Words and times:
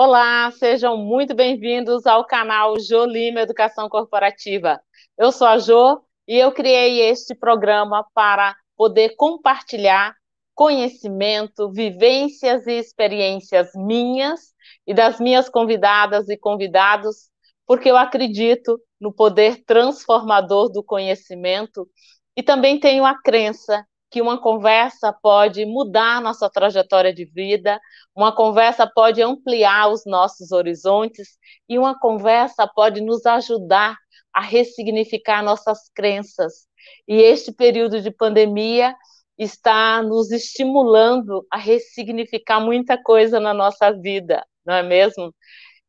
Olá, 0.00 0.52
sejam 0.52 0.96
muito 0.96 1.34
bem-vindos 1.34 2.06
ao 2.06 2.24
canal 2.24 2.78
Jô 2.78 3.04
Lima 3.04 3.40
Educação 3.40 3.88
Corporativa. 3.88 4.80
Eu 5.18 5.32
sou 5.32 5.48
a 5.48 5.58
Jô 5.58 6.00
e 6.28 6.38
eu 6.38 6.52
criei 6.52 7.00
este 7.00 7.34
programa 7.34 8.06
para 8.14 8.54
poder 8.76 9.16
compartilhar 9.16 10.14
conhecimento, 10.54 11.72
vivências 11.72 12.64
e 12.68 12.78
experiências 12.78 13.72
minhas 13.74 14.54
e 14.86 14.94
das 14.94 15.18
minhas 15.18 15.48
convidadas 15.48 16.28
e 16.28 16.36
convidados, 16.36 17.28
porque 17.66 17.90
eu 17.90 17.96
acredito 17.96 18.80
no 19.00 19.12
poder 19.12 19.64
transformador 19.64 20.70
do 20.70 20.80
conhecimento 20.80 21.88
e 22.36 22.42
também 22.44 22.78
tenho 22.78 23.04
a 23.04 23.20
crença 23.20 23.84
que 24.10 24.22
uma 24.22 24.40
conversa 24.40 25.12
pode 25.12 25.66
mudar 25.66 26.20
nossa 26.20 26.48
trajetória 26.48 27.12
de 27.12 27.24
vida, 27.24 27.80
uma 28.14 28.34
conversa 28.34 28.86
pode 28.86 29.20
ampliar 29.20 29.88
os 29.90 30.04
nossos 30.06 30.50
horizontes 30.52 31.38
e 31.68 31.78
uma 31.78 31.98
conversa 31.98 32.66
pode 32.66 33.00
nos 33.00 33.26
ajudar 33.26 33.96
a 34.32 34.40
ressignificar 34.40 35.42
nossas 35.42 35.90
crenças. 35.94 36.66
E 37.06 37.16
este 37.16 37.52
período 37.52 38.00
de 38.00 38.10
pandemia 38.10 38.94
está 39.36 40.02
nos 40.02 40.30
estimulando 40.32 41.46
a 41.50 41.58
ressignificar 41.58 42.60
muita 42.60 43.00
coisa 43.00 43.38
na 43.38 43.54
nossa 43.54 43.92
vida, 43.92 44.44
não 44.64 44.74
é 44.74 44.82
mesmo? 44.82 45.34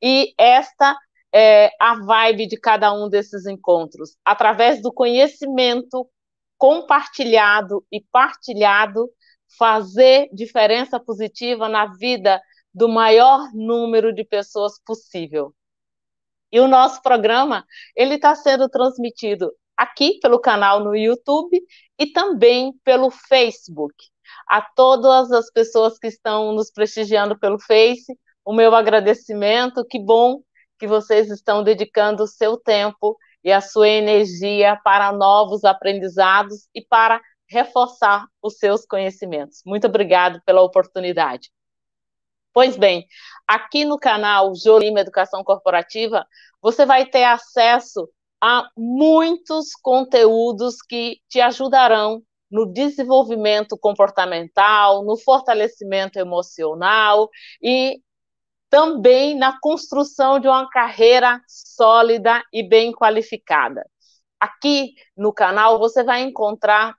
E 0.01 0.33
esta 0.37 0.95
é 1.33 1.71
a 1.79 1.95
vibe 1.95 2.47
de 2.47 2.59
cada 2.59 2.91
um 2.93 3.09
desses 3.09 3.45
encontros, 3.45 4.15
através 4.25 4.81
do 4.81 4.91
conhecimento 4.91 6.07
compartilhado 6.59 7.83
e 7.91 8.03
partilhado, 8.11 9.09
fazer 9.57 10.29
diferença 10.33 10.99
positiva 10.99 11.67
na 11.69 11.87
vida 11.95 12.39
do 12.71 12.87
maior 12.87 13.49
número 13.53 14.13
de 14.13 14.23
pessoas 14.23 14.73
possível. 14.85 15.55
E 16.51 16.59
o 16.59 16.67
nosso 16.67 17.01
programa, 17.01 17.65
ele 17.95 18.15
está 18.15 18.35
sendo 18.35 18.67
transmitido 18.69 19.51
aqui 19.77 20.19
pelo 20.19 20.39
canal 20.39 20.83
no 20.83 20.95
YouTube 20.95 21.59
e 21.97 22.07
também 22.07 22.73
pelo 22.83 23.09
Facebook. 23.09 23.95
A 24.47 24.61
todas 24.61 25.31
as 25.31 25.49
pessoas 25.51 25.97
que 25.97 26.07
estão 26.07 26.51
nos 26.51 26.69
prestigiando 26.71 27.39
pelo 27.39 27.59
Face, 27.59 28.13
o 28.43 28.53
meu 28.53 28.75
agradecimento, 28.75 29.85
que 29.85 29.97
bom 29.97 30.41
que 30.77 30.87
vocês 30.87 31.29
estão 31.29 31.63
dedicando 31.63 32.23
o 32.23 32.27
seu 32.27 32.57
tempo 32.57 33.17
e 33.43 33.51
a 33.51 33.61
sua 33.61 33.87
energia 33.87 34.79
para 34.83 35.11
novos 35.11 35.63
aprendizados 35.63 36.67
e 36.73 36.81
para 36.81 37.21
reforçar 37.47 38.25
os 38.41 38.57
seus 38.57 38.85
conhecimentos. 38.85 39.61
Muito 39.65 39.87
obrigado 39.87 40.41
pela 40.45 40.61
oportunidade. 40.61 41.49
Pois 42.53 42.75
bem, 42.75 43.05
aqui 43.47 43.85
no 43.85 43.97
canal 43.97 44.53
Jolima 44.55 44.99
Educação 44.99 45.43
Corporativa, 45.43 46.25
você 46.61 46.85
vai 46.85 47.05
ter 47.05 47.23
acesso 47.23 48.09
a 48.41 48.67
muitos 48.77 49.73
conteúdos 49.81 50.81
que 50.81 51.19
te 51.27 51.39
ajudarão 51.39 52.23
no 52.49 52.65
desenvolvimento 52.65 53.77
comportamental, 53.77 55.03
no 55.03 55.17
fortalecimento 55.17 56.17
emocional 56.17 57.29
e 57.61 58.01
também 58.69 59.35
na 59.35 59.59
construção 59.59 60.39
de 60.39 60.47
uma 60.47 60.69
carreira 60.69 61.41
sólida 61.47 62.43
e 62.53 62.61
bem 62.61 62.91
qualificada. 62.91 63.85
Aqui 64.39 64.93
no 65.17 65.33
canal 65.33 65.79
você 65.79 66.03
vai 66.03 66.21
encontrar 66.21 66.95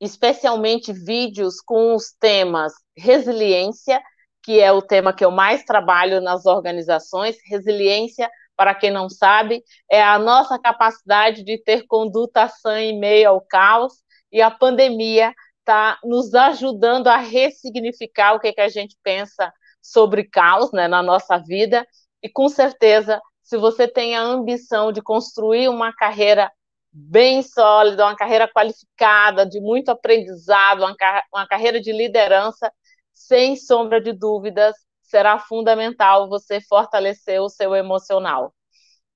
especialmente 0.00 0.92
vídeos 0.92 1.60
com 1.60 1.94
os 1.94 2.12
temas 2.18 2.72
resiliência, 2.96 4.00
que 4.42 4.60
é 4.60 4.72
o 4.72 4.82
tema 4.82 5.12
que 5.12 5.24
eu 5.24 5.30
mais 5.30 5.64
trabalho 5.64 6.20
nas 6.20 6.46
organizações. 6.46 7.36
Resiliência, 7.44 8.30
para 8.56 8.74
quem 8.74 8.90
não 8.90 9.08
sabe, 9.08 9.62
é 9.90 10.02
a 10.02 10.18
nossa 10.18 10.58
capacidade 10.58 11.42
de 11.44 11.58
ter 11.62 11.86
conduta 11.86 12.48
sã 12.48 12.80
em 12.80 12.98
meio 12.98 13.28
ao 13.28 13.40
caos, 13.40 13.94
e 14.32 14.42
a 14.42 14.50
pandemia 14.50 15.34
está 15.60 15.98
nos 16.02 16.34
ajudando 16.34 17.08
a 17.08 17.18
ressignificar 17.18 18.34
o 18.34 18.40
que, 18.40 18.52
que 18.52 18.60
a 18.60 18.68
gente 18.68 18.96
pensa 19.02 19.52
sobre 19.80 20.24
caos 20.24 20.72
né, 20.72 20.88
na 20.88 21.02
nossa 21.02 21.38
vida, 21.38 21.86
e 22.22 22.28
com 22.28 22.48
certeza, 22.48 23.20
se 23.42 23.56
você 23.56 23.88
tem 23.88 24.16
a 24.16 24.22
ambição 24.22 24.92
de 24.92 25.00
construir 25.00 25.68
uma 25.68 25.92
carreira 25.92 26.50
bem 26.92 27.42
sólida, 27.42 28.04
uma 28.04 28.16
carreira 28.16 28.48
qualificada, 28.48 29.46
de 29.46 29.60
muito 29.60 29.90
aprendizado, 29.90 30.80
uma, 30.80 30.96
car 30.96 31.24
uma 31.32 31.46
carreira 31.46 31.80
de 31.80 31.92
liderança, 31.92 32.72
sem 33.14 33.56
sombra 33.56 34.00
de 34.00 34.12
dúvidas, 34.12 34.74
será 35.02 35.38
fundamental 35.38 36.28
você 36.28 36.60
fortalecer 36.60 37.40
o 37.40 37.48
seu 37.48 37.74
emocional. 37.74 38.54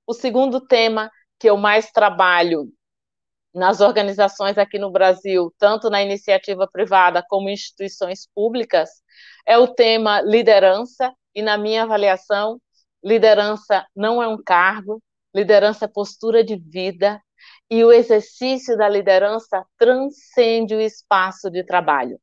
O 0.06 0.14
segundo 0.14 0.60
tema 0.60 1.10
que 1.38 1.48
eu 1.48 1.56
mais 1.56 1.90
trabalho 1.90 2.72
nas 3.54 3.80
organizações 3.80 4.56
aqui 4.56 4.78
no 4.78 4.90
Brasil, 4.90 5.52
tanto 5.58 5.90
na 5.90 6.02
iniciativa 6.02 6.66
privada 6.66 7.22
como 7.28 7.50
instituições 7.50 8.26
públicas, 8.34 9.01
é 9.46 9.58
o 9.58 9.68
tema 9.68 10.20
liderança, 10.20 11.12
e 11.34 11.42
na 11.42 11.56
minha 11.56 11.82
avaliação, 11.82 12.60
liderança 13.02 13.86
não 13.94 14.22
é 14.22 14.28
um 14.28 14.42
cargo, 14.42 15.02
liderança 15.34 15.86
é 15.86 15.88
postura 15.88 16.44
de 16.44 16.56
vida, 16.56 17.20
e 17.70 17.84
o 17.84 17.92
exercício 17.92 18.76
da 18.76 18.88
liderança 18.88 19.64
transcende 19.78 20.74
o 20.74 20.80
espaço 20.80 21.50
de 21.50 21.64
trabalho. 21.64 22.20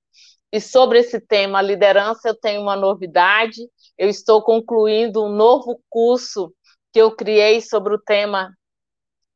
E 0.52 0.60
sobre 0.60 1.00
esse 1.00 1.20
tema 1.20 1.62
liderança, 1.62 2.30
eu 2.30 2.36
tenho 2.36 2.62
uma 2.62 2.76
novidade, 2.76 3.62
eu 3.98 4.10
estou 4.10 4.42
concluindo 4.42 5.24
um 5.24 5.30
novo 5.30 5.82
curso 5.90 6.54
que 6.92 7.00
eu 7.00 7.16
criei 7.16 7.62
sobre 7.62 7.94
o 7.94 8.00
tema 8.00 8.52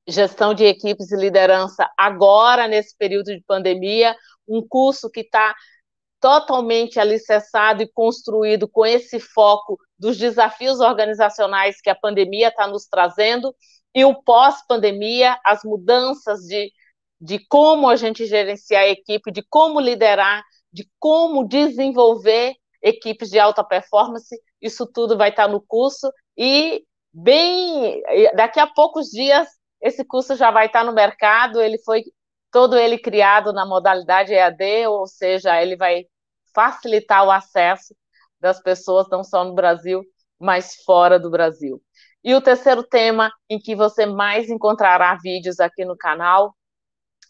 gestão 0.08 0.54
de 0.54 0.66
equipes 0.66 1.12
e 1.12 1.16
liderança 1.16 1.90
agora, 1.98 2.68
nesse 2.68 2.96
período 2.98 3.28
de 3.28 3.44
pandemia, 3.46 4.16
um 4.48 4.66
curso 4.68 5.10
que 5.10 5.22
está 5.22 5.56
totalmente 6.24 7.02
alicerçado 7.02 7.84
e 7.84 7.92
construído 7.92 8.66
com 8.66 8.86
esse 8.86 9.20
foco 9.20 9.78
dos 10.00 10.18
desafios 10.18 10.80
organizacionais 10.80 11.82
que 11.82 11.90
a 11.90 11.96
pandemia 11.96 12.48
está 12.48 12.66
nos 12.66 12.86
trazendo 12.86 13.54
e 13.94 14.06
o 14.06 14.16
pós-pandemia, 14.24 15.38
as 15.46 15.66
mudanças 15.66 16.40
de, 16.44 16.72
de 17.20 17.46
como 17.50 17.90
a 17.90 17.98
gente 17.98 18.26
gerenciar 18.26 18.84
a 18.84 18.88
equipe, 18.88 19.34
de 19.34 19.44
como 19.50 19.82
liderar, 19.82 20.42
de 20.72 20.90
como 20.98 21.46
desenvolver 21.46 22.54
equipes 22.82 23.30
de 23.30 23.38
alta 23.38 23.62
performance, 23.62 24.34
isso 24.62 24.88
tudo 24.88 25.18
vai 25.18 25.28
estar 25.28 25.50
no 25.50 25.60
curso 25.60 26.10
e 26.38 26.86
bem 27.12 28.02
daqui 28.34 28.62
a 28.62 28.68
poucos 28.68 29.08
dias 29.10 29.50
esse 29.82 30.06
curso 30.06 30.38
já 30.38 30.52
vai 30.52 30.68
estar 30.68 30.86
no 30.86 30.94
mercado, 30.94 31.62
ele 31.62 31.78
foi 31.80 32.02
todo 32.50 32.78
ele 32.78 32.98
criado 32.98 33.52
na 33.52 33.66
modalidade 33.66 34.34
EAD, 34.34 34.88
ou 34.88 35.06
seja, 35.06 35.62
ele 35.62 35.76
vai 35.76 36.06
facilitar 36.54 37.26
o 37.26 37.32
acesso 37.32 37.96
das 38.40 38.62
pessoas, 38.62 39.08
não 39.10 39.24
só 39.24 39.44
no 39.44 39.54
Brasil, 39.54 40.04
mas 40.40 40.76
fora 40.86 41.20
do 41.20 41.30
Brasil. 41.30 41.82
E 42.24 42.34
o 42.36 42.42
terceiro 42.42 42.84
tema 42.84 43.32
em 43.50 43.60
que 43.60 43.76
você 43.76 44.06
mais 44.06 44.50
encontrará 44.50 45.16
vídeos 45.16 45.60
aqui 45.60 45.86
no 45.86 45.98
canal 45.98 46.56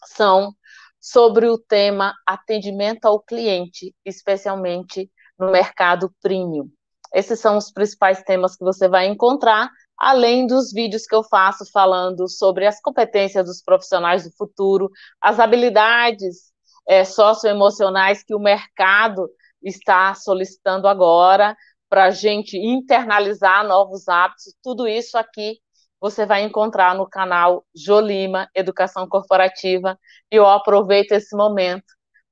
são 0.06 0.52
sobre 1.00 1.46
o 1.46 1.58
tema 1.58 2.14
atendimento 2.26 3.04
ao 3.04 3.20
cliente, 3.20 3.94
especialmente 4.04 5.10
no 5.38 5.50
mercado 5.50 6.12
premium. 6.22 6.70
Esses 7.12 7.38
são 7.38 7.56
os 7.56 7.70
principais 7.70 8.22
temas 8.22 8.56
que 8.56 8.64
você 8.64 8.88
vai 8.88 9.06
encontrar 9.06 9.70
além 9.96 10.46
dos 10.46 10.72
vídeos 10.72 11.06
que 11.06 11.14
eu 11.14 11.22
faço 11.22 11.64
falando 11.70 12.28
sobre 12.28 12.66
as 12.66 12.80
competências 12.80 13.44
dos 13.44 13.62
profissionais 13.62 14.24
do 14.24 14.36
futuro, 14.36 14.90
as 15.20 15.38
habilidades 15.38 16.53
é, 16.86 17.04
socioemocionais 17.04 18.22
que 18.22 18.34
o 18.34 18.38
mercado 18.38 19.28
está 19.62 20.14
solicitando 20.14 20.86
agora 20.86 21.56
para 21.88 22.04
a 22.04 22.10
gente 22.10 22.56
internalizar 22.56 23.66
novos 23.66 24.08
hábitos, 24.08 24.54
tudo 24.62 24.86
isso 24.88 25.16
aqui 25.16 25.58
você 26.00 26.26
vai 26.26 26.42
encontrar 26.42 26.94
no 26.94 27.08
canal 27.08 27.64
Jolima 27.74 28.46
Educação 28.54 29.08
Corporativa. 29.08 29.98
E 30.30 30.36
eu 30.36 30.46
aproveito 30.46 31.12
esse 31.12 31.34
momento 31.34 31.86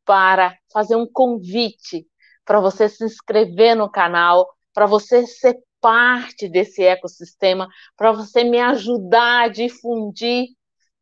para 0.04 0.54
fazer 0.70 0.94
um 0.96 1.06
convite 1.10 2.06
para 2.44 2.60
você 2.60 2.88
se 2.88 3.02
inscrever 3.02 3.74
no 3.74 3.90
canal, 3.90 4.46
para 4.74 4.84
você 4.84 5.26
ser 5.26 5.56
parte 5.80 6.48
desse 6.48 6.82
ecossistema, 6.82 7.66
para 7.96 8.12
você 8.12 8.44
me 8.44 8.60
ajudar 8.60 9.44
a 9.44 9.48
difundir 9.48 10.48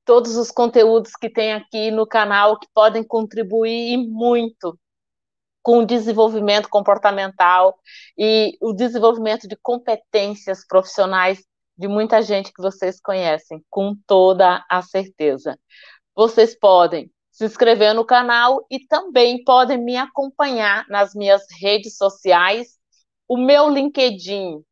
todos 0.05 0.37
os 0.37 0.50
conteúdos 0.50 1.12
que 1.12 1.29
tem 1.29 1.52
aqui 1.52 1.91
no 1.91 2.06
canal 2.06 2.58
que 2.58 2.67
podem 2.75 3.02
contribuir 3.05 3.97
muito 3.99 4.79
com 5.62 5.79
o 5.79 5.87
desenvolvimento 5.87 6.69
comportamental 6.69 7.79
e 8.19 8.56
o 8.61 8.73
desenvolvimento 8.73 9.47
de 9.47 9.56
competências 9.62 10.67
profissionais 10.67 11.44
de 11.76 11.87
muita 11.88 12.23
gente 12.23 12.52
que 12.52 12.62
vocês 12.62 13.00
conhecem, 13.00 13.64
com 13.69 13.94
toda 14.06 14.64
a 14.70 14.82
certeza. 14.82 15.58
Vocês 16.14 16.58
podem 16.58 17.11
se 17.31 17.44
inscrever 17.44 17.94
no 17.94 18.05
canal 18.05 18.67
e 18.70 18.87
também 18.87 19.44
podem 19.44 19.79
me 19.79 19.96
acompanhar 19.96 20.87
nas 20.88 21.14
minhas 21.14 21.43
redes 21.61 21.96
sociais. 21.96 22.79
O 23.29 23.37
meu 23.37 23.69
LinkedIn 23.69 24.62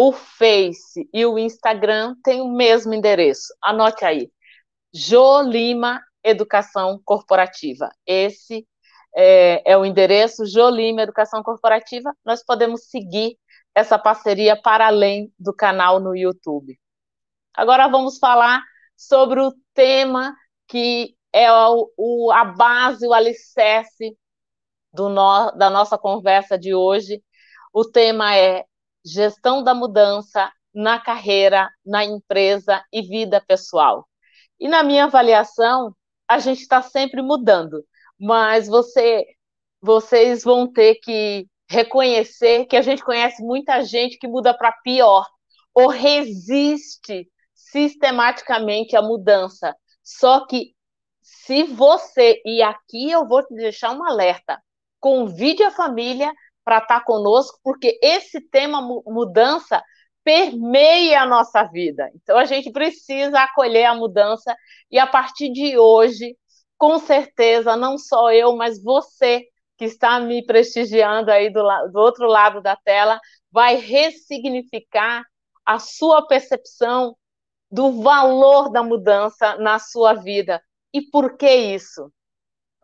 o 0.00 0.12
Face 0.12 1.10
e 1.12 1.26
o 1.26 1.36
Instagram 1.36 2.14
têm 2.22 2.40
o 2.40 2.46
mesmo 2.48 2.94
endereço. 2.94 3.52
Anote 3.60 4.04
aí. 4.04 4.30
Jo 4.92 5.42
Lima 5.42 6.00
Educação 6.22 7.00
Corporativa. 7.04 7.90
Esse 8.06 8.66
é, 9.14 9.72
é 9.72 9.76
o 9.76 9.84
endereço 9.84 10.46
Jo 10.46 10.68
Lima 10.70 11.02
Educação 11.02 11.42
Corporativa. 11.42 12.12
Nós 12.24 12.44
podemos 12.44 12.88
seguir 12.88 13.38
essa 13.74 13.98
parceria 13.98 14.60
para 14.60 14.86
além 14.86 15.32
do 15.38 15.54
canal 15.54 16.00
no 16.00 16.16
YouTube. 16.16 16.78
Agora 17.54 17.88
vamos 17.88 18.18
falar 18.18 18.62
sobre 18.96 19.40
o 19.40 19.52
tema 19.74 20.34
que 20.66 21.16
é 21.32 21.52
o, 21.52 21.92
o, 21.96 22.32
a 22.32 22.44
base, 22.44 23.06
o 23.06 23.12
alicerce 23.12 24.16
no, 24.92 25.50
da 25.52 25.70
nossa 25.70 25.98
conversa 25.98 26.58
de 26.58 26.74
hoje. 26.74 27.22
O 27.72 27.84
tema 27.84 28.36
é 28.36 28.64
gestão 29.04 29.62
da 29.62 29.74
mudança 29.74 30.50
na 30.74 30.98
carreira, 30.98 31.70
na 31.84 32.04
empresa 32.04 32.82
e 32.92 33.02
vida 33.02 33.42
pessoal. 33.46 34.07
E 34.60 34.68
na 34.68 34.82
minha 34.82 35.04
avaliação, 35.04 35.94
a 36.26 36.38
gente 36.38 36.60
está 36.60 36.82
sempre 36.82 37.22
mudando, 37.22 37.84
mas 38.18 38.66
você, 38.66 39.26
vocês 39.80 40.44
vão 40.44 40.70
ter 40.70 40.96
que 40.96 41.46
reconhecer 41.68 42.66
que 42.66 42.76
a 42.76 42.82
gente 42.82 43.04
conhece 43.04 43.42
muita 43.42 43.82
gente 43.82 44.18
que 44.18 44.26
muda 44.26 44.52
para 44.56 44.72
pior 44.82 45.26
ou 45.74 45.88
resiste 45.88 47.28
sistematicamente 47.54 48.96
à 48.96 49.02
mudança. 49.02 49.76
Só 50.02 50.46
que 50.46 50.74
se 51.22 51.64
você, 51.64 52.40
e 52.44 52.62
aqui 52.62 53.10
eu 53.10 53.26
vou 53.26 53.44
te 53.46 53.54
deixar 53.54 53.92
um 53.92 54.04
alerta, 54.04 54.60
convide 54.98 55.62
a 55.62 55.70
família 55.70 56.32
para 56.64 56.78
estar 56.78 57.00
tá 57.00 57.04
conosco, 57.04 57.58
porque 57.62 57.98
esse 58.02 58.40
tema 58.40 58.80
mudança 59.06 59.82
permeia 60.28 61.22
a 61.22 61.26
nossa 61.26 61.64
vida. 61.64 62.10
Então 62.14 62.36
a 62.36 62.44
gente 62.44 62.70
precisa 62.70 63.40
acolher 63.40 63.86
a 63.86 63.94
mudança 63.94 64.54
e 64.90 64.98
a 64.98 65.06
partir 65.06 65.50
de 65.50 65.78
hoje, 65.78 66.36
com 66.76 66.98
certeza, 66.98 67.74
não 67.78 67.96
só 67.96 68.30
eu, 68.30 68.54
mas 68.54 68.82
você 68.82 69.46
que 69.78 69.86
está 69.86 70.20
me 70.20 70.44
prestigiando 70.44 71.30
aí 71.30 71.50
do, 71.50 71.62
do 71.90 71.98
outro 71.98 72.26
lado 72.26 72.60
da 72.60 72.76
tela, 72.76 73.18
vai 73.50 73.76
ressignificar 73.76 75.24
a 75.64 75.78
sua 75.78 76.26
percepção 76.26 77.16
do 77.70 78.02
valor 78.02 78.70
da 78.70 78.82
mudança 78.82 79.56
na 79.56 79.78
sua 79.78 80.12
vida. 80.12 80.60
E 80.92 81.00
por 81.00 81.38
que 81.38 81.50
isso? 81.50 82.12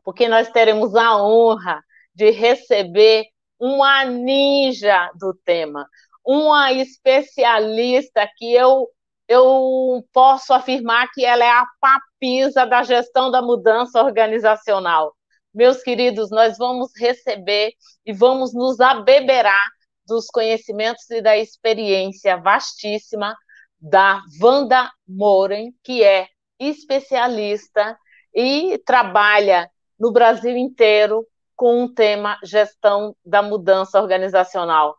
Porque 0.02 0.28
nós 0.28 0.48
teremos 0.48 0.94
a 0.94 1.22
honra 1.22 1.84
de 2.14 2.30
receber 2.30 3.26
uma 3.60 4.02
ninja 4.06 5.10
do 5.14 5.34
tema, 5.44 5.86
uma 6.24 6.72
especialista 6.72 8.28
que 8.36 8.52
eu 8.52 8.88
eu 9.26 10.04
posso 10.12 10.52
afirmar 10.52 11.10
que 11.12 11.24
ela 11.24 11.44
é 11.44 11.48
a 11.50 11.66
papisa 11.80 12.66
da 12.66 12.82
gestão 12.82 13.30
da 13.30 13.40
mudança 13.40 14.02
organizacional. 14.02 15.14
Meus 15.52 15.82
queridos, 15.82 16.30
nós 16.30 16.58
vamos 16.58 16.90
receber 16.98 17.72
e 18.04 18.12
vamos 18.12 18.52
nos 18.52 18.80
abeberar 18.80 19.66
dos 20.06 20.26
conhecimentos 20.26 21.08
e 21.10 21.22
da 21.22 21.38
experiência 21.38 22.36
vastíssima 22.36 23.34
da 23.80 24.20
Wanda 24.42 24.90
Moren, 25.08 25.72
que 25.82 26.02
é 26.02 26.28
especialista 26.58 27.98
e 28.34 28.78
trabalha 28.84 29.70
no 29.98 30.12
Brasil 30.12 30.56
inteiro 30.56 31.26
com 31.56 31.84
o 31.84 31.88
tema 31.88 32.38
gestão 32.42 33.16
da 33.24 33.40
mudança 33.40 34.00
organizacional. 34.00 34.96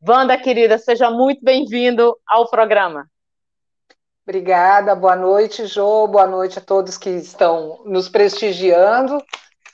Wanda, 0.00 0.38
querida, 0.38 0.78
seja 0.78 1.10
muito 1.10 1.44
bem-vindo 1.44 2.16
ao 2.24 2.48
programa. 2.48 3.10
Obrigada, 4.22 4.94
boa 4.94 5.16
noite, 5.16 5.66
Jô, 5.66 6.06
boa 6.06 6.26
noite 6.26 6.58
a 6.58 6.62
todos 6.62 6.96
que 6.96 7.10
estão 7.10 7.82
nos 7.84 8.08
prestigiando. 8.08 9.20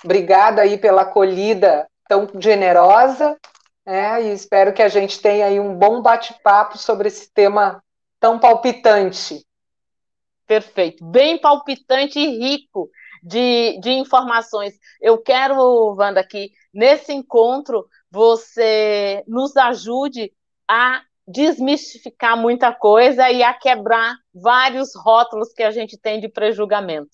Obrigada 0.02 0.62
aí 0.62 0.78
pela 0.78 1.02
acolhida 1.02 1.86
tão 2.08 2.26
generosa, 2.38 3.38
né? 3.84 4.22
E 4.22 4.32
espero 4.32 4.72
que 4.72 4.82
a 4.82 4.88
gente 4.88 5.20
tenha 5.20 5.44
aí 5.46 5.60
um 5.60 5.74
bom 5.74 6.00
bate-papo 6.00 6.78
sobre 6.78 7.08
esse 7.08 7.30
tema 7.30 7.82
tão 8.18 8.38
palpitante. 8.38 9.44
Perfeito, 10.46 11.04
bem 11.04 11.38
palpitante 11.38 12.18
e 12.18 12.38
rico 12.38 12.88
de, 13.22 13.78
de 13.78 13.90
informações. 13.90 14.74
Eu 15.02 15.18
quero, 15.18 15.94
Wanda, 15.98 16.24
que 16.26 16.50
nesse 16.72 17.12
encontro 17.12 17.86
você 18.14 19.24
nos 19.26 19.56
ajude 19.56 20.32
a 20.70 21.02
desmistificar 21.26 22.36
muita 22.36 22.72
coisa 22.72 23.28
e 23.28 23.42
a 23.42 23.52
quebrar 23.52 24.14
vários 24.32 24.94
rótulos 24.94 25.52
que 25.52 25.64
a 25.64 25.72
gente 25.72 25.98
tem 25.98 26.20
de 26.20 26.28
prejulgamento. 26.28 27.10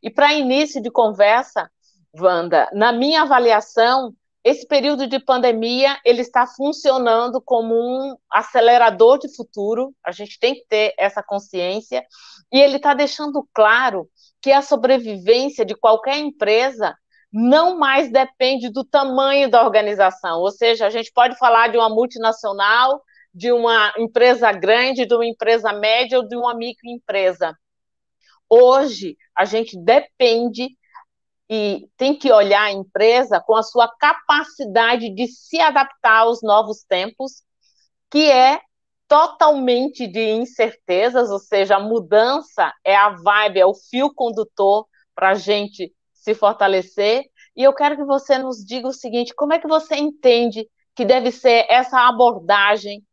E 0.00 0.08
para 0.08 0.32
início 0.32 0.80
de 0.80 0.92
conversa, 0.92 1.68
Wanda, 2.16 2.70
na 2.72 2.92
minha 2.92 3.22
avaliação, 3.22 4.14
esse 4.44 4.64
período 4.68 5.08
de 5.08 5.18
pandemia 5.18 5.98
ele 6.04 6.20
está 6.20 6.46
funcionando 6.46 7.42
como 7.42 7.74
um 7.74 8.14
acelerador 8.30 9.18
de 9.18 9.34
futuro. 9.34 9.92
A 10.06 10.12
gente 10.12 10.38
tem 10.38 10.54
que 10.54 10.66
ter 10.68 10.94
essa 10.96 11.20
consciência 11.20 12.04
e 12.52 12.60
ele 12.60 12.76
está 12.76 12.94
deixando 12.94 13.44
claro 13.52 14.08
que 14.40 14.52
a 14.52 14.62
sobrevivência 14.62 15.64
de 15.64 15.74
qualquer 15.74 16.18
empresa 16.18 16.94
não 17.36 17.76
mais 17.76 18.12
depende 18.12 18.70
do 18.70 18.84
tamanho 18.84 19.50
da 19.50 19.64
organização. 19.64 20.38
Ou 20.38 20.52
seja, 20.52 20.86
a 20.86 20.90
gente 20.90 21.10
pode 21.12 21.36
falar 21.36 21.66
de 21.66 21.76
uma 21.76 21.88
multinacional, 21.88 23.02
de 23.34 23.50
uma 23.50 23.92
empresa 23.98 24.52
grande, 24.52 25.04
de 25.04 25.12
uma 25.12 25.26
empresa 25.26 25.72
média 25.72 26.16
ou 26.16 26.28
de 26.28 26.36
uma 26.36 26.54
microempresa. 26.54 27.52
Hoje, 28.48 29.16
a 29.36 29.44
gente 29.44 29.76
depende 29.76 30.68
e 31.50 31.88
tem 31.96 32.16
que 32.16 32.30
olhar 32.30 32.62
a 32.62 32.72
empresa 32.72 33.42
com 33.44 33.56
a 33.56 33.64
sua 33.64 33.88
capacidade 33.98 35.10
de 35.12 35.26
se 35.26 35.60
adaptar 35.60 36.18
aos 36.18 36.40
novos 36.40 36.84
tempos, 36.84 37.42
que 38.12 38.30
é 38.30 38.60
totalmente 39.08 40.06
de 40.06 40.30
incertezas, 40.30 41.30
ou 41.30 41.40
seja, 41.40 41.76
a 41.76 41.80
mudança 41.80 42.72
é 42.84 42.94
a 42.94 43.08
vibe, 43.08 43.58
é 43.58 43.66
o 43.66 43.74
fio 43.74 44.14
condutor 44.14 44.86
para 45.16 45.30
a 45.30 45.34
gente 45.34 45.92
se 46.24 46.34
fortalecer. 46.34 47.26
E 47.54 47.62
eu 47.62 47.74
quero 47.74 47.96
que 47.96 48.04
você 48.04 48.38
nos 48.38 48.64
diga 48.64 48.88
o 48.88 48.92
seguinte: 48.92 49.34
como 49.34 49.52
é 49.52 49.58
que 49.58 49.68
você 49.68 49.94
entende 49.94 50.66
que 50.94 51.04
deve 51.04 51.30
ser 51.30 51.66
essa 51.68 52.08
abordagem 52.08 53.04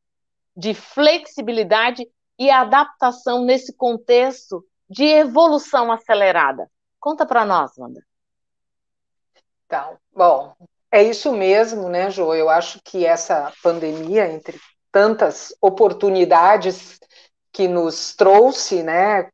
de 0.56 0.74
flexibilidade 0.74 2.08
e 2.39 2.50
adaptação 2.50 3.44
nesse 3.44 3.75
contexto 3.75 4.65
de 4.89 5.03
evolução 5.03 5.91
acelerada? 5.91 6.72
Conta 7.00 7.25
para 7.25 7.44
nós, 7.44 7.77
Wanda. 7.77 8.01
Então, 9.65 9.98
bom, 10.15 10.53
é 10.89 11.03
isso 11.03 11.34
mesmo, 11.34 11.89
né, 11.89 12.10
Jo? 12.10 12.34
Eu 12.34 12.50
acho 12.50 12.80
que 12.84 13.06
essa 13.06 13.51
pandemia, 13.62 14.32
entre 14.32 14.60
tantas 14.91 15.53
oportunidades 15.62 17.00
que 17.51 17.68
nos 17.68 18.13
trouxe, 18.15 18.84
né, 18.84 19.30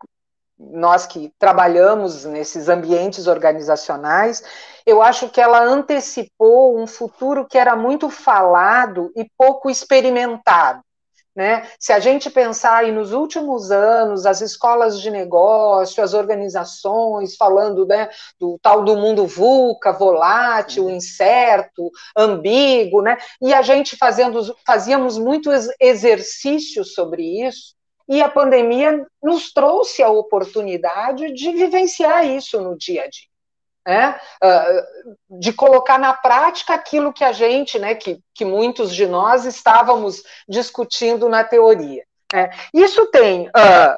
nós 0.59 1.05
que 1.05 1.31
trabalhamos 1.37 2.25
nesses 2.25 2.67
ambientes 2.67 3.27
organizacionais, 3.27 4.43
eu 4.85 5.01
acho 5.01 5.29
que 5.29 5.39
ela 5.39 5.63
antecipou 5.63 6.79
um 6.79 6.87
futuro 6.87 7.45
que 7.45 7.57
era 7.57 7.75
muito 7.75 8.09
falado 8.09 9.11
e 9.15 9.29
pouco 9.37 9.69
experimentado. 9.69 10.81
Né? 11.37 11.67
Se 11.79 11.93
a 11.93 11.99
gente 11.99 12.31
pensar 12.31 12.77
aí 12.77 12.91
nos 12.91 13.13
últimos 13.13 13.69
anos, 13.69 14.25
as 14.25 14.41
escolas 14.41 14.99
de 14.99 15.11
negócio, 15.11 16.03
as 16.03 16.15
organizações 16.15 17.35
falando 17.35 17.85
né, 17.85 18.09
do 18.39 18.57
tal 18.59 18.83
do 18.83 18.97
mundo 18.97 19.27
VUCA, 19.27 19.93
volátil, 19.93 20.85
uhum. 20.85 20.89
incerto, 20.89 21.91
ambíguo, 22.17 23.03
né? 23.03 23.19
e 23.39 23.53
a 23.53 23.61
gente 23.61 23.95
fazendo, 23.95 24.41
fazíamos 24.65 25.19
muitos 25.19 25.67
exercícios 25.79 26.95
sobre 26.95 27.45
isso, 27.45 27.76
e 28.07 28.21
a 28.21 28.29
pandemia 28.29 29.05
nos 29.21 29.51
trouxe 29.51 30.01
a 30.01 30.09
oportunidade 30.09 31.33
de 31.33 31.51
vivenciar 31.51 32.25
isso 32.25 32.61
no 32.61 32.77
dia 32.77 33.03
a 33.03 33.07
dia 33.07 33.27
né, 33.87 34.19
uh, 34.43 35.39
de 35.39 35.53
colocar 35.53 35.97
na 35.97 36.13
prática 36.13 36.73
aquilo 36.73 37.13
que 37.13 37.23
a 37.23 37.31
gente, 37.31 37.79
né, 37.79 37.95
que, 37.95 38.19
que 38.33 38.43
muitos 38.43 38.93
de 38.93 39.07
nós 39.07 39.45
estávamos 39.45 40.21
discutindo 40.47 41.29
na 41.29 41.45
teoria. 41.45 42.03
Né. 42.33 42.49
Isso 42.73 43.05
tem 43.07 43.47
uh, 43.47 43.97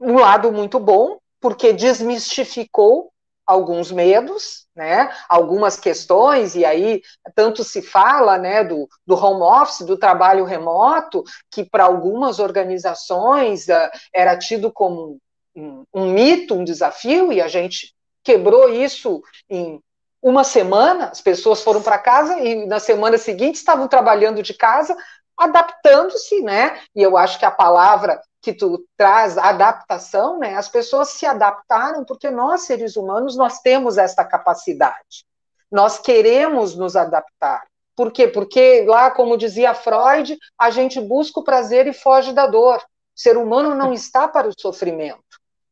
um 0.00 0.20
lado 0.20 0.52
muito 0.52 0.78
bom, 0.78 1.18
porque 1.40 1.72
desmistificou 1.72 3.10
alguns 3.44 3.90
medos, 3.90 4.67
né, 4.78 5.10
algumas 5.28 5.76
questões, 5.76 6.54
e 6.54 6.64
aí 6.64 7.02
tanto 7.34 7.64
se 7.64 7.82
fala 7.82 8.38
né, 8.38 8.62
do, 8.62 8.88
do 9.04 9.16
home 9.16 9.42
office, 9.42 9.84
do 9.84 9.98
trabalho 9.98 10.44
remoto, 10.44 11.24
que 11.50 11.64
para 11.64 11.84
algumas 11.84 12.38
organizações 12.38 13.66
uh, 13.66 13.90
era 14.14 14.38
tido 14.38 14.72
como 14.72 15.18
um, 15.54 15.82
um, 15.92 16.12
mito, 16.12 16.54
um 16.54 16.62
desafio, 16.62 17.32
e 17.32 17.40
a 17.42 17.48
gente 17.48 17.92
quebrou 18.22 18.68
isso 18.68 19.20
em 19.50 19.80
uma 20.22 20.44
semana, 20.44 21.06
as 21.06 21.20
pessoas 21.20 21.62
foram 21.62 21.82
para 21.82 21.98
casa 21.98 22.38
e 22.40 22.66
na 22.66 22.78
semana 22.78 23.18
seguinte 23.18 23.56
estavam 23.56 23.88
trabalhando 23.88 24.42
de 24.42 24.54
casa 24.54 24.96
adaptando-se, 25.38 26.42
né? 26.42 26.80
E 26.94 27.02
eu 27.02 27.16
acho 27.16 27.38
que 27.38 27.44
a 27.44 27.50
palavra 27.50 28.20
que 28.40 28.52
tu 28.52 28.84
traz, 28.96 29.36
adaptação, 29.36 30.38
né? 30.38 30.56
As 30.56 30.68
pessoas 30.68 31.10
se 31.10 31.26
adaptaram 31.26 32.04
porque 32.04 32.30
nós, 32.30 32.62
seres 32.62 32.96
humanos, 32.96 33.36
nós 33.36 33.60
temos 33.60 33.98
esta 33.98 34.24
capacidade. 34.24 35.24
Nós 35.70 35.98
queremos 35.98 36.74
nos 36.74 36.96
adaptar. 36.96 37.62
Por 37.94 38.12
quê? 38.12 38.28
Porque 38.28 38.84
lá, 38.86 39.10
como 39.10 39.36
dizia 39.36 39.74
Freud, 39.74 40.38
a 40.58 40.70
gente 40.70 41.00
busca 41.00 41.40
o 41.40 41.44
prazer 41.44 41.86
e 41.86 41.92
foge 41.92 42.32
da 42.32 42.46
dor. 42.46 42.78
O 42.78 43.20
ser 43.20 43.36
humano 43.36 43.74
não 43.74 43.92
está 43.94 44.28
para 44.28 44.48
o 44.48 44.54
sofrimento, 44.58 45.18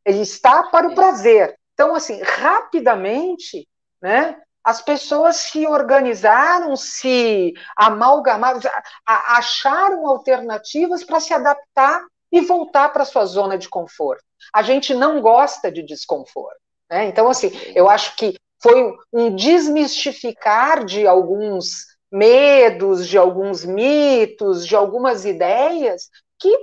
ele 0.05 0.21
está 0.21 0.63
para 0.63 0.89
o 0.89 0.95
prazer. 0.95 1.57
Então, 1.73 1.95
assim, 1.95 2.21
rapidamente, 2.21 3.67
né, 4.01 4.39
as 4.67 4.81
pessoas 4.81 5.37
se 5.37 5.65
organizaram, 5.65 6.75
se 6.75 7.53
amalgamaram, 7.73 8.59
acharam 9.05 10.05
alternativas 10.05 11.05
para 11.05 11.21
se 11.21 11.33
adaptar 11.33 12.05
e 12.29 12.41
voltar 12.41 12.89
para 12.89 13.05
sua 13.05 13.25
zona 13.25 13.57
de 13.57 13.69
conforto. 13.69 14.25
A 14.53 14.61
gente 14.61 14.93
não 14.93 15.21
gosta 15.21 15.71
de 15.71 15.81
desconforto. 15.83 16.59
Né? 16.91 17.05
Então, 17.05 17.29
assim, 17.29 17.49
eu 17.73 17.89
acho 17.89 18.17
que 18.17 18.35
foi 18.61 18.93
um 19.13 19.33
desmistificar 19.33 20.83
de 20.83 21.07
alguns 21.07 21.85
medos, 22.11 23.07
de 23.07 23.17
alguns 23.17 23.63
mitos, 23.63 24.67
de 24.67 24.75
algumas 24.75 25.23
ideias 25.23 26.09
que 26.37 26.53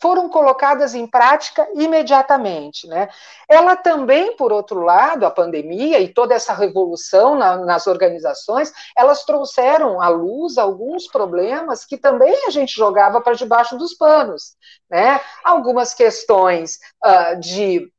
foram 0.00 0.28
colocadas 0.28 0.94
em 0.94 1.06
prática 1.06 1.66
imediatamente. 1.74 2.86
Né? 2.86 3.08
Ela 3.48 3.76
também, 3.76 4.36
por 4.36 4.52
outro 4.52 4.80
lado, 4.80 5.24
a 5.24 5.30
pandemia 5.30 6.00
e 6.00 6.12
toda 6.12 6.34
essa 6.34 6.52
revolução 6.52 7.34
na, 7.34 7.56
nas 7.56 7.86
organizações, 7.86 8.72
elas 8.96 9.24
trouxeram 9.24 10.00
à 10.00 10.08
luz 10.08 10.58
alguns 10.58 11.06
problemas 11.06 11.84
que 11.84 11.96
também 11.96 12.46
a 12.46 12.50
gente 12.50 12.74
jogava 12.74 13.20
para 13.20 13.34
debaixo 13.34 13.76
dos 13.76 13.94
panos. 13.94 14.56
Né? 14.90 15.20
Algumas 15.44 15.94
questões 15.94 16.78
uh, 17.04 17.38
de 17.40 17.90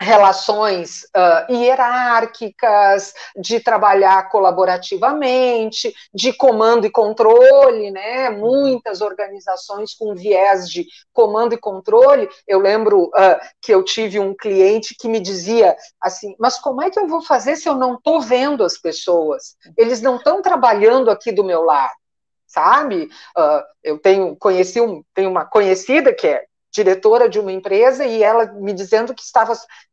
relações 0.00 1.02
uh, 1.14 1.52
hierárquicas, 1.52 3.12
de 3.36 3.60
trabalhar 3.60 4.30
colaborativamente, 4.30 5.94
de 6.14 6.32
comando 6.32 6.86
e 6.86 6.90
controle, 6.90 7.90
né? 7.90 8.30
Muitas 8.30 9.02
organizações 9.02 9.94
com 9.94 10.14
viés 10.14 10.68
de 10.68 10.86
comando 11.12 11.54
e 11.54 11.58
controle. 11.58 12.28
Eu 12.48 12.58
lembro 12.60 13.04
uh, 13.08 13.38
que 13.60 13.74
eu 13.74 13.84
tive 13.84 14.18
um 14.18 14.34
cliente 14.34 14.96
que 14.98 15.06
me 15.06 15.20
dizia 15.20 15.76
assim: 16.00 16.34
mas 16.38 16.58
como 16.58 16.80
é 16.80 16.88
que 16.88 16.98
eu 16.98 17.06
vou 17.06 17.22
fazer 17.22 17.56
se 17.56 17.68
eu 17.68 17.74
não 17.74 17.94
estou 17.94 18.22
vendo 18.22 18.64
as 18.64 18.78
pessoas? 18.78 19.54
Eles 19.76 20.00
não 20.00 20.16
estão 20.16 20.40
trabalhando 20.40 21.10
aqui 21.10 21.30
do 21.30 21.44
meu 21.44 21.62
lado 21.62 22.00
sabe? 22.46 23.08
Uh, 23.38 23.62
eu 23.80 23.96
tenho 23.96 24.34
conheci 24.34 24.80
um, 24.80 25.04
tenho 25.14 25.30
uma 25.30 25.44
conhecida 25.44 26.12
que 26.12 26.26
é 26.26 26.44
diretora 26.72 27.28
de 27.28 27.38
uma 27.38 27.52
empresa 27.52 28.04
e 28.04 28.22
ela 28.22 28.46
me 28.52 28.72
dizendo 28.72 29.14
que 29.14 29.22
estava 29.22 29.52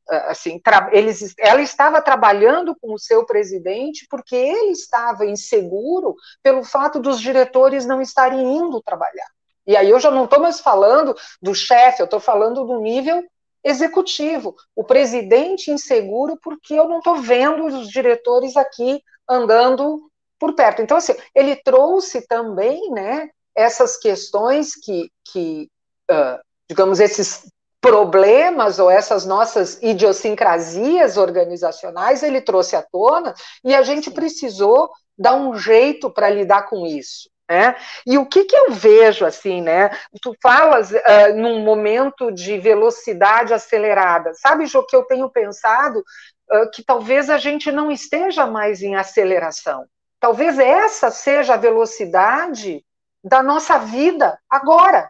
ah, 0.10 0.32
assim, 0.32 0.62
eles, 0.92 1.34
ela 1.38 1.62
estava 1.62 2.02
trabalhando 2.02 2.76
com 2.80 2.94
o 2.94 3.00
seu 3.00 3.26
presidente 3.26 4.08
porque 4.10 4.36
ele 4.36 4.72
estava 4.72 5.26
inseguro 5.26 6.16
pelo 6.42 6.64
fato 6.64 7.00
dos 7.00 7.20
diretores 7.20 7.86
não 7.86 8.02
estarem 8.02 8.58
indo 8.58 8.82
trabalhar. 8.82 9.28
E 9.66 9.76
aí 9.76 9.90
eu 9.90 10.00
já 10.00 10.10
não 10.10 10.24
estou 10.24 10.40
mais 10.40 10.62
falando 10.62 11.14
do 11.42 11.54
chefe, 11.54 12.02
eu 12.02 12.06
estou 12.06 12.22
falando 12.22 12.66
do 12.66 12.80
nível 12.80 13.22
executivo. 13.64 14.56
O 14.74 14.84
presidente 14.84 15.72
inseguro 15.72 16.40
porque 16.42 16.74
eu 16.74 16.88
não 16.88 17.00
estou 17.00 17.18
vendo 17.18 17.66
os 17.66 17.90
diretores 17.90 18.56
aqui 18.56 19.04
andando 19.28 20.10
por 20.40 20.54
perto. 20.54 20.82
Então, 20.82 20.96
assim, 20.96 21.16
ele 21.36 21.56
trouxe 21.56 22.26
também, 22.28 22.92
né, 22.92 23.30
essas 23.54 23.98
questões 23.98 24.74
que, 24.74 25.12
que 25.26 25.70
uh, 26.10 26.40
digamos, 26.70 27.00
esses 27.00 27.46
problemas 27.80 28.80
ou 28.80 28.90
essas 28.90 29.26
nossas 29.26 29.82
idiosincrasias 29.82 31.16
organizacionais 31.16 32.24
ele 32.24 32.42
trouxe 32.42 32.76
à 32.76 32.82
tona 32.82 33.34
e 33.64 33.74
a 33.74 33.82
gente 33.84 34.10
precisou 34.12 34.90
dar 35.18 35.36
um 35.36 35.56
jeito 35.56 36.10
para 36.10 36.30
lidar 36.30 36.64
com 36.64 36.86
isso. 36.86 37.30
Né? 37.50 37.78
E 38.06 38.18
o 38.18 38.26
que, 38.26 38.44
que 38.44 38.56
eu 38.56 38.72
vejo 38.72 39.26
assim, 39.26 39.62
né? 39.62 39.90
Tu 40.22 40.36
falas 40.42 40.92
uh, 40.92 41.34
num 41.34 41.62
momento 41.62 42.30
de 42.30 42.58
velocidade 42.60 43.54
acelerada, 43.54 44.34
sabe, 44.34 44.66
Jô, 44.66 44.84
que 44.84 44.96
eu 44.96 45.04
tenho 45.04 45.30
pensado 45.30 46.00
uh, 46.00 46.70
que 46.74 46.84
talvez 46.84 47.30
a 47.30 47.38
gente 47.38 47.72
não 47.72 47.90
esteja 47.90 48.46
mais 48.46 48.82
em 48.82 48.98
aceleração. 48.98 49.86
Talvez 50.20 50.60
essa 50.60 51.10
seja 51.10 51.54
a 51.54 51.58
velocidade 51.58 52.84
da 53.24 53.42
nossa 53.42 53.78
vida 53.78 54.38
agora 54.50 55.10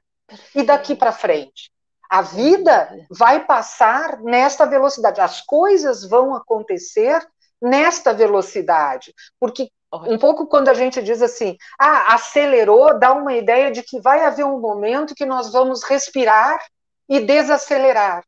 e 0.55 0.63
daqui 0.63 0.95
para 0.95 1.11
frente. 1.11 1.71
A 2.09 2.21
vida 2.21 3.05
vai 3.09 3.45
passar 3.45 4.21
nesta 4.21 4.65
velocidade, 4.65 5.19
as 5.19 5.41
coisas 5.41 6.03
vão 6.07 6.33
acontecer 6.33 7.25
nesta 7.61 8.13
velocidade, 8.13 9.13
porque 9.39 9.69
um 9.91 10.17
pouco 10.17 10.47
quando 10.47 10.69
a 10.69 10.73
gente 10.73 11.01
diz 11.01 11.21
assim, 11.21 11.57
ah, 11.79 12.13
acelerou, 12.13 12.97
dá 12.99 13.13
uma 13.13 13.33
ideia 13.33 13.71
de 13.71 13.81
que 13.83 13.99
vai 13.99 14.23
haver 14.23 14.45
um 14.45 14.59
momento 14.59 15.15
que 15.15 15.25
nós 15.25 15.51
vamos 15.51 15.83
respirar 15.83 16.59
e 17.07 17.19
desacelerar. 17.21 18.23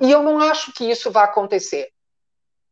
E 0.00 0.10
eu 0.10 0.22
não 0.22 0.38
acho 0.38 0.72
que 0.72 0.88
isso 0.88 1.10
vai 1.10 1.24
acontecer. 1.24 1.88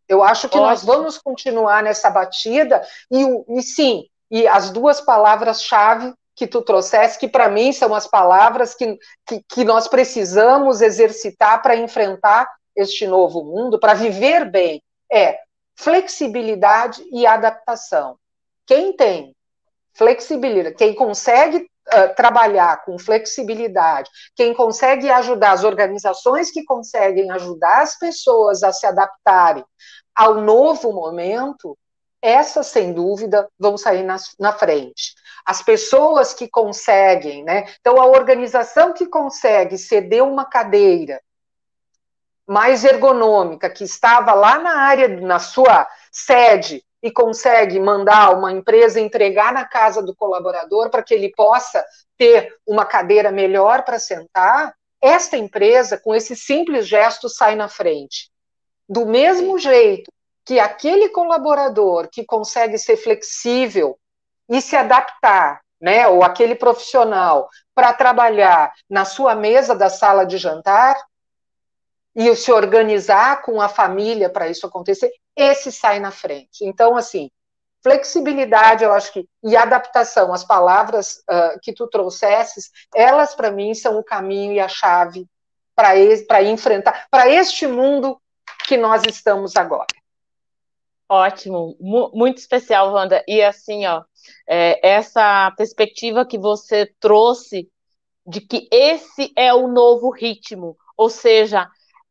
Eu 0.08 0.22
acho 0.22 0.48
que 0.48 0.56
Ótimo. 0.56 0.70
nós 0.70 0.84
vamos 0.84 1.18
continuar 1.18 1.82
nessa 1.82 2.10
batida 2.10 2.82
e, 3.10 3.24
e 3.48 3.62
sim, 3.62 4.06
e 4.30 4.46
as 4.46 4.70
duas 4.70 5.00
palavras-chave 5.00 6.14
que 6.40 6.46
tu 6.46 6.62
trouxesse, 6.62 7.18
que 7.18 7.28
para 7.28 7.50
mim 7.50 7.70
são 7.70 7.94
as 7.94 8.06
palavras 8.06 8.74
que, 8.74 8.98
que, 9.26 9.44
que 9.46 9.62
nós 9.62 9.86
precisamos 9.86 10.80
exercitar 10.80 11.60
para 11.60 11.76
enfrentar 11.76 12.50
este 12.74 13.06
novo 13.06 13.44
mundo, 13.44 13.78
para 13.78 13.92
viver 13.92 14.50
bem, 14.50 14.82
é 15.12 15.38
flexibilidade 15.76 17.04
e 17.12 17.26
adaptação. 17.26 18.16
Quem 18.66 18.96
tem 18.96 19.36
flexibilidade, 19.92 20.76
quem 20.76 20.94
consegue 20.94 21.58
uh, 21.58 22.14
trabalhar 22.16 22.86
com 22.86 22.98
flexibilidade, 22.98 24.08
quem 24.34 24.54
consegue 24.54 25.10
ajudar 25.10 25.52
as 25.52 25.62
organizações 25.62 26.50
que 26.50 26.64
conseguem 26.64 27.30
ajudar 27.32 27.82
as 27.82 27.98
pessoas 27.98 28.62
a 28.62 28.72
se 28.72 28.86
adaptarem 28.86 29.62
ao 30.14 30.36
novo 30.40 30.90
momento, 30.90 31.76
essas, 32.22 32.66
sem 32.66 32.92
dúvida, 32.92 33.48
vão 33.58 33.76
sair 33.76 34.02
na, 34.02 34.16
na 34.38 34.52
frente. 34.52 35.14
As 35.44 35.62
pessoas 35.62 36.34
que 36.34 36.48
conseguem, 36.48 37.42
né? 37.42 37.66
Então, 37.80 38.00
a 38.00 38.06
organização 38.06 38.92
que 38.92 39.06
consegue 39.06 39.78
ceder 39.78 40.22
uma 40.22 40.44
cadeira 40.44 41.20
mais 42.46 42.84
ergonômica, 42.84 43.70
que 43.70 43.84
estava 43.84 44.34
lá 44.34 44.58
na 44.58 44.80
área, 44.80 45.08
na 45.08 45.38
sua 45.38 45.88
sede, 46.10 46.84
e 47.02 47.10
consegue 47.10 47.80
mandar 47.80 48.36
uma 48.36 48.52
empresa 48.52 49.00
entregar 49.00 49.52
na 49.52 49.64
casa 49.64 50.02
do 50.02 50.14
colaborador 50.14 50.90
para 50.90 51.02
que 51.02 51.14
ele 51.14 51.32
possa 51.34 51.82
ter 52.18 52.54
uma 52.66 52.84
cadeira 52.84 53.32
melhor 53.32 53.84
para 53.84 53.98
sentar, 53.98 54.74
esta 55.00 55.36
empresa, 55.36 55.96
com 55.96 56.14
esse 56.14 56.36
simples 56.36 56.86
gesto, 56.86 57.28
sai 57.28 57.54
na 57.56 57.68
frente. 57.68 58.30
Do 58.86 59.06
mesmo 59.06 59.58
jeito 59.58 60.12
que 60.50 60.58
aquele 60.58 61.10
colaborador 61.10 62.08
que 62.10 62.24
consegue 62.24 62.76
ser 62.76 62.96
flexível 62.96 63.96
e 64.48 64.60
se 64.60 64.74
adaptar, 64.74 65.60
né, 65.80 66.08
ou 66.08 66.24
aquele 66.24 66.56
profissional 66.56 67.48
para 67.72 67.92
trabalhar 67.92 68.72
na 68.90 69.04
sua 69.04 69.36
mesa 69.36 69.76
da 69.76 69.88
sala 69.88 70.26
de 70.26 70.38
jantar 70.38 71.00
e 72.16 72.34
se 72.34 72.50
organizar 72.50 73.42
com 73.42 73.60
a 73.60 73.68
família 73.68 74.28
para 74.28 74.48
isso 74.48 74.66
acontecer, 74.66 75.12
esse 75.36 75.70
sai 75.70 76.00
na 76.00 76.10
frente. 76.10 76.64
Então, 76.64 76.96
assim, 76.96 77.30
flexibilidade, 77.80 78.82
eu 78.82 78.92
acho 78.92 79.12
que, 79.12 79.28
e 79.44 79.56
adaptação, 79.56 80.32
as 80.32 80.42
palavras 80.42 81.22
uh, 81.30 81.60
que 81.62 81.72
tu 81.72 81.86
trouxesses, 81.86 82.72
elas 82.92 83.36
para 83.36 83.52
mim 83.52 83.72
são 83.72 84.00
o 84.00 84.02
caminho 84.02 84.54
e 84.54 84.58
a 84.58 84.66
chave 84.66 85.28
para 85.76 86.42
enfrentar, 86.42 87.06
para 87.08 87.28
este 87.28 87.68
mundo 87.68 88.20
que 88.66 88.76
nós 88.76 89.02
estamos 89.06 89.54
agora. 89.54 89.99
Ótimo, 91.12 91.76
muito 91.80 92.38
especial, 92.38 92.92
Wanda. 92.92 93.24
E 93.26 93.42
assim, 93.42 93.84
ó, 93.84 94.04
é, 94.48 94.88
essa 94.88 95.50
perspectiva 95.56 96.24
que 96.24 96.38
você 96.38 96.86
trouxe 97.00 97.68
de 98.24 98.40
que 98.40 98.68
esse 98.70 99.32
é 99.36 99.52
o 99.52 99.66
novo 99.66 100.10
ritmo, 100.10 100.76
ou 100.96 101.10
seja, 101.10 101.68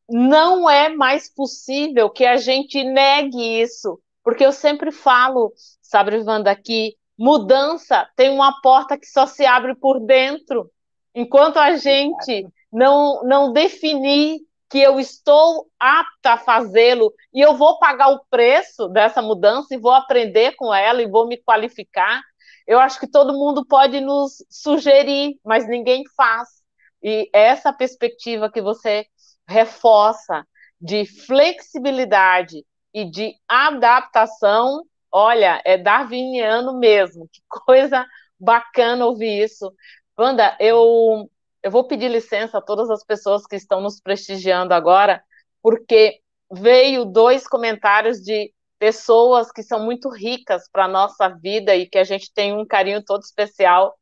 não 0.10 0.70
é 0.70 0.90
mais 0.90 1.34
possível 1.34 2.10
que 2.10 2.26
a 2.26 2.36
gente 2.36 2.84
negue 2.84 3.62
isso, 3.62 4.02
porque 4.22 4.46
eu 4.46 4.52
sempre 4.52 4.92
falo, 4.92 5.54
sabe, 5.82 6.18
Wanda, 6.18 6.54
que 6.54 6.98
mudança 7.18 8.06
tem 8.18 8.30
uma 8.30 8.60
porta 8.62 8.98
que 8.98 9.06
só 9.06 9.26
se 9.26 9.46
abre 9.46 9.76
por 9.76 10.02
dentro. 10.02 10.70
Enquanto 11.16 11.56
a 11.56 11.78
gente 11.78 12.46
não, 12.70 13.24
não 13.24 13.54
definir 13.54 14.42
que 14.70 14.80
eu 14.80 15.00
estou 15.00 15.68
apta 15.80 16.34
a 16.34 16.38
fazê-lo 16.38 17.14
e 17.34 17.42
eu 17.42 17.56
vou 17.56 17.80
pagar 17.80 18.10
o 18.10 18.24
preço 18.30 18.88
dessa 18.90 19.22
mudança 19.22 19.74
e 19.74 19.78
vou 19.80 19.92
aprender 19.94 20.56
com 20.56 20.74
ela 20.74 21.02
e 21.02 21.08
vou 21.10 21.28
me 21.28 21.38
qualificar 21.38 22.22
Eu 22.68 22.80
acho 22.80 23.00
que 23.00 23.08
todo 23.10 23.34
mundo 23.34 23.66
pode 23.66 24.00
nos 24.00 24.44
sugerir, 24.50 25.40
mas 25.44 25.68
ninguém 25.68 26.04
faz. 26.16 26.48
E 27.02 27.30
essa 27.34 27.74
perspectiva 27.74 28.52
que 28.52 28.62
você 28.62 29.06
reforça 29.48 30.46
de 30.80 31.06
flexibilidade 31.06 32.64
e 32.94 33.06
de 33.10 33.34
adaptação, 33.48 34.84
olha, 35.12 35.62
é 35.66 35.78
darwiniano 35.78 36.78
mesmo. 36.78 37.28
Que 37.32 37.42
coisa 37.50 38.06
bacana 38.40 39.06
ouvir 39.06 39.44
isso. 39.44 39.74
Wanda, 40.18 40.56
eu, 40.60 41.30
eu 41.64 41.72
vou 41.72 41.88
pedir 41.88 42.10
licença 42.10 42.58
a 42.58 42.62
todas 42.62 42.90
as 42.90 43.04
pessoas 43.04 43.46
que 43.46 43.56
estão 43.56 43.82
nos 43.82 44.00
prestigiando 44.00 44.74
agora, 44.74 45.24
porque 45.62 46.20
veio 46.52 47.06
dois 47.06 47.48
comentários 47.48 48.20
de 48.20 48.52
pessoas 48.80 49.52
que 49.52 49.62
são 49.62 49.84
muito 49.84 50.10
ricas 50.10 50.70
para 50.72 50.86
a 50.86 50.88
nossa 50.88 51.28
vida 51.28 51.76
e 51.76 51.86
que 51.86 51.98
a 51.98 52.04
gente 52.04 52.32
tem 52.34 52.54
um 52.54 52.66
carinho 52.66 53.04
todo 53.04 53.22
especial. 53.22 53.94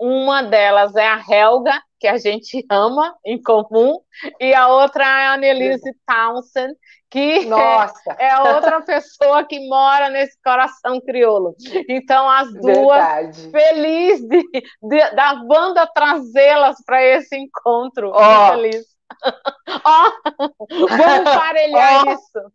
Uma 0.00 0.42
delas 0.42 0.96
é 0.96 1.06
a 1.06 1.22
Helga, 1.28 1.78
que 1.98 2.08
a 2.08 2.16
gente 2.16 2.64
ama 2.72 3.14
em 3.24 3.40
comum, 3.40 4.00
e 4.40 4.54
a 4.54 4.68
outra 4.68 5.04
é 5.04 5.26
a 5.26 5.34
Annelise 5.34 5.94
Townsend, 6.06 6.74
que 7.10 7.44
Nossa. 7.44 8.12
é 8.18 8.38
outra 8.54 8.80
pessoa 8.80 9.44
que 9.44 9.68
mora 9.68 10.08
nesse 10.08 10.38
coração 10.42 11.00
crioulo. 11.00 11.54
Então, 11.88 12.28
as 12.30 12.50
duas, 12.54 13.32
Verdade. 13.36 13.50
feliz 13.50 14.20
de, 14.22 14.42
de, 14.82 15.10
da 15.10 15.34
banda 15.34 15.86
trazê-las 15.86 16.76
para 16.86 17.04
esse 17.04 17.36
encontro. 17.36 18.12
Oh. 18.14 18.52
Feliz. 18.52 18.86
Oh, 19.84 20.48
vamos 20.68 21.34
parelhar 21.34 22.04
oh. 22.06 22.12
isso. 22.12 22.52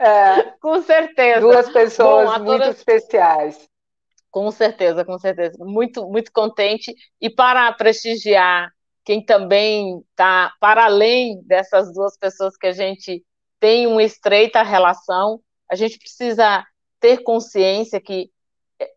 É, 0.00 0.42
com 0.60 0.80
certeza. 0.82 1.40
Duas 1.40 1.68
pessoas 1.70 2.30
Bom, 2.30 2.44
muito 2.44 2.62
todas... 2.62 2.76
especiais. 2.78 3.68
Com 4.32 4.50
certeza, 4.50 5.04
com 5.04 5.18
certeza. 5.18 5.56
Muito, 5.60 6.08
muito 6.08 6.32
contente. 6.32 6.94
E 7.20 7.28
para 7.28 7.70
prestigiar 7.74 8.72
quem 9.04 9.22
também 9.22 10.02
está 10.10 10.52
para 10.58 10.86
além 10.86 11.42
dessas 11.44 11.92
duas 11.92 12.16
pessoas 12.16 12.56
que 12.56 12.66
a 12.66 12.72
gente 12.72 13.22
tem 13.60 13.86
uma 13.86 14.02
estreita 14.02 14.62
relação, 14.62 15.38
a 15.70 15.76
gente 15.76 15.98
precisa 15.98 16.66
ter 16.98 17.18
consciência 17.22 18.00
que, 18.00 18.30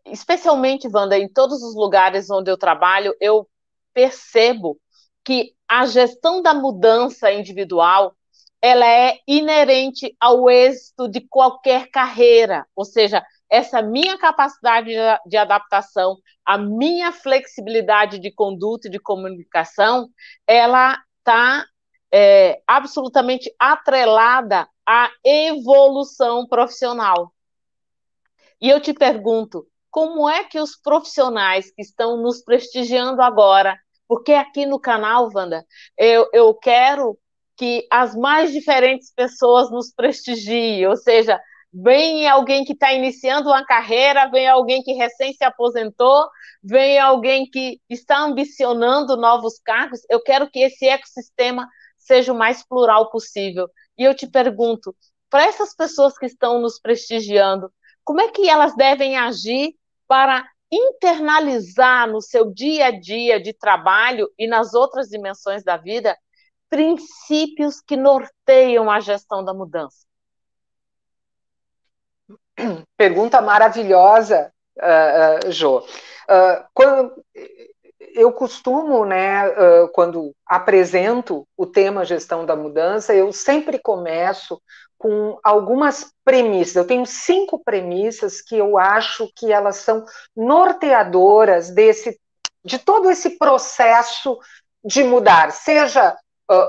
especialmente, 0.06 0.88
Wanda, 0.88 1.18
em 1.18 1.28
todos 1.28 1.62
os 1.62 1.74
lugares 1.74 2.30
onde 2.30 2.50
eu 2.50 2.56
trabalho, 2.56 3.14
eu 3.20 3.46
percebo 3.92 4.78
que 5.22 5.54
a 5.68 5.84
gestão 5.84 6.40
da 6.40 6.54
mudança 6.54 7.30
individual 7.30 8.16
ela 8.62 8.86
é 8.86 9.18
inerente 9.28 10.16
ao 10.18 10.48
êxito 10.48 11.08
de 11.08 11.20
qualquer 11.20 11.90
carreira, 11.90 12.66
ou 12.74 12.86
seja, 12.86 13.22
essa 13.50 13.80
minha 13.82 14.18
capacidade 14.18 14.90
de 15.26 15.36
adaptação, 15.36 16.16
a 16.44 16.58
minha 16.58 17.12
flexibilidade 17.12 18.18
de 18.18 18.30
conduta 18.30 18.88
e 18.88 18.90
de 18.90 18.98
comunicação, 18.98 20.08
ela 20.46 20.98
está 21.18 21.64
é, 22.12 22.60
absolutamente 22.66 23.52
atrelada 23.58 24.68
à 24.86 25.10
evolução 25.24 26.46
profissional. 26.46 27.32
E 28.60 28.68
eu 28.70 28.80
te 28.80 28.92
pergunto, 28.92 29.66
como 29.90 30.28
é 30.28 30.44
que 30.44 30.58
os 30.58 30.76
profissionais 30.76 31.70
que 31.70 31.82
estão 31.82 32.16
nos 32.16 32.42
prestigiando 32.42 33.22
agora 33.22 33.78
porque 34.08 34.32
aqui 34.32 34.66
no 34.66 34.78
canal, 34.78 35.30
Wanda, 35.34 35.64
eu, 35.98 36.28
eu 36.32 36.54
quero 36.54 37.18
que 37.56 37.86
as 37.90 38.14
mais 38.14 38.52
diferentes 38.52 39.12
pessoas 39.12 39.70
nos 39.70 39.92
prestigiem, 39.92 40.86
ou 40.86 40.96
seja, 40.96 41.40
vem 41.82 42.26
alguém 42.26 42.64
que 42.64 42.72
está 42.72 42.92
iniciando 42.92 43.50
uma 43.50 43.64
carreira, 43.64 44.30
vem 44.30 44.48
alguém 44.48 44.82
que 44.82 44.94
recém 44.94 45.34
se 45.34 45.44
aposentou, 45.44 46.26
vem 46.62 46.98
alguém 46.98 47.48
que 47.50 47.78
está 47.90 48.18
ambicionando 48.20 49.16
novos 49.16 49.58
cargos. 49.58 50.00
Eu 50.08 50.22
quero 50.22 50.50
que 50.50 50.60
esse 50.60 50.86
ecossistema 50.86 51.68
seja 51.98 52.32
o 52.32 52.38
mais 52.38 52.66
plural 52.66 53.10
possível. 53.10 53.68
E 53.98 54.04
eu 54.04 54.14
te 54.14 54.26
pergunto, 54.26 54.96
para 55.28 55.44
essas 55.44 55.74
pessoas 55.74 56.16
que 56.16 56.24
estão 56.24 56.60
nos 56.60 56.80
prestigiando, 56.80 57.70
como 58.02 58.22
é 58.22 58.30
que 58.30 58.48
elas 58.48 58.74
devem 58.74 59.18
agir 59.18 59.74
para 60.08 60.48
internalizar 60.72 62.08
no 62.10 62.22
seu 62.22 62.50
dia 62.52 62.86
a 62.86 62.90
dia 62.90 63.38
de 63.38 63.52
trabalho 63.52 64.30
e 64.38 64.46
nas 64.46 64.72
outras 64.72 65.08
dimensões 65.08 65.62
da 65.62 65.76
vida 65.76 66.16
princípios 66.70 67.82
que 67.82 67.96
norteiam 67.96 68.90
a 68.90 68.98
gestão 68.98 69.44
da 69.44 69.52
mudança? 69.52 70.05
Pergunta 72.96 73.40
maravilhosa, 73.40 74.52
uh, 74.78 75.48
uh, 75.48 75.52
Jo. 75.52 75.78
Uh, 75.78 76.64
quando, 76.74 77.24
eu 78.14 78.32
costumo, 78.32 79.04
né, 79.04 79.42
quando 79.92 80.32
apresento 80.46 81.46
o 81.56 81.66
tema 81.66 82.04
gestão 82.04 82.46
da 82.46 82.56
mudança, 82.56 83.14
eu 83.14 83.30
sempre 83.32 83.78
começo 83.78 84.60
com 84.98 85.38
algumas 85.44 86.12
premissas. 86.24 86.76
Eu 86.76 86.86
tenho 86.86 87.04
cinco 87.04 87.62
premissas 87.62 88.40
que 88.40 88.56
eu 88.56 88.78
acho 88.78 89.30
que 89.36 89.52
elas 89.52 89.76
são 89.76 90.04
norteadoras 90.34 91.70
desse, 91.70 92.18
de 92.64 92.78
todo 92.78 93.10
esse 93.10 93.38
processo 93.38 94.38
de 94.84 95.02
mudar, 95.04 95.50
seja 95.50 96.12
uh, 96.12 96.16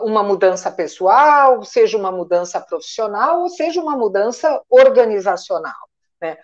uma 0.02 0.24
mudança 0.24 0.72
pessoal, 0.72 1.63
seja 1.63 1.98
uma 1.98 2.12
mudança 2.12 2.60
profissional, 2.60 3.42
ou 3.42 3.50
seja 3.50 3.82
uma 3.82 3.96
mudança 3.96 4.62
organizacional. 4.70 5.76
Né? 6.22 6.38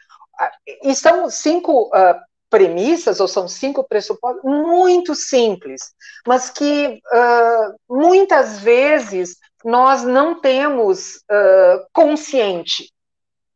E 0.84 0.94
são 0.96 1.30
cinco 1.30 1.88
uh, 1.88 2.20
premissas, 2.50 3.20
ou 3.20 3.28
são 3.28 3.48
cinco 3.48 3.84
pressupostos 3.84 4.44
muito 4.44 5.16
simples, 5.16 5.94
mas 6.28 6.52
que 6.52 7.00
uh, 7.12 7.76
muitas 7.90 8.60
vezes 8.60 9.38
nós 9.66 10.04
não 10.04 10.40
temos 10.40 11.16
uh, 11.16 11.84
consciente. 11.92 12.93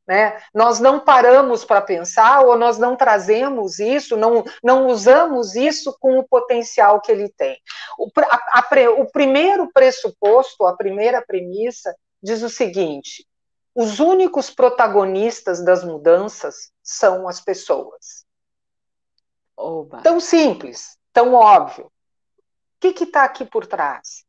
Né? 0.07 0.41
Nós 0.53 0.79
não 0.79 1.01
paramos 1.01 1.65
para 1.65 1.81
pensar 1.81 2.39
ou 2.45 2.55
nós 2.55 2.77
não 2.77 2.95
trazemos 2.95 3.77
isso, 3.77 4.15
não, 4.15 4.43
não 4.63 4.87
usamos 4.87 5.53
isso 5.55 5.95
com 5.99 6.17
o 6.17 6.23
potencial 6.23 7.01
que 7.01 7.11
ele 7.11 7.27
tem. 7.27 7.59
O, 7.99 8.09
a, 8.21 8.59
a, 8.59 8.89
o 8.97 9.11
primeiro 9.11 9.69
pressuposto, 9.73 10.65
a 10.65 10.77
primeira 10.77 11.21
premissa, 11.21 11.93
diz 12.23 12.41
o 12.41 12.49
seguinte: 12.49 13.27
os 13.75 13.99
únicos 13.99 14.49
protagonistas 14.49 15.63
das 15.63 15.83
mudanças 15.83 16.71
são 16.81 17.27
as 17.27 17.41
pessoas. 17.41 18.25
Oba. 19.55 20.01
Tão 20.01 20.19
simples, 20.19 20.97
tão 21.11 21.33
óbvio. 21.33 21.85
O 21.85 21.91
que 22.79 23.03
está 23.03 23.23
aqui 23.23 23.43
por 23.43 23.67
trás? 23.67 24.23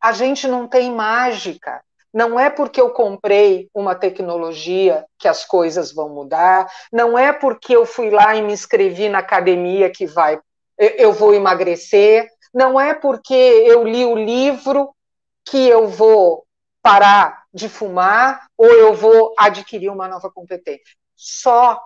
A 0.00 0.12
gente 0.12 0.46
não 0.46 0.68
tem 0.68 0.92
mágica. 0.92 1.82
Não 2.12 2.38
é 2.38 2.50
porque 2.50 2.80
eu 2.80 2.90
comprei 2.90 3.68
uma 3.74 3.94
tecnologia 3.94 5.04
que 5.18 5.26
as 5.26 5.44
coisas 5.44 5.92
vão 5.92 6.10
mudar, 6.10 6.70
não 6.92 7.18
é 7.18 7.32
porque 7.32 7.74
eu 7.74 7.86
fui 7.86 8.10
lá 8.10 8.34
e 8.34 8.42
me 8.42 8.52
inscrevi 8.52 9.08
na 9.08 9.18
academia 9.18 9.90
que 9.90 10.06
vai 10.06 10.38
eu 10.78 11.12
vou 11.12 11.34
emagrecer, 11.34 12.28
não 12.52 12.80
é 12.80 12.94
porque 12.94 13.34
eu 13.34 13.84
li 13.84 14.04
o 14.04 14.16
livro 14.16 14.94
que 15.44 15.68
eu 15.68 15.88
vou 15.88 16.44
parar 16.82 17.44
de 17.52 17.68
fumar 17.68 18.46
ou 18.56 18.66
eu 18.66 18.94
vou 18.94 19.34
adquirir 19.38 19.90
uma 19.90 20.08
nova 20.08 20.30
competência. 20.30 20.96
Só 21.14 21.80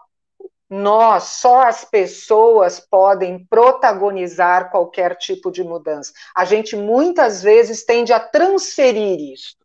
nós, 0.69 1.25
só 1.25 1.63
as 1.63 1.85
pessoas 1.85 2.81
podem 2.81 3.45
protagonizar 3.47 4.71
qualquer 4.71 5.17
tipo 5.17 5.51
de 5.51 5.63
mudança. 5.63 6.13
A 6.35 6.45
gente 6.45 6.75
muitas 6.75 7.43
vezes 7.43 7.85
tende 7.85 8.13
a 8.13 8.19
transferir 8.19 9.21
isso. 9.33 9.57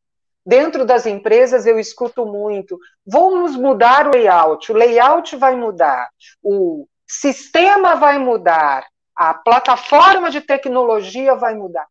Dentro 0.46 0.86
das 0.86 1.06
empresas 1.06 1.66
eu 1.66 1.80
escuto 1.80 2.26
muito: 2.26 2.78
vamos 3.06 3.56
mudar 3.56 4.08
o 4.08 4.12
layout, 4.12 4.72
o 4.72 4.76
layout 4.76 5.36
vai 5.36 5.56
mudar, 5.56 6.10
o 6.42 6.88
sistema 7.08 7.96
vai 7.96 8.18
mudar, 8.18 8.86
a 9.16 9.34
plataforma 9.34 10.32
de 10.32 10.42
tecnologia 10.42 11.36
vai 11.36 11.54
mudar. 11.54 11.88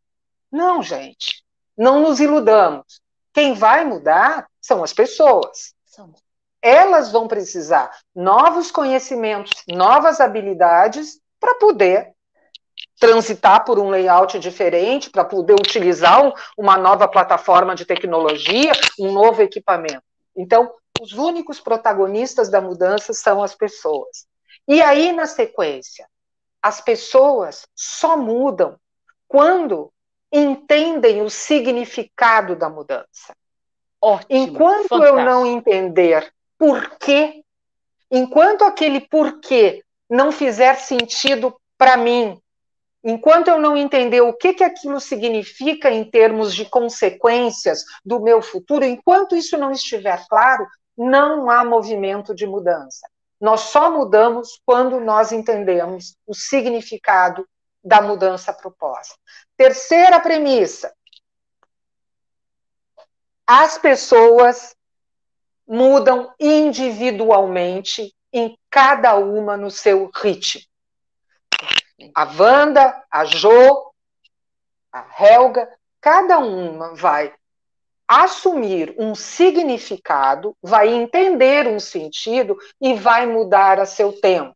Não, 0.51 0.83
gente, 0.83 1.45
não 1.77 2.01
nos 2.01 2.19
iludamos. 2.19 3.01
Quem 3.33 3.55
vai 3.55 3.85
mudar 3.85 4.49
são 4.61 4.83
as 4.83 4.93
pessoas. 4.93 5.73
Elas 6.61 7.11
vão 7.13 7.29
precisar 7.29 7.91
novos 8.15 8.71
conhecimentos, 8.71 9.63
novas 9.69 10.21
habilidades 10.21 11.21
para 11.39 11.55
poder 11.55 12.13
transitar 13.01 13.65
por 13.65 13.79
um 13.79 13.89
layout 13.89 14.39
diferente, 14.39 15.09
para 15.09 15.25
poder 15.25 15.55
utilizar 15.55 16.21
uma 16.57 16.77
nova 16.77 17.09
plataforma 17.09 17.75
de 17.75 17.87
tecnologia, 17.87 18.73
um 18.99 19.11
novo 19.11 19.41
equipamento. 19.41 20.03
Então, 20.37 20.71
os 21.01 21.15
únicos 21.15 21.59
protagonistas 21.59 22.51
da 22.51 22.61
mudança 22.61 23.15
são 23.15 23.43
as 23.43 23.55
pessoas. 23.55 24.27
E 24.69 24.83
aí, 24.83 25.13
na 25.13 25.27
sequência, 25.27 26.07
as 26.63 26.83
pessoas 26.83 27.67
só 27.75 28.19
mudam 28.19 28.77
quando 29.27 29.91
entendem 30.31 31.23
o 31.23 31.31
significado 31.31 32.55
da 32.55 32.69
mudança. 32.69 33.35
Ótimo, 33.99 34.27
Enquanto 34.29 34.89
fantástico. 34.89 35.19
eu 35.19 35.25
não 35.25 35.47
entender 35.47 36.31
por 36.59 36.99
quê, 36.99 37.43
enquanto 38.11 38.63
aquele 38.63 39.01
porquê 39.01 39.83
não 40.09 40.31
fizer 40.31 40.75
sentido 40.77 41.59
para 41.79 41.97
mim, 41.97 42.39
enquanto 43.03 43.49
eu 43.49 43.59
não 43.59 43.77
entender 43.77 44.21
o 44.21 44.33
que, 44.33 44.53
que 44.53 44.65
aquilo 44.65 45.01
significa 45.01 45.91
em 45.91 46.05
termos 46.05 46.55
de 46.55 46.65
consequências 46.65 47.85
do 48.05 48.21
meu 48.21 48.43
futuro, 48.43 48.85
enquanto 48.85 49.37
isso 49.37 49.57
não 49.57 49.71
estiver 49.73 50.27
claro, 50.29 50.67
não 50.97 51.51
há 51.51 51.65
movimento 51.65 52.35
de 52.35 52.47
mudança. 52.47 53.09
Nós 53.41 53.61
só 53.61 53.91
mudamos 53.91 54.61
quando 54.67 55.01
nós 55.01 55.33
entendemos 55.33 56.15
o 56.27 56.35
significado 56.35 57.49
da 57.83 58.03
mudança 58.03 58.53
proposta. 58.53 59.15
Terceira 59.57 60.21
premissa: 60.21 60.93
as 63.47 63.79
pessoas 63.79 64.77
mudam 65.67 66.35
individualmente 66.39 68.15
em 68.33 68.59
cada 68.69 69.17
uma 69.17 69.57
no 69.57 69.71
seu 69.71 70.11
ritmo. 70.15 70.70
A 72.15 72.25
Wanda, 72.25 73.03
a 73.11 73.25
Jo, 73.25 73.93
a 74.93 75.05
Helga, 75.19 75.69
cada 76.01 76.39
uma 76.39 76.95
vai 76.95 77.33
assumir 78.09 78.95
um 78.99 79.15
significado, 79.15 80.57
vai 80.61 80.89
entender 80.89 81.69
um 81.69 81.79
sentido 81.79 82.59
e 82.81 82.95
vai 82.95 83.27
mudar 83.27 83.79
a 83.79 83.87
seu 83.87 84.13
tempo. 84.13 84.55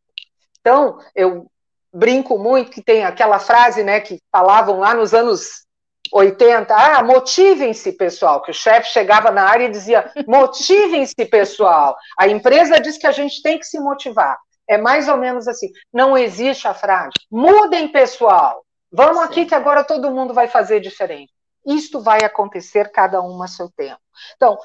Então, 0.61 0.99
eu 1.15 1.47
brinco 1.93 2.37
muito 2.37 2.73
que 2.73 2.83
tem 2.83 3.05
aquela 3.05 3.39
frase, 3.39 3.85
né, 3.85 4.01
que 4.01 4.19
falavam 4.33 4.81
lá 4.81 4.93
nos 4.93 5.15
anos 5.15 5.65
80, 6.13 6.75
ah, 6.75 7.03
motivem-se, 7.03 7.93
pessoal, 7.93 8.43
que 8.43 8.51
o 8.51 8.55
chefe 8.55 8.91
chegava 8.91 9.31
na 9.31 9.45
área 9.45 9.67
e 9.67 9.71
dizia, 9.71 10.13
motivem-se, 10.27 11.25
pessoal. 11.27 11.97
A 12.19 12.27
empresa 12.27 12.81
diz 12.81 12.99
que 12.99 13.07
a 13.07 13.13
gente 13.13 13.41
tem 13.41 13.59
que 13.59 13.67
se 13.67 13.79
motivar. 13.79 14.39
É 14.69 14.79
mais 14.79 15.09
ou 15.09 15.17
menos 15.17 15.47
assim. 15.47 15.71
Não 15.93 16.17
existe 16.17 16.67
a 16.67 16.75
frase, 16.75 17.13
mudem, 17.31 17.89
pessoal. 17.89 18.65
Vamos 18.91 19.19
Sim. 19.19 19.25
aqui 19.25 19.47
que 19.47 19.55
agora 19.55 19.85
todo 19.85 20.11
mundo 20.11 20.33
vai 20.33 20.49
fazer 20.49 20.81
diferente. 20.81 21.33
Isto 21.67 22.01
vai 22.01 22.21
acontecer 22.23 22.91
cada 22.93 23.21
um 23.23 23.43
a 23.43 23.49
seu 23.49 23.71
tempo. 23.71 24.01
Então, 24.37 24.59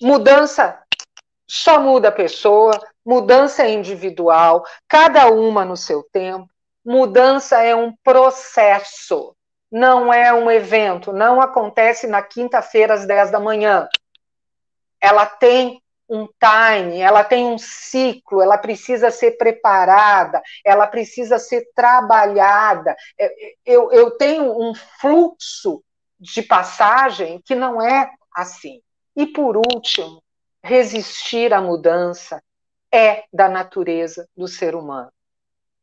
mudança 0.00 0.82
só 1.46 1.80
muda 1.80 2.08
a 2.08 2.12
pessoa, 2.12 2.78
mudança 3.04 3.62
é 3.62 3.70
individual, 3.70 4.64
cada 4.86 5.28
uma 5.28 5.64
no 5.64 5.76
seu 5.76 6.02
tempo. 6.12 6.46
Mudança 6.84 7.62
é 7.62 7.74
um 7.74 7.94
processo, 8.04 9.34
não 9.70 10.12
é 10.12 10.32
um 10.32 10.50
evento, 10.50 11.12
não 11.12 11.40
acontece 11.40 12.06
na 12.06 12.22
quinta-feira 12.22 12.94
às 12.94 13.06
10 13.06 13.30
da 13.30 13.40
manhã. 13.40 13.88
Ela 15.00 15.24
tem 15.24 15.82
um 16.08 16.26
time, 16.26 17.00
ela 17.00 17.22
tem 17.22 17.46
um 17.46 17.58
ciclo, 17.58 18.40
ela 18.40 18.56
precisa 18.56 19.10
ser 19.10 19.32
preparada, 19.32 20.42
ela 20.64 20.86
precisa 20.86 21.38
ser 21.38 21.68
trabalhada. 21.74 22.96
É, 23.18 23.30
eu, 23.66 23.92
eu 23.92 24.12
tenho 24.12 24.58
um 24.58 24.74
fluxo 24.74 25.82
de 26.18 26.42
passagem 26.42 27.40
que 27.44 27.54
não 27.54 27.80
é 27.82 28.10
assim. 28.34 28.80
E 29.14 29.26
por 29.26 29.56
último, 29.56 30.22
resistir 30.62 31.52
à 31.52 31.60
mudança 31.60 32.42
é 32.92 33.24
da 33.32 33.48
natureza 33.48 34.28
do 34.36 34.48
ser 34.48 34.74
humano. 34.74 35.12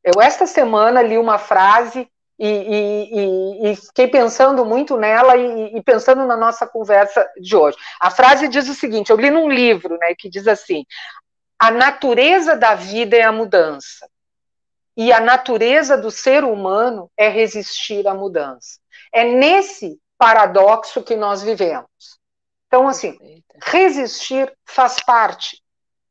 Eu, 0.03 0.21
esta 0.21 0.45
semana, 0.45 1.01
li 1.01 1.17
uma 1.17 1.37
frase 1.37 2.07
e, 2.37 2.47
e, 2.47 3.71
e, 3.71 3.75
fiquei 3.77 4.07
pensando 4.07 4.65
muito 4.65 4.97
nela 4.97 5.37
e, 5.37 5.77
e, 5.77 5.81
pensando 5.81 6.25
na 6.25 6.35
nossa 6.35 6.67
conversa 6.67 7.25
de 7.37 7.55
hoje. 7.55 7.77
A 7.99 8.11
frase 8.11 8.47
diz 8.49 8.67
o 8.67 8.73
seguinte: 8.73 9.09
eu 9.09 9.17
li 9.17 9.29
num 9.29 9.49
livro 9.49 9.97
né, 9.97 10.13
que 10.17 10.29
diz 10.29 10.47
assim: 10.47 10.85
a 11.57 11.71
natureza 11.71 12.55
da 12.55 12.75
vida 12.75 13.15
é 13.15 13.21
a 13.21 13.31
mudança, 13.31 14.09
e 14.97 15.13
a 15.13 15.21
natureza 15.21 15.97
do 15.97 16.11
ser 16.11 16.43
humano 16.43 17.09
é 17.15 17.29
resistir 17.29 18.05
à 18.05 18.13
mudança. 18.13 18.79
É 19.13 19.23
nesse 19.23 19.97
paradoxo 20.17 21.03
que 21.03 21.15
nós 21.15 21.41
vivemos. 21.41 22.19
Então, 22.67 22.87
assim, 22.89 23.17
resistir 23.63 24.53
faz 24.65 24.97
parte. 25.05 25.63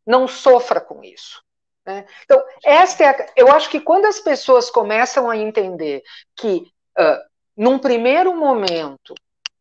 Não 0.06 0.26
sofra 0.26 0.80
com 0.80 1.04
isso. 1.04 1.43
Né? 1.86 2.06
Então, 2.24 2.42
esta 2.64 3.04
é 3.04 3.08
a, 3.08 3.26
eu 3.36 3.52
acho 3.52 3.68
que 3.68 3.80
quando 3.80 4.06
as 4.06 4.20
pessoas 4.20 4.70
começam 4.70 5.28
a 5.28 5.36
entender 5.36 6.02
que, 6.36 6.66
uh, 6.98 7.20
num 7.56 7.78
primeiro 7.78 8.34
momento, 8.34 9.14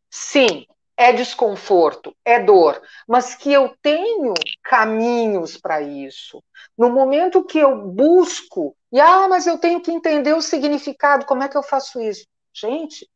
sim, 0.09 0.65
é 0.95 1.11
desconforto, 1.11 2.15
é 2.23 2.39
dor, 2.39 2.81
mas 3.07 3.35
que 3.35 3.51
eu 3.51 3.75
tenho 3.81 4.33
caminhos 4.63 5.57
para 5.57 5.81
isso. 5.81 6.41
No 6.77 6.89
momento 6.89 7.43
que 7.43 7.57
eu 7.57 7.75
busco, 7.87 8.75
e 8.91 8.99
ah, 8.99 9.27
mas 9.27 9.47
eu 9.47 9.57
tenho 9.57 9.81
que 9.81 9.91
entender 9.91 10.33
o 10.33 10.41
significado, 10.41 11.25
como 11.25 11.43
é 11.43 11.49
que 11.49 11.57
eu 11.57 11.63
faço 11.63 11.99
isso? 11.99 12.25
Gente, 12.53 13.09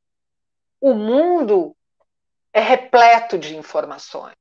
o 0.81 0.93
mundo 0.93 1.75
é 2.51 2.59
repleto 2.59 3.37
de 3.37 3.55
informações. 3.55 4.35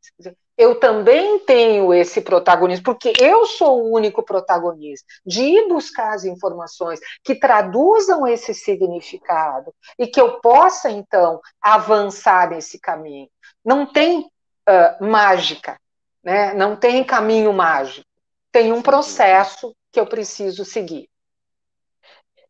Eu 0.56 0.80
também 0.80 1.38
tenho 1.40 1.92
esse 1.92 2.20
protagonismo, 2.22 2.84
porque 2.84 3.12
eu 3.20 3.44
sou 3.44 3.82
o 3.82 3.92
único 3.92 4.22
protagonista 4.22 5.06
de 5.24 5.42
ir 5.42 5.68
buscar 5.68 6.14
as 6.14 6.24
informações 6.24 6.98
que 7.22 7.34
traduzam 7.34 8.26
esse 8.26 8.54
significado 8.54 9.74
e 9.98 10.06
que 10.06 10.20
eu 10.20 10.40
possa, 10.40 10.90
então, 10.90 11.40
avançar 11.60 12.50
nesse 12.50 12.80
caminho. 12.80 13.28
Não 13.62 13.84
tem 13.84 14.20
uh, 14.20 15.04
mágica, 15.04 15.78
né? 16.24 16.54
não 16.54 16.74
tem 16.74 17.04
caminho 17.04 17.52
mágico. 17.52 18.06
Tem 18.50 18.72
um 18.72 18.80
processo 18.80 19.76
que 19.92 20.00
eu 20.00 20.06
preciso 20.06 20.64
seguir. 20.64 21.08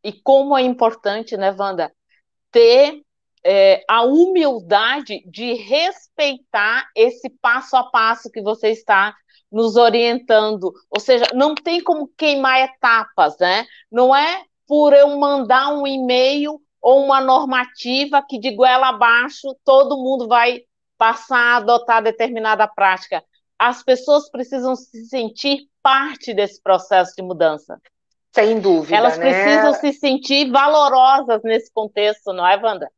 E 0.05 0.13
como 0.13 0.57
é 0.57 0.63
importante, 0.63 1.37
né, 1.37 1.55
Wanda, 1.59 1.93
ter 2.53 3.03
é, 3.45 3.85
a 3.89 4.03
humildade 4.03 5.23
de 5.31 5.55
respeitar 5.55 6.89
esse 6.95 7.31
passo 7.31 7.77
a 7.77 7.85
passo 7.85 8.31
que 8.31 8.43
você 8.43 8.71
está 8.71 9.15
nos 9.51 9.77
orientando. 9.77 10.73
Ou 10.91 11.01
seja, 11.01 11.27
não 11.35 11.55
tem 11.55 11.83
como 11.83 12.09
queimar 12.17 12.61
etapas, 12.61 13.37
né? 13.39 13.65
Não 13.91 14.15
é 14.15 14.43
por 14.67 14.93
eu 14.93 15.17
mandar 15.17 15.73
um 15.73 15.87
e-mail 15.87 16.61
ou 16.83 17.05
uma 17.05 17.21
normativa 17.21 18.25
que 18.29 18.39
de 18.39 18.51
goela 18.55 18.89
abaixo 18.91 19.57
todo 19.65 19.97
mundo 19.97 20.29
vai 20.29 20.63
passar 20.99 21.39
a 21.39 21.57
adotar 21.57 22.03
determinada 22.03 22.67
prática. 22.67 23.23
As 23.59 23.83
pessoas 23.83 24.31
precisam 24.31 24.77
se 24.77 25.05
sentir 25.07 25.69
parte 25.83 26.35
desse 26.35 26.61
processo 26.63 27.15
de 27.17 27.23
mudança. 27.23 27.81
Sem 28.35 28.61
dúvida. 28.61 28.95
Elas 28.95 29.17
né? 29.17 29.25
precisam 29.25 29.75
se 29.75 29.99
sentir 29.99 30.51
valorosas 30.51 31.43
nesse 31.43 31.73
contexto, 31.73 32.33
não 32.33 32.47
é, 32.47 32.57
Wanda? 32.63 32.91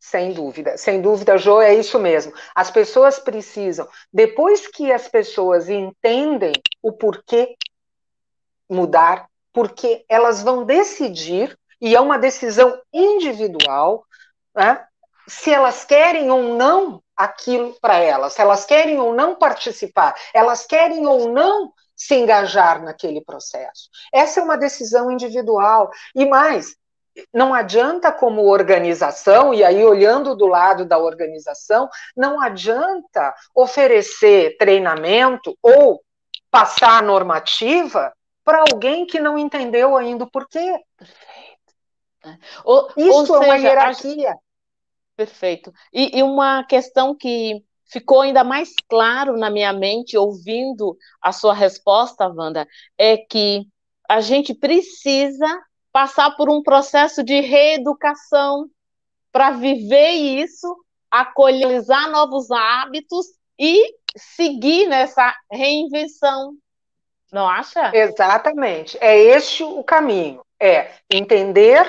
Sem 0.00 0.32
dúvida, 0.32 0.78
sem 0.78 1.02
dúvida, 1.02 1.36
Jo, 1.36 1.60
é 1.60 1.74
isso 1.74 1.98
mesmo. 1.98 2.32
As 2.54 2.70
pessoas 2.70 3.18
precisam, 3.18 3.86
depois 4.10 4.66
que 4.66 4.90
as 4.90 5.06
pessoas 5.06 5.68
entendem 5.68 6.54
o 6.82 6.90
porquê 6.90 7.54
mudar, 8.68 9.28
porque 9.52 10.02
elas 10.08 10.42
vão 10.42 10.64
decidir, 10.64 11.54
e 11.78 11.94
é 11.94 12.00
uma 12.00 12.18
decisão 12.18 12.80
individual, 12.90 14.06
né, 14.54 14.86
se 15.28 15.52
elas 15.52 15.84
querem 15.84 16.30
ou 16.30 16.56
não 16.56 17.02
aquilo 17.14 17.76
para 17.80 17.98
elas, 17.98 18.32
se 18.32 18.40
elas 18.40 18.64
querem 18.64 18.98
ou 18.98 19.14
não 19.14 19.36
participar, 19.36 20.14
elas 20.32 20.64
querem 20.66 21.06
ou 21.06 21.30
não 21.30 21.72
se 21.94 22.14
engajar 22.14 22.82
naquele 22.82 23.20
processo. 23.20 23.90
Essa 24.12 24.40
é 24.40 24.42
uma 24.42 24.56
decisão 24.56 25.10
individual. 25.10 25.90
E 26.14 26.24
mais, 26.24 26.74
não 27.32 27.54
adianta 27.54 28.12
como 28.12 28.46
organização, 28.46 29.52
e 29.54 29.62
aí 29.62 29.84
olhando 29.84 30.34
do 30.34 30.46
lado 30.46 30.84
da 30.84 30.98
organização, 30.98 31.88
não 32.16 32.40
adianta 32.40 33.34
oferecer 33.54 34.56
treinamento 34.58 35.56
ou 35.62 36.02
passar 36.50 36.98
a 36.98 37.02
normativa 37.02 38.12
para 38.44 38.64
alguém 38.70 39.06
que 39.06 39.20
não 39.20 39.38
entendeu 39.38 39.96
ainda 39.96 40.24
o 40.24 40.30
porquê. 40.30 40.80
Perfeito. 40.96 41.30
Ou, 42.64 42.88
Isso 42.96 43.32
ou 43.32 43.42
é 43.42 43.46
uma 43.46 43.56
hierarquia. 43.56 44.36
Perfeito. 45.16 45.72
E, 45.92 46.18
e 46.18 46.22
uma 46.22 46.64
questão 46.64 47.14
que 47.14 47.62
ficou 47.84 48.22
ainda 48.22 48.42
mais 48.42 48.70
claro 48.88 49.36
na 49.36 49.50
minha 49.50 49.72
mente 49.72 50.16
ouvindo 50.16 50.96
a 51.20 51.32
sua 51.32 51.52
resposta, 51.52 52.28
Wanda, 52.28 52.66
é 52.96 53.16
que 53.16 53.66
a 54.08 54.20
gente 54.20 54.54
precisa 54.54 55.46
passar 55.92 56.36
por 56.36 56.50
um 56.50 56.62
processo 56.62 57.22
de 57.22 57.40
reeducação 57.40 58.68
para 59.32 59.50
viver 59.50 60.10
isso, 60.10 60.76
acolhizar 61.10 62.10
novos 62.10 62.50
hábitos 62.50 63.26
e 63.58 63.94
seguir 64.16 64.86
nessa 64.86 65.34
reinvenção. 65.50 66.54
Não 67.32 67.48
acha? 67.48 67.94
Exatamente. 67.94 68.98
É 69.00 69.16
este 69.16 69.62
o 69.62 69.84
caminho. 69.84 70.44
É 70.58 70.92
entender, 71.08 71.86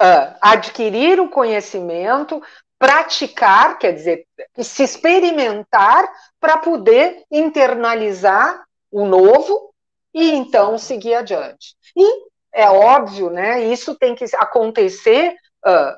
uh, 0.00 0.36
adquirir 0.40 1.20
o 1.20 1.28
conhecimento, 1.28 2.42
praticar, 2.78 3.78
quer 3.78 3.92
dizer, 3.92 4.26
se 4.58 4.82
experimentar 4.82 6.08
para 6.38 6.56
poder 6.58 7.24
internalizar 7.30 8.64
o 8.90 9.04
novo 9.04 9.74
e 10.14 10.30
então 10.30 10.78
seguir 10.78 11.14
adiante. 11.14 11.76
E 11.96 12.29
é 12.52 12.68
óbvio, 12.68 13.30
né? 13.30 13.64
Isso 13.64 13.94
tem 13.94 14.14
que 14.14 14.24
acontecer 14.36 15.34
uh, 15.66 15.96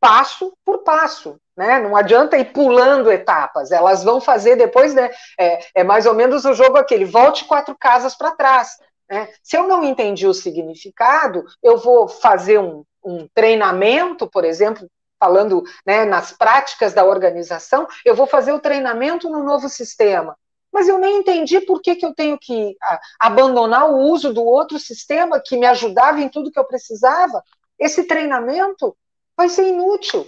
passo 0.00 0.52
por 0.64 0.78
passo. 0.78 1.38
Né? 1.56 1.80
Não 1.80 1.96
adianta 1.96 2.38
ir 2.38 2.52
pulando 2.52 3.10
etapas, 3.10 3.72
elas 3.72 4.04
vão 4.04 4.20
fazer 4.20 4.54
depois, 4.54 4.94
né? 4.94 5.10
É, 5.38 5.58
é 5.80 5.84
mais 5.84 6.06
ou 6.06 6.14
menos 6.14 6.44
o 6.44 6.54
jogo 6.54 6.78
aquele, 6.78 7.04
volte 7.04 7.44
quatro 7.46 7.76
casas 7.76 8.14
para 8.14 8.30
trás. 8.30 8.78
Né? 9.10 9.28
Se 9.42 9.56
eu 9.56 9.66
não 9.66 9.82
entendi 9.82 10.26
o 10.26 10.34
significado, 10.34 11.44
eu 11.60 11.76
vou 11.76 12.06
fazer 12.06 12.60
um, 12.60 12.84
um 13.04 13.26
treinamento, 13.34 14.30
por 14.30 14.44
exemplo, 14.44 14.88
falando 15.18 15.64
né, 15.84 16.04
nas 16.04 16.30
práticas 16.30 16.94
da 16.94 17.04
organização, 17.04 17.88
eu 18.04 18.14
vou 18.14 18.26
fazer 18.26 18.52
o 18.52 18.60
treinamento 18.60 19.28
no 19.28 19.42
novo 19.42 19.68
sistema. 19.68 20.36
Mas 20.78 20.86
eu 20.86 20.96
nem 20.96 21.16
entendi 21.16 21.60
por 21.60 21.82
que, 21.82 21.96
que 21.96 22.06
eu 22.06 22.14
tenho 22.14 22.38
que 22.38 22.76
a, 22.80 23.00
abandonar 23.18 23.90
o 23.90 23.96
uso 23.96 24.32
do 24.32 24.44
outro 24.44 24.78
sistema 24.78 25.42
que 25.44 25.56
me 25.56 25.66
ajudava 25.66 26.20
em 26.20 26.28
tudo 26.28 26.52
que 26.52 26.58
eu 26.58 26.64
precisava. 26.64 27.42
Esse 27.76 28.04
treinamento 28.04 28.96
vai 29.36 29.48
ser 29.48 29.66
inútil. 29.66 30.24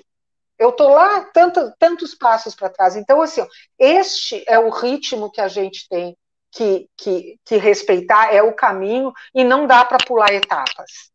Eu 0.59 0.71
estou 0.71 0.89
lá 0.89 1.21
tanto, 1.21 1.73
tantos 1.79 2.17
passos 2.17 2.53
para 2.53 2.69
trás. 2.69 2.97
Então, 2.97 3.23
assim, 3.23 3.47
este 3.79 4.43
é 4.49 4.59
o 4.59 4.71
ritmo 4.71 5.31
que 5.31 5.41
a 5.41 5.47
gente 5.47 5.89
tem 5.89 6.19
que, 6.51 6.91
que, 6.97 7.39
que 7.45 7.57
respeitar, 7.57 8.35
é 8.35 8.43
o 8.43 8.53
caminho, 8.53 9.13
e 9.33 9.45
não 9.45 9.69
dá 9.69 9.85
para 9.85 10.05
pular 10.05 10.33
etapas. 10.33 11.13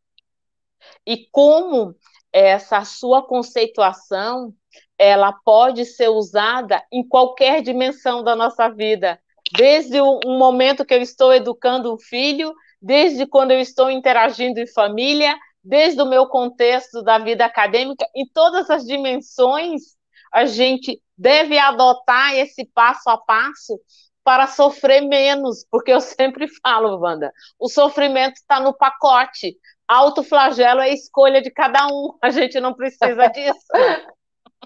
E 1.06 1.28
como 1.30 1.94
essa 2.32 2.86
sua 2.86 3.22
conceituação 3.22 4.56
ela 4.98 5.34
pode 5.34 5.84
ser 5.84 6.08
usada 6.08 6.82
em 6.90 7.06
qualquer 7.06 7.62
dimensão 7.62 8.24
da 8.24 8.34
nossa 8.34 8.70
vida, 8.70 9.20
desde 9.52 10.02
um 10.02 10.38
momento 10.38 10.86
que 10.86 10.94
eu 10.94 11.02
estou 11.02 11.34
educando 11.34 11.94
um 11.94 11.98
filho, 11.98 12.54
desde 12.82 13.26
quando 13.26 13.52
eu 13.52 13.60
estou 13.60 13.90
interagindo 13.90 14.60
em 14.60 14.68
família, 14.68 15.36
desde 15.64 16.02
o 16.02 16.06
meu 16.06 16.28
contexto 16.28 17.02
da 17.02 17.18
vida 17.18 17.46
acadêmica, 17.46 18.06
em 18.16 18.28
todas 18.34 18.70
as 18.70 18.86
dimensões, 18.86 19.96
a 20.32 20.46
gente 20.46 21.02
deve 21.18 21.58
adotar 21.58 22.36
esse 22.36 22.66
passo 22.66 23.10
a 23.10 23.18
passo 23.18 23.80
para 24.24 24.48
sofrer 24.48 25.02
menos, 25.02 25.66
porque 25.70 25.92
eu 25.92 26.02
sempre 26.02 26.48
falo, 26.62 27.00
Wanda, 27.00 27.32
o 27.60 27.70
sofrimento 27.70 28.36
está 28.36 28.60
no 28.60 28.74
pacote. 28.74 29.58
Autoflagelo 29.88 30.82
é 30.82 30.92
escolha 30.92 31.42
de 31.42 31.52
cada 31.52 31.86
um, 31.88 32.18
a 32.22 32.32
gente 32.32 32.60
não 32.60 32.74
precisa 32.74 33.28
disso. 33.28 33.68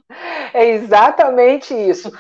É 0.52 0.66
exatamente 0.68 1.76
isso. 1.76 2.12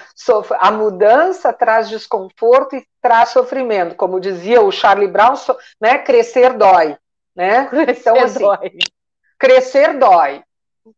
A 0.59 0.71
mudança 0.71 1.51
traz 1.51 1.89
desconforto 1.89 2.75
e 2.75 2.85
traz 3.01 3.29
sofrimento. 3.29 3.95
Como 3.95 4.19
dizia 4.19 4.61
o 4.61 4.71
Charlie 4.71 5.07
Brown, 5.07 5.33
né? 5.81 5.97
crescer 5.97 6.53
dói. 6.53 6.95
Né? 7.35 7.65
Crescer 7.65 7.99
então, 7.99 8.23
assim, 8.23 8.39
dói. 8.39 8.77
Crescer 9.39 9.97
dói. 9.97 10.43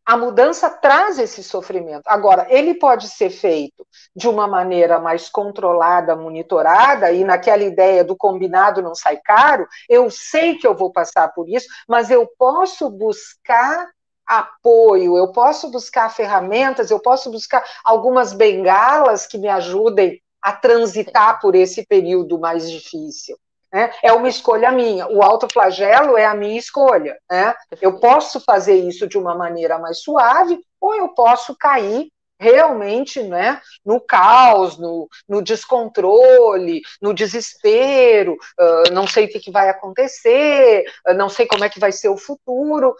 A 0.04 0.16
mudança 0.16 0.70
traz 0.70 1.18
esse 1.18 1.42
sofrimento. 1.42 2.02
Agora, 2.06 2.46
ele 2.48 2.74
pode 2.74 3.08
ser 3.08 3.30
feito 3.30 3.86
de 4.14 4.28
uma 4.28 4.46
maneira 4.46 4.98
mais 4.98 5.28
controlada, 5.28 6.16
monitorada, 6.16 7.12
e 7.12 7.24
naquela 7.24 7.62
ideia 7.62 8.02
do 8.02 8.16
combinado 8.16 8.82
não 8.82 8.94
sai 8.94 9.18
caro, 9.18 9.66
eu 9.88 10.10
sei 10.10 10.56
que 10.56 10.66
eu 10.66 10.74
vou 10.74 10.90
passar 10.90 11.28
por 11.28 11.48
isso, 11.48 11.66
mas 11.86 12.10
eu 12.10 12.26
posso 12.38 12.88
buscar 12.90 13.88
apoio, 14.26 15.16
eu 15.16 15.32
posso 15.32 15.70
buscar 15.70 16.08
ferramentas, 16.14 16.90
eu 16.90 17.00
posso 17.00 17.30
buscar 17.30 17.64
algumas 17.84 18.32
bengalas 18.32 19.26
que 19.26 19.38
me 19.38 19.48
ajudem 19.48 20.20
a 20.40 20.52
transitar 20.52 21.40
por 21.40 21.54
esse 21.54 21.86
período 21.86 22.38
mais 22.38 22.70
difícil. 22.70 23.36
Né? 23.72 23.90
É 24.02 24.12
uma 24.12 24.28
escolha 24.28 24.70
minha. 24.70 25.08
O 25.08 25.22
autoflagelo 25.22 26.18
é 26.18 26.26
a 26.26 26.34
minha 26.34 26.58
escolha. 26.58 27.16
Né? 27.30 27.54
Eu 27.80 27.98
posso 27.98 28.40
fazer 28.40 28.74
isso 28.74 29.06
de 29.06 29.16
uma 29.16 29.34
maneira 29.34 29.78
mais 29.78 30.02
suave, 30.02 30.60
ou 30.80 30.94
eu 30.94 31.08
posso 31.10 31.56
cair 31.56 32.10
realmente 32.42 33.22
né, 33.22 33.60
no 33.84 34.00
caos, 34.00 34.76
no, 34.76 35.08
no 35.28 35.40
descontrole, 35.40 36.82
no 37.00 37.14
desespero, 37.14 38.32
uh, 38.32 38.92
não 38.92 39.06
sei 39.06 39.26
o 39.26 39.28
que, 39.28 39.38
que 39.38 39.52
vai 39.52 39.68
acontecer, 39.68 40.84
uh, 41.08 41.14
não 41.14 41.28
sei 41.28 41.46
como 41.46 41.64
é 41.64 41.68
que 41.68 41.78
vai 41.78 41.92
ser 41.92 42.08
o 42.08 42.16
futuro. 42.16 42.96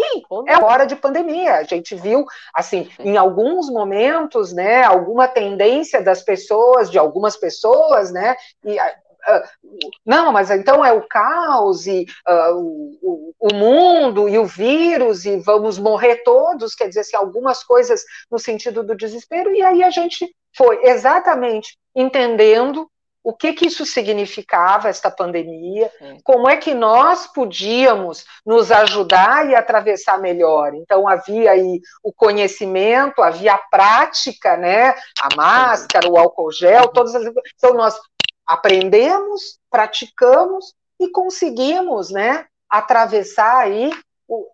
Que 0.00 0.50
é 0.50 0.58
hora 0.58 0.86
de 0.86 0.96
pandemia. 0.96 1.56
A 1.56 1.62
gente 1.62 1.94
viu, 1.94 2.24
assim, 2.54 2.88
em 2.98 3.16
alguns 3.16 3.70
momentos, 3.70 4.52
né, 4.52 4.84
alguma 4.84 5.28
tendência 5.28 6.02
das 6.02 6.22
pessoas, 6.22 6.90
de 6.90 6.98
algumas 6.98 7.36
pessoas, 7.36 8.10
né, 8.12 8.36
e, 8.64 8.78
uh, 8.78 9.90
não, 10.04 10.32
mas 10.32 10.50
então 10.50 10.84
é 10.84 10.92
o 10.92 11.06
caos 11.06 11.86
e 11.86 12.06
uh, 12.28 12.56
o, 13.02 13.34
o, 13.38 13.54
mundo 13.54 14.28
e 14.28 14.38
o 14.38 14.44
vírus 14.44 15.24
e 15.24 15.36
vamos 15.38 15.78
morrer 15.78 16.22
todos, 16.24 16.74
quer 16.74 16.88
dizer, 16.88 17.00
assim, 17.00 17.16
algumas 17.16 17.62
coisas 17.62 18.02
no 18.30 18.38
sentido 18.38 18.82
do 18.82 18.96
desespero, 18.96 19.54
e 19.54 19.62
aí 19.62 19.82
a 19.82 19.90
gente 19.90 20.28
foi 20.56 20.84
exatamente 20.84 21.76
entendendo 21.94 22.88
o 23.22 23.34
que, 23.34 23.52
que 23.52 23.66
isso 23.66 23.84
significava, 23.84 24.88
esta 24.88 25.10
pandemia, 25.10 25.90
como 26.24 26.48
é 26.48 26.56
que 26.56 26.72
nós 26.72 27.26
podíamos 27.26 28.24
nos 28.46 28.72
ajudar 28.72 29.48
e 29.48 29.54
atravessar 29.54 30.18
melhor. 30.18 30.74
Então, 30.74 31.06
havia 31.06 31.52
aí 31.52 31.80
o 32.02 32.12
conhecimento, 32.12 33.22
havia 33.22 33.54
a 33.54 33.58
prática, 33.58 34.56
né? 34.56 34.94
a 35.20 35.36
máscara, 35.36 36.08
o 36.08 36.16
álcool 36.16 36.50
gel, 36.50 36.88
todas 36.88 37.14
as. 37.14 37.26
Então, 37.56 37.74
nós 37.74 37.98
aprendemos, 38.46 39.58
praticamos 39.70 40.74
e 40.98 41.08
conseguimos 41.08 42.10
né, 42.10 42.46
atravessar 42.68 43.58
aí 43.58 43.90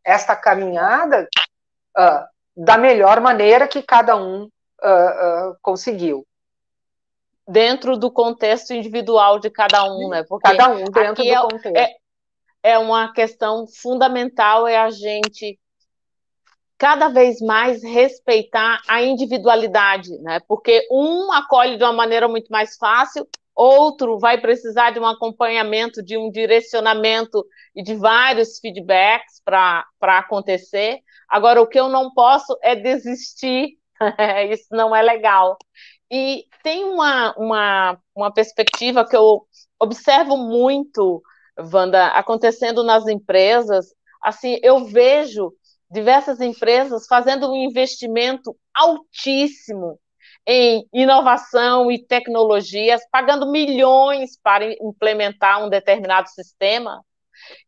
esta 0.05 0.35
caminhada 0.35 1.29
uh, 1.97 2.25
da 2.57 2.77
melhor 2.77 3.21
maneira 3.21 3.69
que 3.69 3.83
cada 3.83 4.17
um 4.17 4.45
uh, 4.45 5.51
uh, 5.51 5.57
conseguiu 5.63 6.27
dentro 7.47 7.97
do 7.97 8.11
contexto 8.11 8.73
individual 8.73 9.39
de 9.39 9.51
cada 9.51 9.85
um, 9.85 10.09
né? 10.09 10.25
Porque 10.25 10.49
cada 10.49 10.69
um 10.69 10.85
dentro 10.85 11.23
do 11.23 11.31
é, 11.31 11.37
contexto. 11.37 11.77
É, 11.77 11.97
é 12.63 12.79
uma 12.79 13.13
questão 13.13 13.67
fundamental 13.67 14.67
é 14.67 14.77
a 14.77 14.91
gente 14.91 15.59
cada 16.79 17.09
vez 17.09 17.41
mais 17.41 17.83
respeitar 17.83 18.83
a 18.87 19.03
individualidade, 19.03 20.11
né? 20.19 20.41
Porque 20.47 20.87
um 20.91 21.33
acolhe 21.33 21.77
de 21.77 21.85
uma 21.85 21.93
maneira 21.93 22.29
muito 22.29 22.49
mais 22.49 22.77
fácil, 22.77 23.27
outro 23.55 24.19
vai 24.19 24.39
precisar 24.39 24.91
de 24.91 25.01
um 25.01 25.07
acompanhamento, 25.07 26.03
de 26.03 26.19
um 26.19 26.31
direcionamento 26.31 27.45
e 27.75 27.83
de 27.83 27.95
vários 27.95 28.59
feedbacks 28.59 29.41
para 29.43 29.87
acontecer. 30.03 31.01
Agora, 31.29 31.63
o 31.63 31.67
que 31.67 31.81
eu 31.81 31.89
não 31.89 32.13
posso 32.13 32.57
é 32.63 32.77
desistir, 32.77 33.79
isso 34.51 34.69
não 34.71 34.95
é 34.95 35.01
legal. 35.01 35.57
E 36.11 36.45
tem 36.63 36.85
uma, 36.85 37.35
uma, 37.37 37.99
uma 38.15 38.33
perspectiva 38.33 39.07
que 39.07 39.17
eu 39.17 39.47
observo 39.81 40.37
muito, 40.37 41.23
Wanda, 41.59 42.09
acontecendo 42.09 42.85
nas 42.85 43.07
empresas. 43.07 43.87
Assim, 44.23 44.59
eu 44.63 44.85
vejo 44.85 45.53
diversas 45.91 46.41
empresas 46.41 47.07
fazendo 47.07 47.51
um 47.51 47.57
investimento 47.57 48.57
altíssimo 48.75 49.99
em 50.47 50.87
inovação 50.93 51.91
e 51.91 52.05
tecnologias, 52.05 53.03
pagando 53.11 53.51
milhões 53.51 54.39
para 54.41 54.73
implementar 54.81 55.65
um 55.65 55.69
determinado 55.69 56.29
sistema. 56.29 57.03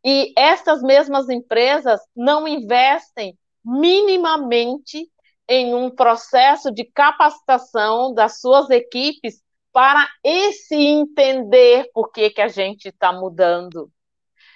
E 0.04 0.32
essas 0.36 0.80
mesmas 0.82 1.28
empresas 1.28 2.00
não 2.14 2.46
investem 2.46 3.36
minimamente 3.64 5.08
em 5.48 5.74
um 5.74 5.90
processo 5.90 6.70
de 6.70 6.84
capacitação 6.84 8.12
das 8.12 8.40
suas 8.40 8.68
equipes 8.70 9.42
para 9.72 10.08
esse 10.22 10.74
entender 10.74 11.90
por 11.94 12.10
que, 12.10 12.30
que 12.30 12.40
a 12.40 12.48
gente 12.48 12.88
está 12.88 13.12
mudando. 13.12 13.90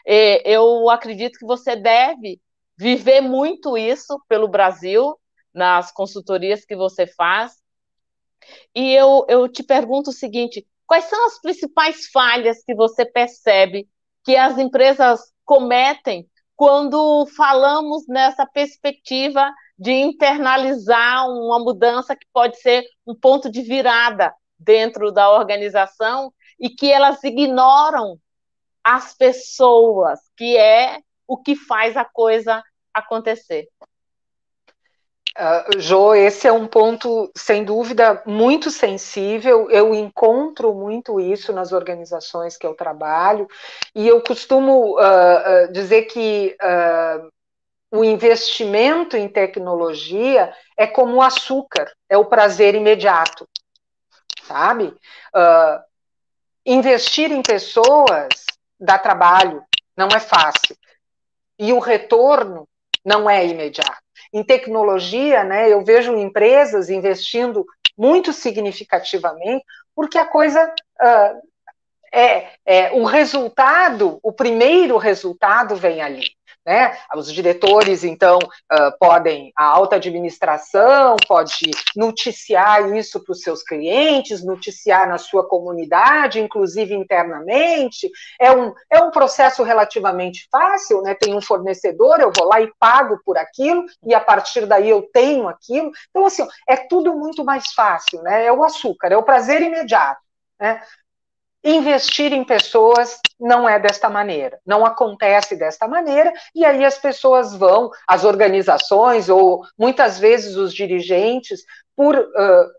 Eu 0.05 0.91
acredito 0.91 1.39
que 1.39 1.47
você 1.47 1.77
deve 1.77 2.41
viver 2.77 3.21
muito 3.21 3.79
isso 3.79 4.21
pelo 4.29 4.49
Brasil, 4.49 5.17
nas 5.55 5.93
consultorias 5.93 6.65
que 6.65 6.75
você 6.75 7.07
faz. 7.07 7.53
E 8.75 8.93
eu, 8.93 9.25
eu 9.29 9.49
te 9.49 9.63
pergunto 9.63 10.11
o 10.11 10.15
seguinte: 10.15 10.67
quais 10.87 11.05
são 11.05 11.27
as 11.27 11.41
principais 11.41 12.07
falhas 12.09 12.63
que 12.65 12.75
você 12.75 13.05
percebe 13.07 13.89
que 14.25 14.37
as 14.37 14.59
empresas 14.59 15.21
cometem 15.45 16.29
quando 16.57 17.27
falamos 17.37 18.07
nessa 18.09 18.47
perspectiva 18.47 19.53
de 19.83 19.91
internalizar 19.91 21.29
uma 21.29 21.59
mudança 21.59 22.15
que 22.15 22.25
pode 22.33 22.57
ser 22.61 22.85
um 23.05 23.17
ponto 23.17 23.51
de 23.51 23.63
virada 23.63 24.33
dentro 24.57 25.11
da 25.11 25.29
organização 25.33 26.33
e 26.59 26.71
que 26.71 26.89
elas 26.93 27.23
ignoram 27.25 28.17
as 28.85 29.13
pessoas, 29.13 30.21
que 30.37 30.57
é 30.57 31.01
o 31.27 31.37
que 31.37 31.57
faz 31.57 31.97
a 31.97 32.05
coisa 32.05 32.63
acontecer. 32.95 33.67
Uh, 35.37 35.81
jo, 35.81 36.15
esse 36.15 36.47
é 36.47 36.53
um 36.53 36.69
ponto, 36.69 37.33
sem 37.37 37.65
dúvida, 37.65 38.23
muito 38.25 38.71
sensível. 38.71 39.69
Eu 39.69 39.93
encontro 39.93 40.73
muito 40.73 41.19
isso 41.19 41.53
nas 41.53 41.73
organizações 41.73 42.57
que 42.57 42.67
eu 42.67 42.75
trabalho, 42.75 43.49
e 43.97 44.07
eu 44.07 44.23
costumo 44.23 44.97
uh, 44.97 45.01
uh, 45.01 45.73
dizer 45.73 46.03
que 46.03 46.55
o 47.93 48.03
investimento 48.03 49.17
em 49.19 49.29
tecnologia 49.29 50.53
é 50.79 50.87
como 50.87 51.17
o 51.17 51.23
açúcar, 51.23 51.93
é 52.09 52.17
o 52.17 52.25
prazer 52.25 52.75
imediato, 52.75 53.47
sabe? 54.45 54.95
investir 56.65 57.31
em 57.33 57.43
pessoas 57.43 58.29
dá 58.81 58.99
trabalho, 58.99 59.63
não 59.97 60.09
é 60.09 60.19
fácil. 60.19 60.77
E 61.59 61.73
o 61.73 61.79
retorno 61.79 62.69
não 63.05 63.29
é 63.29 63.47
imediato. 63.47 64.03
Em 64.33 64.43
tecnologia, 64.43 65.45
né, 65.45 65.71
eu 65.71 65.85
vejo 65.85 66.17
empresas 66.17 66.89
investindo 66.89 67.65
muito 67.97 68.33
significativamente, 68.33 69.65
porque 69.95 70.17
a 70.17 70.25
coisa 70.25 70.75
uh, 71.01 71.43
é, 72.13 72.49
é 72.65 72.93
o 72.93 73.05
resultado, 73.05 74.19
o 74.23 74.33
primeiro 74.33 74.97
resultado 74.97 75.77
vem 75.77 76.01
ali. 76.01 76.25
Né? 76.65 76.97
Os 77.17 77.33
diretores, 77.33 78.05
então, 78.05 78.39
uh, 78.39 78.97
podem, 79.01 79.53
a 79.57 79.65
alta 79.65 79.97
administração 79.97 81.17
pode 81.27 81.73
noticiar 81.97 82.95
isso 82.97 83.23
para 83.23 83.33
os 83.33 83.41
seus 83.41 83.65
clientes, 83.65 84.45
noticiar 84.45 85.09
na 85.09 85.19
sua 85.19 85.47
comunidade, 85.49 86.39
inclusive 86.39 86.95
internamente. 86.95 88.09
É 88.41 88.53
um, 88.53 88.73
é 88.89 89.01
um 89.01 89.11
processo 89.11 89.65
relativamente 89.65 90.47
fácil, 90.53 91.03
né? 91.03 91.15
Tem 91.15 91.35
um 91.35 91.43
fornecedor, 91.43 92.21
eu 92.21 92.31
vou 92.37 92.47
lá 92.47 92.61
e 92.61 92.73
pago 92.79 93.21
por 93.25 93.37
aquilo, 93.37 93.85
e 94.07 94.15
a 94.15 94.21
partir 94.21 94.65
daí 94.65 94.89
eu 94.89 95.03
tenho 95.13 95.49
aquilo. 95.49 95.91
Então, 96.11 96.25
assim, 96.27 96.47
é 96.69 96.77
tudo 96.77 97.13
muito 97.17 97.45
mais 97.45 97.73
fácil, 97.73 98.23
né? 98.23 98.47
É 98.47 98.53
o 98.53 98.63
açúcar, 98.63 99.09
é 99.11 99.17
o 99.17 99.25
prazer 99.25 99.63
imediato. 99.63 100.23
Né? 100.61 100.81
Investir 101.65 102.33
em 102.33 102.45
pessoas 102.45 103.21
não 103.39 103.69
é 103.69 103.79
desta 103.79 104.09
maneira, 104.09 104.59
não 104.67 104.85
acontece 104.85 105.57
desta 105.57 105.87
maneira, 105.87 106.33
e 106.55 106.65
aí 106.65 106.85
as 106.85 106.99
pessoas 106.99 107.55
vão, 107.55 107.91
as 108.07 108.25
organizações, 108.25 109.29
ou 109.29 109.65
muitas 109.79 110.19
vezes 110.19 110.57
os 110.57 110.75
dirigentes, 110.75 111.65
por, 111.97 112.17
uh, 112.17 112.71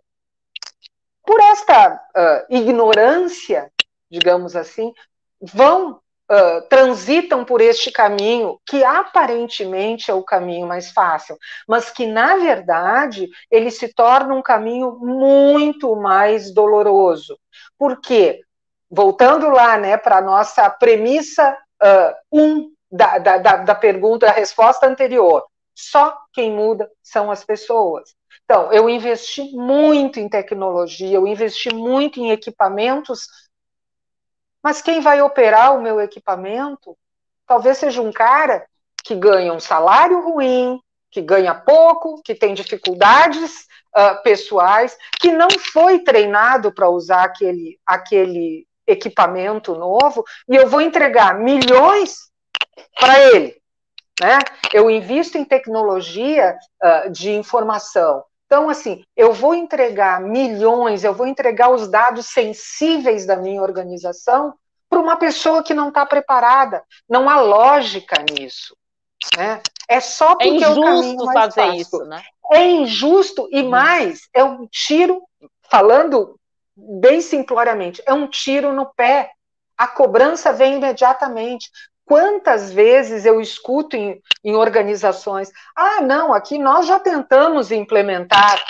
por 1.26 1.40
esta 1.40 1.94
uh, 1.94 2.54
ignorância, 2.54 3.72
digamos 4.10 4.56
assim, 4.56 4.94
vão, 5.42 6.00
uh, 6.32 6.68
transitam 6.70 7.46
por 7.46 7.62
este 7.62 7.92
caminho 7.92 8.60
que 8.66 8.84
aparentemente 8.84 10.12
é 10.12 10.14
o 10.14 10.24
caminho 10.24 10.68
mais 10.68 10.92
fácil, 10.92 11.38
mas 11.68 11.90
que, 11.90 12.06
na 12.06 12.36
verdade, 12.36 13.30
ele 13.50 13.72
se 13.72 13.94
torna 13.94 14.34
um 14.34 14.42
caminho 14.42 14.98
muito 15.00 15.96
mais 15.96 16.54
doloroso. 16.54 17.38
Por 17.78 18.00
quê? 18.02 18.42
Voltando 18.94 19.50
lá 19.50 19.76
né, 19.78 19.98
para 19.98 20.18
a 20.18 20.22
nossa 20.22 20.70
premissa 20.70 21.58
1 22.32 22.40
uh, 22.40 22.62
um 22.62 22.72
da, 22.92 23.18
da, 23.18 23.38
da 23.38 23.76
pergunta, 23.76 24.28
da 24.28 24.32
resposta 24.32 24.86
anterior, 24.86 25.44
só 25.74 26.16
quem 26.32 26.52
muda 26.52 26.88
são 27.02 27.32
as 27.32 27.44
pessoas. 27.44 28.16
Então, 28.46 28.72
eu 28.72 28.88
investi 28.88 29.52
muito 29.56 30.20
em 30.20 30.30
tecnologia, 30.30 31.16
eu 31.16 31.26
investi 31.26 31.74
muito 31.74 32.20
em 32.20 32.30
equipamentos, 32.30 33.28
mas 34.62 34.80
quem 34.80 35.02
vai 35.02 35.22
operar 35.24 35.76
o 35.76 35.82
meu 35.82 36.00
equipamento 36.00 36.96
talvez 37.48 37.80
seja 37.80 38.02
um 38.02 38.12
cara 38.12 38.66
que 39.04 39.16
ganha 39.16 39.54
um 39.54 39.60
salário 39.60 40.22
ruim, 40.22 40.80
que 41.10 41.22
ganha 41.22 41.54
pouco, 41.56 42.22
que 42.24 42.36
tem 42.36 42.54
dificuldades 42.54 43.68
uh, 43.96 44.22
pessoais, 44.24 44.96
que 45.20 45.32
não 45.32 45.50
foi 45.50 46.00
treinado 46.00 46.72
para 46.72 46.90
usar 46.90 47.24
aquele, 47.24 47.80
aquele 47.86 48.68
equipamento 48.88 49.76
novo 49.76 50.24
e 50.50 50.56
eu 50.56 50.68
vou 50.68 50.82
entregar 50.82 51.40
milhões 51.40 52.30
para 53.00 53.20
ele. 53.20 53.56
Né? 54.22 54.40
Eu 54.72 54.90
invisto 54.90 55.38
em 55.38 55.46
tecnologia 55.46 56.58
uh, 56.84 57.10
de 57.12 57.32
informação. 57.32 58.24
Então, 58.46 58.70
assim, 58.70 59.04
eu 59.16 59.34
vou 59.34 59.56
entregar 59.56 60.22
milhões, 60.22 61.04
eu 61.04 61.14
vou 61.14 61.26
entregar 61.26 61.70
os 61.70 61.88
dados 61.88 62.28
sensíveis 62.28 63.26
da 63.26 63.36
minha 63.36 63.62
organização 63.62 64.54
para 64.88 65.00
uma 65.00 65.18
pessoa 65.18 65.64
que 65.64 65.74
não 65.74 65.88
está 65.88 66.06
preparada. 66.06 66.84
Não 67.10 67.28
há 67.28 67.42
lógica 67.42 68.24
nisso. 68.32 68.78
Né? 69.36 69.60
É 69.88 70.00
só 70.00 70.34
é 70.34 70.36
porque 70.36 70.64
é, 70.64 70.70
o 70.70 70.82
caminho 70.82 71.26
mais 71.26 71.40
fazer 71.40 71.62
fácil. 71.62 71.82
isso, 71.82 72.06
né? 72.06 72.24
É 72.52 72.66
injusto 72.66 73.48
e 73.52 73.64
hum. 73.64 73.70
mais, 73.70 74.28
é 74.34 74.44
um 74.44 74.68
tiro, 74.68 75.24
falando 75.64 76.40
bem 76.76 77.22
simploriamente, 77.22 78.02
é 78.06 78.14
um 78.14 78.28
tiro 78.28 78.74
no 78.74 78.86
pé. 78.94 79.32
A 79.78 79.88
cobrança 79.88 80.52
vem 80.54 80.76
imediatamente. 80.76 81.70
Quantas 82.06 82.72
vezes 82.72 83.26
eu 83.26 83.40
escuto 83.40 83.96
em, 83.96 84.22
em 84.44 84.56
organizações: 84.56 85.50
ah, 85.76 86.02
não, 86.02 86.34
aqui 86.34 86.58
nós 86.58 86.86
já 86.86 87.00
tentamos 87.00 87.72
implementar 87.72 88.64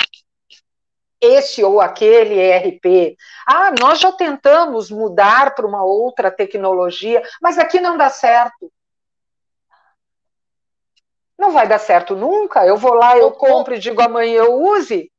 esse 1.23 1.63
ou 1.63 1.79
aquele 1.79 2.35
ERP. 2.35 3.17
Ah, 3.47 3.71
nós 3.79 3.99
já 3.99 4.11
tentamos 4.11 4.91
mudar 4.91 5.55
para 5.55 5.65
uma 5.65 5.83
outra 5.83 6.29
tecnologia, 6.29 7.23
mas 7.41 7.57
aqui 7.57 7.79
não 7.79 7.97
dá 7.97 8.09
certo. 8.09 8.71
Não 11.37 11.51
vai 11.51 11.67
dar 11.67 11.79
certo 11.79 12.15
nunca. 12.15 12.65
Eu 12.65 12.77
vou 12.77 12.93
lá, 12.93 13.17
eu 13.17 13.31
compro 13.31 13.73
e 13.73 13.79
digo 13.79 14.01
amanhã 14.01 14.43
eu 14.43 14.61
use. 14.61 15.11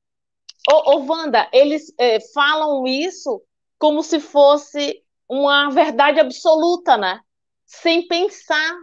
Ô, 0.70 0.94
ô 0.94 1.06
Wanda, 1.06 1.48
eles 1.52 1.92
é, 1.98 2.18
falam 2.32 2.86
isso 2.86 3.42
como 3.78 4.02
se 4.02 4.18
fosse 4.18 5.02
uma 5.28 5.70
verdade 5.70 6.20
absoluta, 6.20 6.96
né? 6.96 7.20
Sem 7.66 8.06
pensar. 8.06 8.74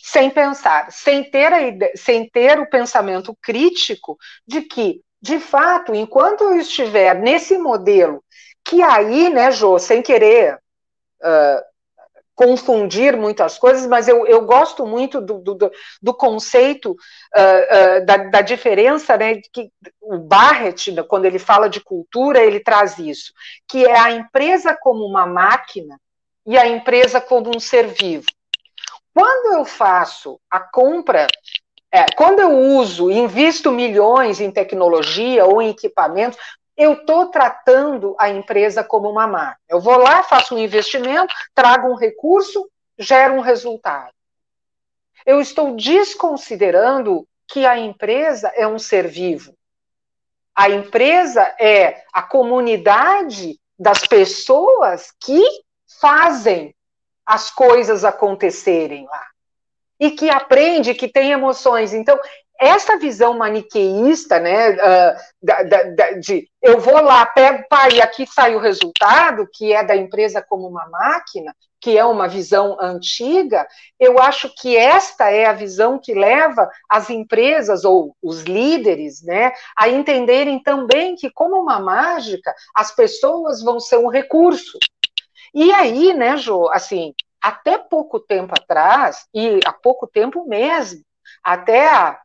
Sem 0.00 0.30
pensar, 0.30 0.90
sem 0.90 1.30
ter, 1.30 1.52
a 1.52 1.60
ideia, 1.60 1.92
sem 1.96 2.28
ter 2.28 2.58
o 2.58 2.68
pensamento 2.70 3.36
crítico 3.42 4.16
de 4.46 4.62
que, 4.62 5.02
de 5.20 5.38
fato, 5.38 5.94
enquanto 5.94 6.44
eu 6.44 6.56
estiver 6.56 7.14
nesse 7.14 7.58
modelo, 7.58 8.24
que 8.64 8.82
aí, 8.82 9.28
né, 9.28 9.50
Jô, 9.50 9.78
sem 9.78 10.02
querer 10.02 10.54
uh, 10.54 11.62
confundir 12.36 13.16
muitas 13.16 13.56
coisas, 13.56 13.86
mas 13.86 14.06
eu, 14.06 14.26
eu 14.26 14.42
gosto 14.42 14.86
muito 14.86 15.22
do, 15.22 15.38
do, 15.38 15.72
do 16.02 16.14
conceito 16.14 16.90
uh, 16.90 18.02
uh, 18.02 18.04
da, 18.04 18.16
da, 18.18 18.40
diferença, 18.42 19.16
né, 19.16 19.40
que 19.50 19.70
o 20.02 20.18
Barrett, 20.18 20.94
quando 21.08 21.24
ele 21.24 21.38
fala 21.38 21.68
de 21.68 21.80
cultura, 21.80 22.38
ele 22.38 22.60
traz 22.60 22.98
isso, 22.98 23.32
que 23.66 23.86
é 23.86 23.98
a 23.98 24.12
empresa 24.12 24.76
como 24.78 25.04
uma 25.06 25.26
máquina 25.26 25.98
e 26.46 26.58
a 26.58 26.68
empresa 26.68 27.22
como 27.22 27.56
um 27.56 27.58
ser 27.58 27.86
vivo. 27.86 28.26
Quando 29.14 29.56
eu 29.56 29.64
faço 29.64 30.38
a 30.50 30.60
compra, 30.60 31.26
é, 31.90 32.04
quando 32.14 32.40
eu 32.40 32.50
uso, 32.50 33.10
invisto 33.10 33.72
milhões 33.72 34.42
em 34.42 34.50
tecnologia 34.50 35.46
ou 35.46 35.62
em 35.62 35.70
equipamentos, 35.70 36.38
eu 36.76 36.92
estou 36.92 37.28
tratando 37.28 38.14
a 38.18 38.28
empresa 38.28 38.84
como 38.84 39.10
uma 39.10 39.26
máquina. 39.26 39.58
Eu 39.68 39.80
vou 39.80 39.96
lá, 39.96 40.22
faço 40.22 40.54
um 40.54 40.58
investimento, 40.58 41.34
trago 41.54 41.88
um 41.88 41.96
recurso, 41.96 42.68
gero 42.98 43.34
um 43.34 43.40
resultado. 43.40 44.12
Eu 45.24 45.40
estou 45.40 45.74
desconsiderando 45.74 47.26
que 47.48 47.64
a 47.64 47.78
empresa 47.78 48.52
é 48.54 48.66
um 48.66 48.78
ser 48.78 49.08
vivo. 49.08 49.56
A 50.54 50.68
empresa 50.70 51.42
é 51.58 52.04
a 52.12 52.22
comunidade 52.22 53.58
das 53.78 54.06
pessoas 54.06 55.12
que 55.20 55.42
fazem 56.00 56.74
as 57.24 57.50
coisas 57.50 58.04
acontecerem 58.04 59.04
lá. 59.06 59.26
E 59.98 60.10
que 60.10 60.28
aprende, 60.28 60.94
que 60.94 61.08
tem 61.08 61.32
emoções. 61.32 61.92
Então, 61.92 62.18
essa 62.60 62.98
visão 62.98 63.36
maniqueísta, 63.36 64.38
né, 64.38 64.70
uh, 64.70 65.16
da, 65.42 65.62
da, 65.62 66.10
de 66.12 66.48
eu 66.62 66.80
vou 66.80 67.00
lá, 67.00 67.24
pego, 67.26 67.64
pai, 67.68 67.92
e 67.94 68.02
aqui 68.02 68.26
sai 68.26 68.56
o 68.56 68.60
resultado, 68.60 69.48
que 69.52 69.72
é 69.72 69.84
da 69.84 69.94
empresa 69.94 70.42
como 70.42 70.66
uma 70.66 70.88
máquina, 70.88 71.54
que 71.80 71.96
é 71.96 72.04
uma 72.04 72.26
visão 72.26 72.76
antiga, 72.80 73.66
eu 74.00 74.18
acho 74.18 74.52
que 74.56 74.76
esta 74.76 75.30
é 75.30 75.46
a 75.46 75.52
visão 75.52 75.98
que 75.98 76.14
leva 76.14 76.68
as 76.88 77.10
empresas 77.10 77.84
ou 77.84 78.16
os 78.22 78.42
líderes, 78.42 79.22
né, 79.22 79.52
a 79.76 79.88
entenderem 79.88 80.60
também 80.62 81.14
que, 81.14 81.30
como 81.30 81.60
uma 81.60 81.78
mágica, 81.78 82.52
as 82.74 82.94
pessoas 82.94 83.62
vão 83.62 83.78
ser 83.78 83.98
um 83.98 84.08
recurso. 84.08 84.78
E 85.54 85.72
aí, 85.72 86.12
né, 86.12 86.36
Jo, 86.36 86.68
assim, 86.70 87.14
até 87.40 87.78
pouco 87.78 88.18
tempo 88.18 88.52
atrás, 88.58 89.26
e 89.32 89.60
há 89.64 89.72
pouco 89.72 90.06
tempo 90.08 90.44
mesmo, 90.48 91.00
até 91.44 92.18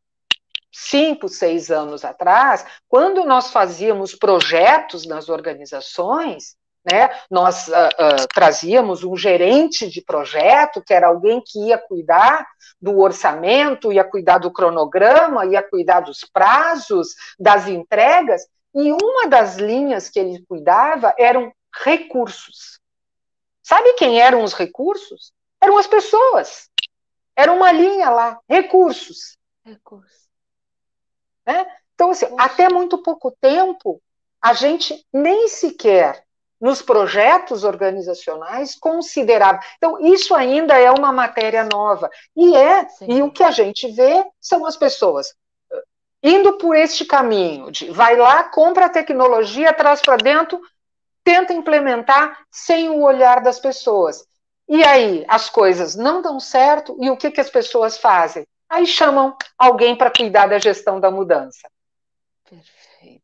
cinco, 0.71 1.27
seis 1.27 1.69
anos 1.69 2.05
atrás, 2.05 2.65
quando 2.87 3.25
nós 3.25 3.51
fazíamos 3.51 4.15
projetos 4.15 5.05
nas 5.05 5.29
organizações, 5.29 6.55
né? 6.83 7.11
Nós 7.29 7.67
uh, 7.67 7.71
uh, 7.71 8.27
trazíamos 8.33 9.03
um 9.03 9.15
gerente 9.15 9.87
de 9.87 10.01
projeto, 10.01 10.81
que 10.81 10.93
era 10.93 11.07
alguém 11.07 11.41
que 11.45 11.67
ia 11.67 11.77
cuidar 11.77 12.47
do 12.81 12.99
orçamento, 12.99 13.93
ia 13.93 14.03
cuidar 14.03 14.39
do 14.39 14.51
cronograma, 14.51 15.45
ia 15.45 15.61
cuidar 15.61 15.99
dos 15.99 16.21
prazos, 16.33 17.09
das 17.39 17.67
entregas, 17.67 18.47
e 18.73 18.91
uma 18.91 19.27
das 19.27 19.57
linhas 19.57 20.09
que 20.09 20.19
ele 20.19 20.43
cuidava 20.47 21.13
eram 21.19 21.53
recursos. 21.83 22.79
Sabe 23.61 23.93
quem 23.93 24.19
eram 24.19 24.43
os 24.43 24.53
recursos? 24.53 25.31
Eram 25.61 25.77
as 25.77 25.87
pessoas. 25.87 26.69
Era 27.35 27.51
uma 27.51 27.71
linha 27.71 28.09
lá, 28.09 28.39
recursos. 28.49 29.37
Recursos. 29.63 30.20
Né? 31.45 31.65
Então, 31.95 32.11
assim, 32.11 32.27
até 32.37 32.69
muito 32.69 32.97
pouco 32.97 33.31
tempo, 33.39 34.01
a 34.41 34.53
gente 34.53 35.05
nem 35.13 35.47
sequer 35.47 36.23
nos 36.61 36.81
projetos 36.81 37.63
organizacionais 37.63 38.75
considerável. 38.75 39.59
Então, 39.77 39.99
isso 39.99 40.35
ainda 40.35 40.77
é 40.77 40.91
uma 40.91 41.11
matéria 41.11 41.63
nova. 41.63 42.09
E 42.35 42.55
é, 42.55 42.87
Sim. 42.87 43.05
e 43.09 43.23
o 43.23 43.31
que 43.31 43.43
a 43.43 43.49
gente 43.49 43.91
vê 43.91 44.23
são 44.39 44.65
as 44.65 44.77
pessoas 44.77 45.29
uh, 45.71 45.81
indo 46.21 46.53
por 46.59 46.75
este 46.75 47.03
caminho 47.03 47.71
de 47.71 47.89
vai 47.89 48.15
lá, 48.15 48.43
compra 48.43 48.85
a 48.85 48.89
tecnologia, 48.89 49.73
traz 49.73 50.01
para 50.01 50.17
dentro, 50.17 50.61
tenta 51.23 51.51
implementar 51.51 52.45
sem 52.51 52.89
o 52.89 53.01
olhar 53.01 53.41
das 53.41 53.59
pessoas. 53.59 54.23
E 54.69 54.83
aí 54.83 55.25
as 55.27 55.49
coisas 55.49 55.95
não 55.95 56.21
dão 56.21 56.39
certo, 56.39 56.95
e 56.99 57.09
o 57.09 57.17
que, 57.17 57.31
que 57.31 57.41
as 57.41 57.49
pessoas 57.49 57.97
fazem? 57.97 58.45
Aí 58.71 58.85
chamam 58.87 59.35
alguém 59.57 59.95
para 59.95 60.09
cuidar 60.09 60.47
da 60.47 60.57
gestão 60.57 60.99
da 60.99 61.11
mudança. 61.11 61.69
Perfeito. 62.49 63.21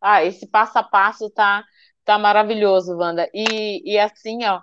Ah, 0.00 0.22
esse 0.22 0.46
passo 0.46 0.78
a 0.78 0.82
passo 0.82 1.30
tá 1.30 1.64
Tá 2.06 2.16
maravilhoso, 2.20 2.96
Wanda. 2.96 3.28
E, 3.34 3.82
e 3.84 3.98
assim, 3.98 4.44
ó, 4.44 4.60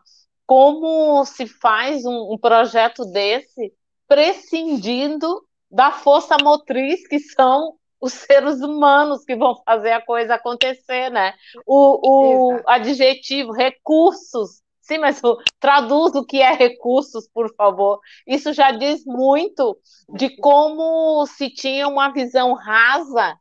como 0.47 1.25
se 1.25 1.45
faz 1.45 2.05
um, 2.05 2.31
um 2.31 2.37
projeto 2.37 3.03
desse 3.03 3.73
prescindindo 4.07 5.45
da 5.69 5.91
força 5.91 6.37
motriz 6.41 7.05
que 7.05 7.19
são 7.19 7.75
os 7.99 8.13
seres 8.13 8.61
humanos 8.61 9.25
que 9.25 9.35
vão 9.35 9.61
fazer 9.65 9.91
a 9.91 10.01
coisa 10.01 10.35
acontecer, 10.35 11.09
né? 11.09 11.33
O, 11.65 12.53
o 12.55 12.61
adjetivo 12.65 13.51
recursos. 13.51 14.61
Sim, 14.83 14.97
mas 14.97 15.21
traduz 15.61 16.13
o 16.13 16.25
que 16.25 16.41
é 16.41 16.53
recursos, 16.53 17.25
por 17.33 17.53
favor. 17.55 18.01
Isso 18.27 18.51
já 18.51 18.71
diz 18.71 19.05
muito 19.05 19.77
de 20.09 20.35
como 20.37 21.25
se 21.25 21.49
tinha 21.49 21.87
uma 21.87 22.09
visão 22.11 22.53
rasa 22.53 23.39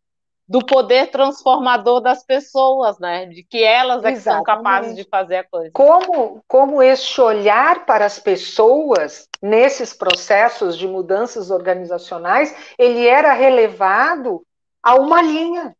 do 0.48 0.64
poder 0.64 1.10
transformador 1.10 2.00
das 2.00 2.24
pessoas, 2.24 2.98
né? 3.00 3.26
De 3.26 3.42
que 3.42 3.62
elas 3.62 4.04
é 4.04 4.12
que 4.12 4.20
são 4.20 4.44
capazes 4.44 4.94
de 4.94 5.02
fazer 5.02 5.36
a 5.36 5.44
coisa. 5.44 5.70
Como, 5.72 6.40
como 6.46 6.80
este 6.80 7.20
olhar 7.20 7.86
para 7.86 8.06
as 8.06 8.20
pessoas 8.20 9.28
nesses 9.42 9.92
processos 9.92 10.78
de 10.78 10.86
mudanças 10.86 11.50
organizacionais, 11.50 12.54
ele 12.78 13.04
era 13.04 13.32
relevado 13.32 14.42
a 14.80 14.94
uma 14.94 15.20
linha. 15.20 15.74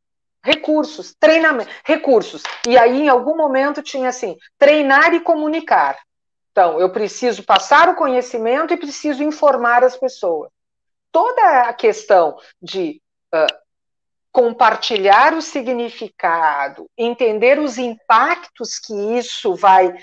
Recursos, 0.45 1.15
treinamento, 1.19 1.71
recursos. 1.85 2.43
E 2.67 2.77
aí, 2.77 3.03
em 3.03 3.09
algum 3.09 3.37
momento, 3.37 3.83
tinha 3.83 4.09
assim: 4.09 4.37
treinar 4.59 5.15
e 5.15 5.21
comunicar. 5.21 5.99
Então, 6.51 6.79
eu 6.79 6.91
preciso 6.91 7.45
passar 7.45 7.89
o 7.89 7.95
conhecimento 7.95 8.75
e 8.75 8.77
preciso 8.77 9.23
informar 9.23 9.83
as 9.85 9.97
pessoas. 9.97 10.51
Toda 11.11 11.63
a 11.63 11.73
questão 11.73 12.37
de 12.61 13.01
uh, 13.35 13.63
compartilhar 14.31 15.35
o 15.35 15.43
significado, 15.43 16.87
entender 16.97 17.59
os 17.59 17.79
impactos 17.79 18.79
que 18.79 18.95
isso 19.17 19.55
vai 19.55 19.95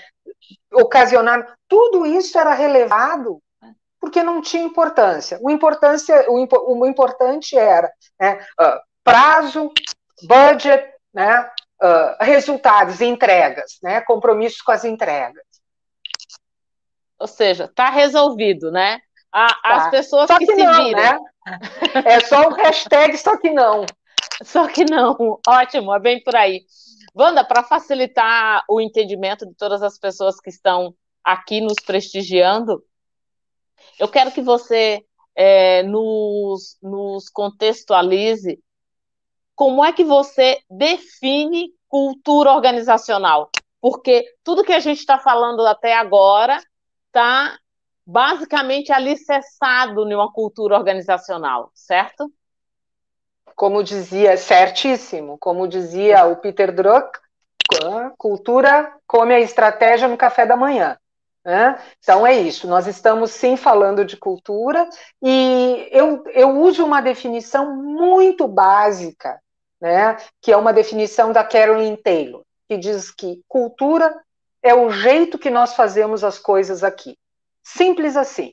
ocasionar, 0.72 1.54
tudo 1.68 2.06
isso 2.06 2.38
era 2.38 2.54
relevado 2.54 3.40
porque 4.00 4.22
não 4.22 4.40
tinha 4.40 4.64
importância. 4.64 5.38
O, 5.42 5.50
importância, 5.50 6.24
o, 6.28 6.80
o 6.80 6.86
importante 6.86 7.56
era 7.56 7.92
né, 8.18 8.40
uh, 8.58 8.80
prazo, 9.04 9.70
budget, 10.26 10.84
né, 11.12 11.50
uh, 11.82 12.24
resultados, 12.24 13.00
entregas, 13.00 13.78
né, 13.82 14.00
compromissos 14.02 14.60
com 14.62 14.72
as 14.72 14.84
entregas. 14.84 15.44
Ou 17.18 17.26
seja, 17.26 17.64
está 17.64 17.90
resolvido, 17.90 18.70
né? 18.70 19.00
A, 19.30 19.46
tá. 19.46 19.60
As 19.62 19.90
pessoas 19.90 20.26
só 20.26 20.38
que, 20.38 20.46
que 20.46 20.54
se 20.54 20.62
não, 20.62 20.84
viram. 20.84 21.00
Né? 21.00 21.18
É 22.04 22.20
só 22.20 22.48
o 22.48 22.54
hashtag, 22.54 23.16
só 23.16 23.36
que 23.36 23.50
não. 23.50 23.84
Só 24.42 24.66
que 24.68 24.86
não. 24.86 25.38
Ótimo, 25.46 25.94
é 25.94 25.98
bem 25.98 26.22
por 26.22 26.34
aí. 26.34 26.64
Wanda, 27.14 27.44
para 27.44 27.62
facilitar 27.62 28.64
o 28.66 28.80
entendimento 28.80 29.44
de 29.46 29.54
todas 29.54 29.82
as 29.82 29.98
pessoas 29.98 30.40
que 30.40 30.48
estão 30.48 30.94
aqui 31.22 31.60
nos 31.60 31.74
prestigiando, 31.84 32.82
eu 33.98 34.08
quero 34.08 34.32
que 34.32 34.40
você 34.40 35.04
é, 35.36 35.82
nos, 35.82 36.78
nos 36.82 37.28
contextualize 37.28 38.58
como 39.60 39.84
é 39.84 39.92
que 39.92 40.02
você 40.02 40.58
define 40.70 41.68
cultura 41.86 42.50
organizacional. 42.50 43.50
Porque 43.78 44.24
tudo 44.42 44.64
que 44.64 44.72
a 44.72 44.80
gente 44.80 45.00
está 45.00 45.18
falando 45.18 45.66
até 45.66 45.94
agora 45.94 46.58
está 47.08 47.58
basicamente 48.06 48.90
alicerçado 48.90 50.08
em 50.08 50.14
uma 50.14 50.32
cultura 50.32 50.76
organizacional, 50.76 51.70
certo? 51.74 52.32
como 53.54 53.84
dizia, 53.84 54.38
certíssimo, 54.38 55.36
como 55.36 55.68
dizia 55.68 56.24
o 56.24 56.36
Peter 56.36 56.74
Druck, 56.74 57.18
cultura 58.16 58.96
come 59.06 59.34
a 59.34 59.40
estratégia 59.40 60.08
no 60.08 60.16
café 60.16 60.46
da 60.46 60.56
manhã. 60.56 60.96
Né? 61.44 61.78
Então 61.98 62.26
é 62.26 62.38
isso, 62.38 62.66
nós 62.66 62.86
estamos 62.86 63.30
sim 63.32 63.56
falando 63.58 64.02
de 64.04 64.16
cultura, 64.16 64.88
e 65.22 65.88
eu, 65.90 66.24
eu 66.28 66.58
uso 66.58 66.84
uma 66.84 67.02
definição 67.02 67.76
muito 67.76 68.48
básica, 68.48 69.38
né, 69.80 70.16
que 70.40 70.52
é 70.52 70.56
uma 70.56 70.72
definição 70.72 71.32
da 71.32 71.42
Carolyn 71.42 71.96
Taylor, 71.96 72.42
que 72.68 72.76
diz 72.76 73.10
que 73.10 73.40
cultura 73.48 74.14
é 74.62 74.74
o 74.74 74.90
jeito 74.90 75.38
que 75.38 75.50
nós 75.50 75.74
fazemos 75.74 76.22
as 76.22 76.38
coisas 76.38 76.84
aqui. 76.84 77.16
Simples 77.62 78.16
assim. 78.16 78.52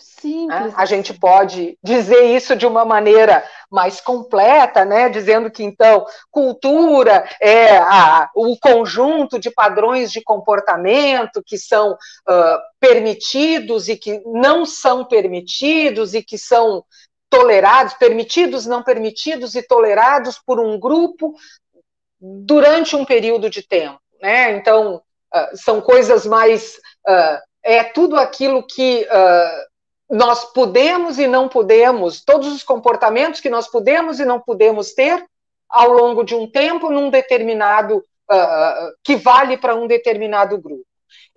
Simples. 0.00 0.72
A 0.76 0.84
gente 0.84 1.12
pode 1.12 1.76
dizer 1.82 2.22
isso 2.36 2.54
de 2.54 2.64
uma 2.64 2.84
maneira 2.84 3.44
mais 3.68 4.00
completa, 4.00 4.84
né? 4.84 5.08
dizendo 5.08 5.50
que 5.50 5.64
então 5.64 6.06
cultura 6.30 7.28
é 7.40 7.78
a, 7.78 8.30
o 8.32 8.56
conjunto 8.56 9.40
de 9.40 9.50
padrões 9.50 10.12
de 10.12 10.22
comportamento 10.22 11.42
que 11.44 11.58
são 11.58 11.92
uh, 11.92 12.58
permitidos 12.78 13.88
e 13.88 13.96
que 13.96 14.22
não 14.24 14.64
são 14.64 15.04
permitidos 15.04 16.14
e 16.14 16.22
que 16.22 16.38
são 16.38 16.84
tolerados, 17.30 17.94
permitidos, 17.94 18.66
não 18.66 18.82
permitidos 18.82 19.54
e 19.54 19.62
tolerados 19.62 20.38
por 20.38 20.60
um 20.60 20.78
grupo 20.78 21.34
durante 22.20 22.96
um 22.96 23.04
período 23.04 23.48
de 23.48 23.62
tempo. 23.62 24.00
Né? 24.20 24.52
Então, 24.52 24.96
uh, 24.96 25.56
são 25.56 25.80
coisas 25.80 26.26
mais. 26.26 26.74
Uh, 27.06 27.38
é 27.62 27.84
tudo 27.84 28.16
aquilo 28.16 28.62
que 28.62 29.06
nós 30.08 30.52
podemos 30.52 31.18
e 31.18 31.26
não 31.26 31.48
podemos, 31.48 32.24
todos 32.24 32.48
os 32.48 32.62
comportamentos 32.62 33.40
que 33.40 33.50
nós 33.50 33.68
podemos 33.68 34.18
e 34.18 34.24
não 34.24 34.40
podemos 34.40 34.94
ter 34.94 35.22
ao 35.68 35.92
longo 35.92 36.24
de 36.24 36.34
um 36.34 36.50
tempo 36.50 36.88
num 36.88 37.10
determinado 37.10 37.98
uh, 37.98 38.92
que 39.04 39.16
vale 39.16 39.58
para 39.58 39.74
um 39.74 39.86
determinado 39.86 40.58
grupo. 40.58 40.86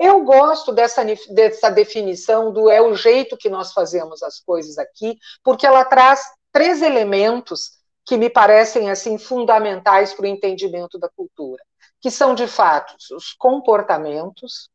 Eu 0.04 0.24
gosto 0.24 0.72
dessa, 0.72 1.06
dessa 1.30 1.70
definição 1.70 2.52
do 2.52 2.72
é 2.72 2.82
o 2.82 2.95
jeito 2.95 3.38
que 3.38 3.52
nós 3.52 3.72
fazemos 3.72 4.24
as 4.24 4.39
coisas 4.39 4.80
aqui, 4.80 5.16
porque 5.43 5.64
ela 5.64 5.86
traz 5.86 6.26
três 6.52 6.82
elementos 6.82 7.74
que 8.04 8.18
me 8.18 8.28
parecem 8.28 8.89
assim 8.89 9.20
fundamentais 9.20 10.12
para 10.12 10.24
o 10.24 10.28
entendimento 10.28 10.97
da 10.97 11.08
cultura, 11.08 11.64
que 11.99 12.10
são 12.10 12.34
de 12.34 12.47
fato 12.47 12.95
os 13.16 13.32
comportamentos, 13.34 14.72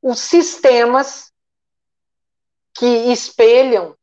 os 0.00 0.20
sistemas 0.20 1.30
que 2.72 3.12
espelham 3.12 3.94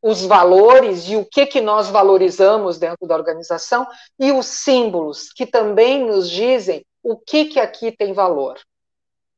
os 0.00 0.24
valores 0.24 1.08
e 1.08 1.16
o 1.16 1.24
que, 1.24 1.46
que 1.46 1.60
nós 1.60 1.88
valorizamos 1.88 2.78
dentro 2.78 3.08
da 3.08 3.16
organização 3.16 3.88
e 4.20 4.30
os 4.30 4.46
símbolos 4.46 5.32
que 5.32 5.46
também 5.46 6.06
nos 6.06 6.30
dizem 6.30 6.86
o 7.02 7.16
que, 7.16 7.46
que 7.46 7.58
aqui 7.58 7.90
tem 7.90 8.12
valor. 8.12 8.56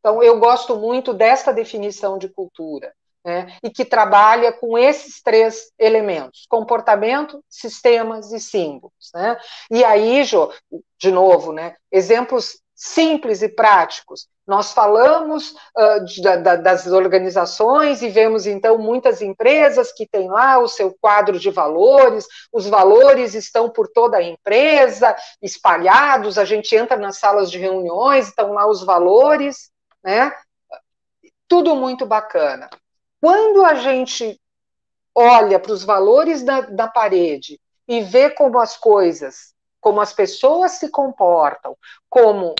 Então, 0.04 0.22
eu 0.22 0.38
gosto 0.38 0.76
muito 0.76 1.14
desta 1.14 1.50
definição 1.50 2.18
de 2.18 2.28
cultura, 2.28 2.92
né, 3.24 3.56
e 3.62 3.70
que 3.70 3.86
trabalha 3.86 4.52
com 4.52 4.76
esses 4.76 5.22
três 5.22 5.72
elementos: 5.78 6.44
comportamento, 6.46 7.42
sistemas 7.48 8.30
e 8.30 8.38
símbolos. 8.38 9.10
Né? 9.14 9.34
E 9.70 9.82
aí, 9.82 10.22
Jo, 10.22 10.52
de 10.98 11.10
novo, 11.10 11.54
né, 11.54 11.74
exemplos 11.90 12.60
simples 12.74 13.40
e 13.40 13.48
práticos. 13.48 14.28
Nós 14.46 14.74
falamos 14.74 15.54
uh, 15.74 16.04
de, 16.04 16.20
da, 16.20 16.56
das 16.56 16.86
organizações 16.86 18.02
e 18.02 18.10
vemos 18.10 18.46
então 18.46 18.76
muitas 18.76 19.22
empresas 19.22 19.90
que 19.90 20.06
têm 20.06 20.28
lá 20.28 20.58
o 20.58 20.68
seu 20.68 20.94
quadro 21.00 21.38
de 21.38 21.50
valores, 21.50 22.26
os 22.52 22.66
valores 22.66 23.32
estão 23.34 23.70
por 23.70 23.88
toda 23.88 24.18
a 24.18 24.22
empresa, 24.22 25.16
espalhados, 25.40 26.36
a 26.36 26.44
gente 26.44 26.76
entra 26.76 26.98
nas 26.98 27.18
salas 27.18 27.50
de 27.50 27.58
reuniões, 27.58 28.28
estão 28.28 28.52
lá 28.52 28.68
os 28.68 28.84
valores, 28.84 29.72
né? 30.04 30.32
Tudo 31.48 31.74
muito 31.74 32.04
bacana. 32.04 32.68
Quando 33.20 33.64
a 33.64 33.74
gente 33.74 34.40
olha 35.14 35.58
para 35.58 35.72
os 35.72 35.84
valores 35.84 36.42
da, 36.42 36.60
da 36.62 36.88
parede 36.88 37.60
e 37.88 38.02
vê 38.02 38.28
como 38.30 38.58
as 38.58 38.76
coisas, 38.76 39.54
como 39.80 40.00
as 40.00 40.12
pessoas 40.12 40.72
se 40.72 40.90
comportam, 40.90 41.76
como 42.08 42.54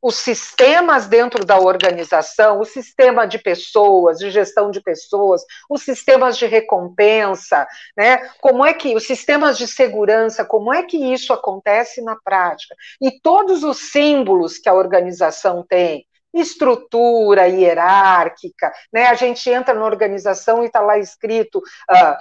os 0.00 0.14
sistemas 0.16 1.06
dentro 1.06 1.44
da 1.44 1.58
organização, 1.58 2.60
o 2.60 2.64
sistema 2.64 3.26
de 3.26 3.38
pessoas, 3.38 4.18
de 4.18 4.30
gestão 4.30 4.70
de 4.70 4.80
pessoas, 4.80 5.42
os 5.68 5.82
sistemas 5.82 6.38
de 6.38 6.46
recompensa, 6.46 7.66
né? 7.96 8.18
Como 8.40 8.64
é 8.64 8.72
que 8.72 8.94
os 8.94 9.06
sistemas 9.06 9.58
de 9.58 9.66
segurança, 9.66 10.44
como 10.44 10.72
é 10.72 10.84
que 10.84 11.12
isso 11.12 11.32
acontece 11.32 12.00
na 12.00 12.16
prática? 12.16 12.76
E 13.00 13.20
todos 13.20 13.64
os 13.64 13.90
símbolos 13.90 14.58
que 14.58 14.68
a 14.68 14.74
organização 14.74 15.64
tem, 15.68 16.06
estrutura 16.40 17.46
hierárquica, 17.46 18.72
né? 18.92 19.06
A 19.06 19.14
gente 19.14 19.48
entra 19.48 19.74
na 19.74 19.84
organização 19.84 20.62
e 20.62 20.66
está 20.66 20.80
lá 20.80 20.98
escrito 20.98 21.58
uh, 21.58 22.16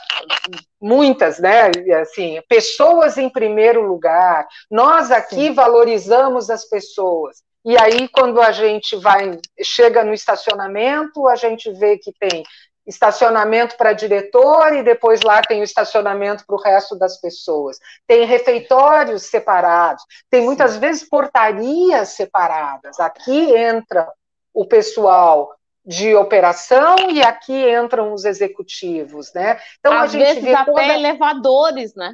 muitas, 0.81 1.39
né? 1.39 1.71
Assim, 2.01 2.41
pessoas 2.47 3.17
em 3.17 3.29
primeiro 3.29 3.81
lugar. 3.81 4.45
Nós 4.69 5.11
aqui 5.11 5.47
Sim. 5.47 5.53
valorizamos 5.53 6.49
as 6.49 6.67
pessoas. 6.67 7.37
E 7.65 7.77
aí, 7.77 8.07
quando 8.07 8.41
a 8.41 8.53
gente 8.53 8.95
vai, 8.95 9.37
chega 9.61 10.01
no 10.01 10.13
estacionamento, 10.13 11.27
a 11.27 11.35
gente 11.35 11.69
vê 11.73 11.97
que 11.97 12.13
tem 12.17 12.43
estacionamento 12.87 13.75
para 13.75 13.91
diretor 13.91 14.73
e 14.73 14.81
depois 14.81 15.21
lá 15.21 15.41
tem 15.41 15.59
o 15.59 15.63
estacionamento 15.63 16.45
para 16.45 16.55
o 16.55 16.61
resto 16.61 16.97
das 16.97 17.19
pessoas. 17.19 17.77
Tem 18.07 18.25
refeitórios 18.25 19.23
separados, 19.23 20.03
tem 20.29 20.41
muitas 20.41 20.71
Sim. 20.71 20.79
vezes 20.79 21.07
portarias 21.07 22.09
separadas. 22.09 22.99
Aqui 22.99 23.53
entra 23.55 24.07
o 24.53 24.65
pessoal 24.65 25.53
de 25.85 26.15
operação 26.15 26.95
e 27.11 27.21
aqui 27.21 27.69
entram 27.69 28.13
os 28.13 28.25
executivos, 28.25 29.31
né? 29.33 29.59
Então 29.79 29.93
Às 29.93 30.03
a 30.03 30.07
gente 30.07 30.25
vezes 30.25 30.43
vê 30.43 30.53
até 30.53 30.71
toda... 30.71 30.83
elevadores, 30.83 31.95
né? 31.95 32.13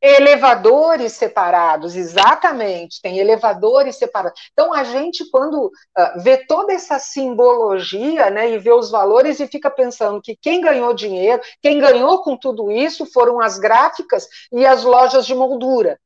Elevadores 0.00 1.14
separados, 1.14 1.96
exatamente, 1.96 3.00
tem 3.00 3.18
elevadores 3.18 3.96
separados. 3.96 4.38
Então, 4.52 4.72
a 4.74 4.84
gente, 4.84 5.28
quando 5.30 5.66
uh, 5.66 6.22
vê 6.22 6.36
toda 6.46 6.74
essa 6.74 6.98
simbologia, 6.98 8.30
né, 8.30 8.50
e 8.50 8.58
vê 8.58 8.72
os 8.72 8.90
valores 8.90 9.40
e 9.40 9.46
fica 9.46 9.70
pensando 9.70 10.20
que 10.20 10.36
quem 10.36 10.60
ganhou 10.60 10.92
dinheiro, 10.92 11.40
quem 11.62 11.78
ganhou 11.78 12.22
com 12.22 12.36
tudo 12.36 12.70
isso 12.70 13.06
foram 13.06 13.40
as 13.40 13.58
gráficas 13.58 14.28
e 14.52 14.66
as 14.66 14.84
lojas 14.84 15.26
de 15.26 15.34
moldura. 15.34 15.98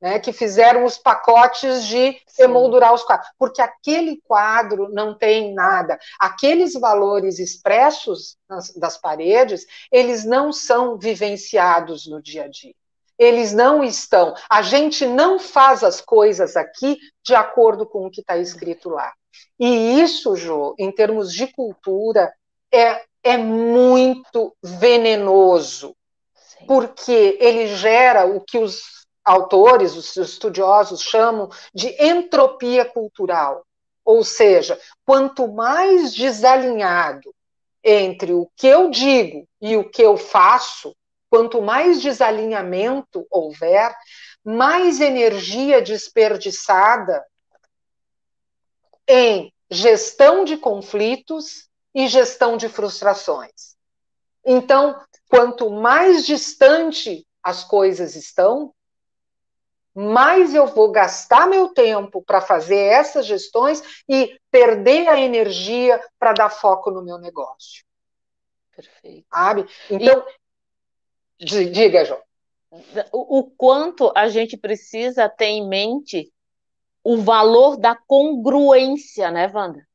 Né, 0.00 0.18
que 0.18 0.34
fizeram 0.34 0.84
os 0.84 0.98
pacotes 0.98 1.86
de 1.86 2.20
Sim. 2.26 2.42
emoldurar 2.42 2.92
os 2.92 3.02
quadros, 3.04 3.30
porque 3.38 3.62
aquele 3.62 4.20
quadro 4.26 4.90
não 4.92 5.16
tem 5.16 5.54
nada. 5.54 5.98
Aqueles 6.20 6.74
valores 6.74 7.38
expressos 7.38 8.36
nas, 8.46 8.70
das 8.74 8.98
paredes, 8.98 9.64
eles 9.90 10.22
não 10.26 10.52
são 10.52 10.98
vivenciados 10.98 12.06
no 12.06 12.20
dia 12.20 12.44
a 12.44 12.48
dia 12.48 12.74
eles 13.18 13.52
não 13.52 13.82
estão. 13.82 14.34
A 14.48 14.62
gente 14.62 15.06
não 15.06 15.38
faz 15.38 15.84
as 15.84 16.00
coisas 16.00 16.56
aqui 16.56 16.98
de 17.22 17.34
acordo 17.34 17.86
com 17.86 18.06
o 18.06 18.10
que 18.10 18.20
está 18.20 18.36
escrito 18.36 18.88
lá. 18.90 19.12
E 19.58 20.00
isso, 20.00 20.36
Jo, 20.36 20.74
em 20.78 20.90
termos 20.90 21.32
de 21.32 21.46
cultura, 21.46 22.32
é, 22.72 23.02
é 23.22 23.36
muito 23.36 24.54
venenoso, 24.62 25.94
Sim. 26.34 26.66
porque 26.66 27.38
ele 27.40 27.68
gera 27.68 28.26
o 28.26 28.40
que 28.40 28.58
os 28.58 29.04
autores, 29.24 29.96
os 29.96 30.16
estudiosos 30.16 31.00
chamam 31.00 31.48
de 31.72 31.88
entropia 32.02 32.84
cultural. 32.84 33.64
Ou 34.04 34.22
seja, 34.22 34.78
quanto 35.06 35.48
mais 35.48 36.12
desalinhado 36.12 37.34
entre 37.82 38.32
o 38.32 38.48
que 38.56 38.66
eu 38.66 38.90
digo 38.90 39.46
e 39.60 39.76
o 39.76 39.88
que 39.88 40.02
eu 40.02 40.16
faço, 40.16 40.94
Quanto 41.34 41.60
mais 41.60 42.00
desalinhamento 42.00 43.26
houver, 43.28 43.92
mais 44.44 45.00
energia 45.00 45.82
desperdiçada 45.82 47.26
em 49.08 49.52
gestão 49.68 50.44
de 50.44 50.56
conflitos 50.56 51.68
e 51.92 52.06
gestão 52.06 52.56
de 52.56 52.68
frustrações. 52.68 53.74
Então, 54.46 54.96
quanto 55.28 55.70
mais 55.70 56.24
distante 56.24 57.26
as 57.42 57.64
coisas 57.64 58.14
estão, 58.14 58.72
mais 59.92 60.54
eu 60.54 60.68
vou 60.68 60.92
gastar 60.92 61.48
meu 61.48 61.70
tempo 61.70 62.22
para 62.22 62.40
fazer 62.40 62.78
essas 62.78 63.26
gestões 63.26 63.82
e 64.08 64.38
perder 64.52 65.08
a 65.08 65.18
energia 65.18 66.00
para 66.16 66.32
dar 66.32 66.50
foco 66.50 66.92
no 66.92 67.02
meu 67.02 67.18
negócio. 67.18 67.84
Perfeito. 68.70 69.26
Sabe? 69.32 69.66
Então, 69.90 70.24
Diga, 71.40 72.04
João. 72.04 72.20
O, 73.12 73.44
quanto 73.56 74.12
a 74.16 74.28
gente 74.28 74.56
precisa 74.56 75.28
ter 75.28 75.46
em 75.46 75.68
mente 75.68 76.32
o 77.04 77.18
valor 77.18 77.76
da 77.76 77.94
congruência, 77.94 79.30
né, 79.30 79.50
Wanda? 79.52 79.86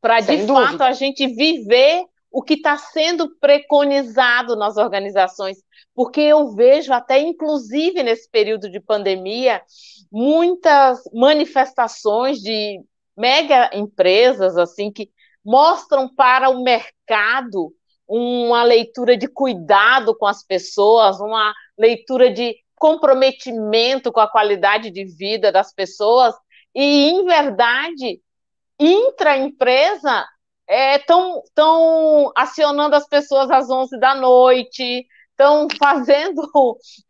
Para 0.00 0.20
de 0.20 0.38
dúvida. 0.38 0.54
fato 0.54 0.82
a 0.82 0.92
gente 0.92 1.26
viver 1.28 2.04
o 2.32 2.42
que 2.42 2.54
está 2.54 2.78
sendo 2.78 3.36
preconizado 3.36 4.56
nas 4.56 4.78
organizações, 4.78 5.58
porque 5.94 6.22
eu 6.22 6.54
vejo 6.54 6.92
até 6.92 7.20
inclusive 7.20 8.02
nesse 8.02 8.28
período 8.30 8.70
de 8.70 8.80
pandemia 8.80 9.62
muitas 10.10 11.02
manifestações 11.12 12.38
de 12.38 12.82
mega 13.16 13.70
empresas 13.74 14.56
assim 14.56 14.90
que 14.90 15.10
mostram 15.44 16.12
para 16.12 16.48
o 16.48 16.62
mercado 16.62 17.74
uma 18.14 18.62
leitura 18.62 19.16
de 19.16 19.26
cuidado 19.26 20.14
com 20.14 20.26
as 20.26 20.44
pessoas, 20.44 21.18
uma 21.18 21.54
leitura 21.78 22.30
de 22.30 22.54
comprometimento 22.76 24.12
com 24.12 24.20
a 24.20 24.28
qualidade 24.28 24.90
de 24.90 25.04
vida 25.04 25.50
das 25.50 25.72
pessoas, 25.72 26.34
e, 26.74 27.08
em 27.08 27.24
verdade, 27.24 28.20
intra-empresa 28.78 30.26
estão 30.68 31.42
é, 31.48 32.32
acionando 32.36 32.94
as 32.94 33.08
pessoas 33.08 33.50
às 33.50 33.70
11 33.70 33.98
da 33.98 34.14
noite, 34.14 35.06
estão 35.30 35.66
fazendo. 35.78 36.42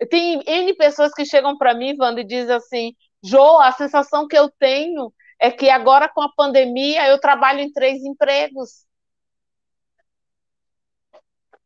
Tem 0.09 0.41
N 0.47 0.75
pessoas 0.77 1.13
que 1.13 1.25
chegam 1.25 1.59
para 1.59 1.75
mim, 1.75 1.97
Wanda, 1.99 2.21
e 2.21 2.25
dizem 2.25 2.55
assim: 2.55 2.95
Jô, 3.25 3.59
a 3.59 3.73
sensação 3.73 4.29
que 4.29 4.39
eu 4.39 4.49
tenho 4.59 5.13
é 5.41 5.51
que 5.51 5.69
agora 5.69 6.09
com 6.09 6.23
a 6.23 6.33
pandemia 6.37 7.09
eu 7.09 7.19
trabalho 7.19 7.59
em 7.59 7.73
três 7.73 8.05
empregos. 8.05 8.87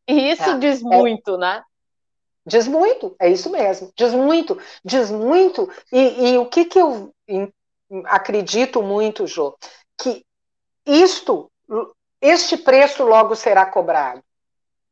E 0.07 0.31
isso 0.31 0.49
é, 0.49 0.57
diz 0.57 0.81
muito, 0.81 1.35
é, 1.35 1.37
né? 1.37 1.63
Diz 2.45 2.67
muito, 2.67 3.15
é 3.19 3.29
isso 3.29 3.49
mesmo, 3.49 3.91
diz 3.95 4.13
muito, 4.13 4.57
diz 4.83 5.11
muito, 5.11 5.69
e, 5.91 6.31
e 6.31 6.37
o 6.37 6.45
que, 6.45 6.63
que 6.63 6.79
eu 6.79 7.13
acredito 8.05 8.81
muito, 8.81 9.27
Jô, 9.27 9.57
que 9.97 10.25
isto, 10.85 11.51
este 12.21 12.55
preço 12.55 13.03
logo 13.03 13.35
será 13.35 13.65
cobrado. 13.65 14.23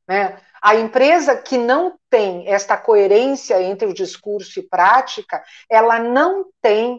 Né? 0.06 0.38
A 0.62 0.76
empresa 0.76 1.36
que 1.38 1.58
não 1.58 1.98
tem 2.10 2.48
esta 2.48 2.78
coerência 2.78 3.62
entre 3.62 3.88
o 3.88 3.94
discurso 3.94 4.60
e 4.60 4.64
prática, 4.64 5.44
ela 5.70 6.00
não 6.00 6.48
tem 6.62 6.96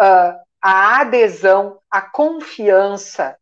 uh, 0.00 0.40
a 0.62 1.00
adesão, 1.00 1.78
a 1.90 2.00
confiança, 2.00 3.36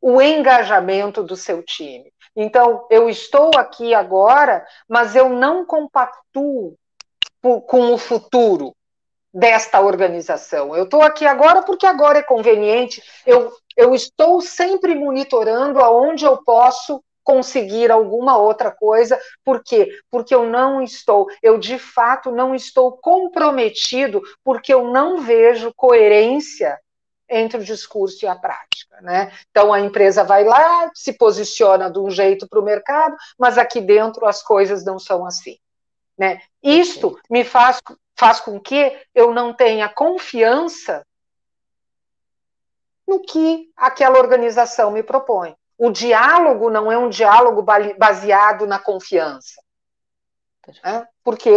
o 0.00 0.20
engajamento 0.22 1.22
do 1.22 1.36
seu 1.36 1.62
time. 1.62 2.12
Então, 2.40 2.86
eu 2.88 3.10
estou 3.10 3.50
aqui 3.56 3.92
agora, 3.92 4.64
mas 4.88 5.16
eu 5.16 5.28
não 5.28 5.66
compactuo 5.66 6.76
com 7.42 7.92
o 7.92 7.98
futuro 7.98 8.72
desta 9.34 9.80
organização. 9.80 10.76
Eu 10.76 10.84
estou 10.84 11.02
aqui 11.02 11.26
agora 11.26 11.62
porque 11.62 11.84
agora 11.84 12.20
é 12.20 12.22
conveniente. 12.22 13.02
Eu, 13.26 13.52
eu 13.76 13.92
estou 13.92 14.40
sempre 14.40 14.94
monitorando 14.94 15.80
aonde 15.80 16.24
eu 16.24 16.36
posso 16.44 17.02
conseguir 17.24 17.90
alguma 17.90 18.38
outra 18.38 18.70
coisa. 18.70 19.20
Por 19.44 19.60
quê? 19.64 19.98
Porque 20.08 20.32
eu 20.32 20.46
não 20.46 20.80
estou, 20.80 21.26
eu 21.42 21.58
de 21.58 21.76
fato 21.76 22.30
não 22.30 22.54
estou 22.54 22.98
comprometido, 22.98 24.22
porque 24.44 24.72
eu 24.72 24.84
não 24.92 25.18
vejo 25.18 25.72
coerência 25.74 26.78
entre 27.28 27.58
o 27.58 27.64
discurso 27.64 28.24
e 28.24 28.28
a 28.28 28.34
prática. 28.34 29.00
Né? 29.00 29.32
Então, 29.50 29.72
a 29.72 29.80
empresa 29.80 30.24
vai 30.24 30.44
lá, 30.44 30.90
se 30.94 31.12
posiciona 31.12 31.90
de 31.90 31.98
um 31.98 32.10
jeito 32.10 32.48
para 32.48 32.58
o 32.58 32.64
mercado, 32.64 33.16
mas 33.38 33.58
aqui 33.58 33.80
dentro 33.80 34.26
as 34.26 34.42
coisas 34.42 34.84
não 34.84 34.98
são 34.98 35.26
assim. 35.26 35.58
Né? 36.16 36.40
Isto 36.62 37.18
me 37.30 37.44
faz, 37.44 37.80
faz 38.16 38.40
com 38.40 38.58
que 38.58 38.98
eu 39.14 39.32
não 39.32 39.52
tenha 39.52 39.88
confiança 39.88 41.04
no 43.06 43.20
que 43.20 43.70
aquela 43.76 44.18
organização 44.18 44.90
me 44.90 45.02
propõe. 45.02 45.56
O 45.78 45.90
diálogo 45.90 46.68
não 46.68 46.90
é 46.90 46.98
um 46.98 47.08
diálogo 47.08 47.62
baseado 47.96 48.66
na 48.66 48.78
confiança. 48.78 49.62
Né? 50.84 51.06
Porque 51.22 51.48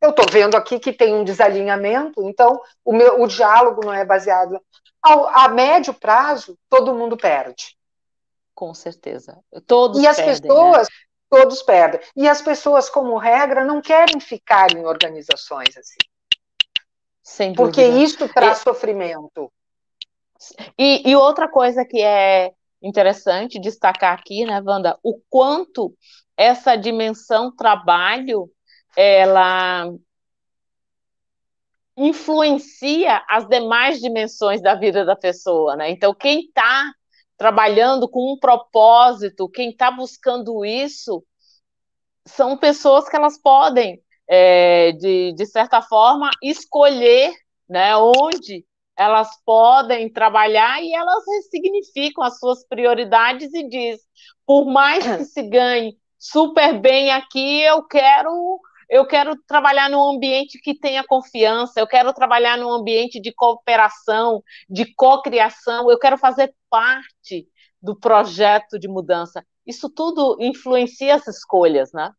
eu 0.00 0.10
estou 0.10 0.26
vendo 0.30 0.56
aqui 0.56 0.78
que 0.78 0.92
tem 0.92 1.14
um 1.14 1.24
desalinhamento, 1.24 2.28
então 2.28 2.60
o, 2.84 2.92
meu, 2.92 3.20
o 3.22 3.26
diálogo 3.26 3.84
não 3.84 3.92
é 3.92 4.04
baseado. 4.04 4.60
Ao, 5.06 5.28
a 5.28 5.48
médio 5.48 5.94
prazo, 5.94 6.58
todo 6.68 6.94
mundo 6.94 7.16
perde. 7.16 7.76
Com 8.54 8.74
certeza. 8.74 9.38
Todos 9.66 10.02
e 10.02 10.06
as 10.06 10.16
perdem, 10.16 10.34
né? 10.34 10.40
pessoas, 10.40 10.88
né? 10.88 10.94
todos 11.30 11.62
perdem. 11.62 12.00
E 12.16 12.28
as 12.28 12.42
pessoas, 12.42 12.88
como 12.88 13.16
regra, 13.16 13.64
não 13.64 13.80
querem 13.80 14.18
ficar 14.18 14.72
em 14.72 14.84
organizações 14.84 15.76
assim. 15.76 15.98
Sem 17.22 17.54
Porque 17.54 17.84
isso 17.84 18.28
traz 18.28 18.60
e, 18.60 18.62
sofrimento. 18.62 19.52
E, 20.78 21.08
e 21.08 21.14
outra 21.14 21.48
coisa 21.48 21.84
que 21.84 22.00
é 22.00 22.52
interessante 22.82 23.60
destacar 23.60 24.12
aqui, 24.12 24.44
né, 24.44 24.60
Wanda, 24.64 24.98
o 25.02 25.20
quanto 25.28 25.94
essa 26.36 26.76
dimensão 26.76 27.54
trabalho 27.54 28.50
ela 28.96 29.92
influencia 31.96 33.22
as 33.28 33.48
demais 33.48 34.00
dimensões 34.00 34.60
da 34.60 34.74
vida 34.74 35.04
da 35.04 35.16
pessoa, 35.16 35.76
né? 35.76 35.90
Então, 35.90 36.14
quem 36.14 36.40
está 36.40 36.92
trabalhando 37.36 38.08
com 38.08 38.32
um 38.32 38.38
propósito, 38.38 39.48
quem 39.48 39.70
está 39.70 39.90
buscando 39.90 40.64
isso, 40.64 41.24
são 42.26 42.56
pessoas 42.56 43.08
que 43.08 43.16
elas 43.16 43.40
podem, 43.40 44.02
é, 44.28 44.92
de, 44.92 45.32
de 45.32 45.46
certa 45.46 45.80
forma, 45.80 46.30
escolher 46.42 47.32
né, 47.68 47.96
onde 47.96 48.64
elas 48.96 49.28
podem 49.44 50.10
trabalhar 50.10 50.82
e 50.82 50.92
elas 50.92 51.22
ressignificam 51.28 52.24
as 52.24 52.38
suas 52.38 52.66
prioridades 52.66 53.52
e 53.52 53.68
diz, 53.68 54.00
por 54.46 54.64
mais 54.66 55.04
que 55.04 55.24
se 55.24 55.42
ganhe 55.42 55.96
super 56.18 56.78
bem 56.80 57.10
aqui, 57.10 57.60
eu 57.62 57.82
quero 57.84 58.58
eu 58.88 59.06
quero 59.06 59.36
trabalhar 59.46 59.90
num 59.90 60.02
ambiente 60.02 60.60
que 60.60 60.78
tenha 60.78 61.04
confiança, 61.04 61.80
eu 61.80 61.86
quero 61.86 62.12
trabalhar 62.12 62.56
num 62.56 62.70
ambiente 62.70 63.20
de 63.20 63.32
cooperação, 63.32 64.42
de 64.68 64.94
cocriação, 64.94 65.90
eu 65.90 65.98
quero 65.98 66.16
fazer 66.16 66.54
parte 66.70 67.48
do 67.82 67.98
projeto 67.98 68.78
de 68.78 68.88
mudança. 68.88 69.44
Isso 69.66 69.90
tudo 69.90 70.36
influencia 70.40 71.14
as 71.14 71.26
escolhas, 71.26 71.92
né? 71.92 72.10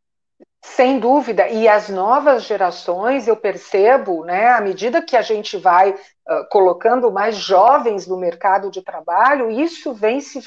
Sem 0.64 1.00
dúvida, 1.00 1.48
e 1.48 1.68
as 1.68 1.88
novas 1.88 2.44
gerações, 2.44 3.28
eu 3.28 3.38
percebo, 3.38 4.26
né, 4.26 4.50
à 4.50 4.60
medida 4.60 5.02
que 5.02 5.16
a 5.16 5.22
gente 5.22 5.56
vai 5.58 5.92
uh, 5.92 6.50
colocando 6.52 7.12
mais 7.12 7.36
jovens 7.36 8.08
no 8.08 8.18
mercado 8.18 8.70
de 8.70 8.82
trabalho, 8.82 9.50
isso 9.50 9.94
vem 9.94 10.20
se, 10.20 10.44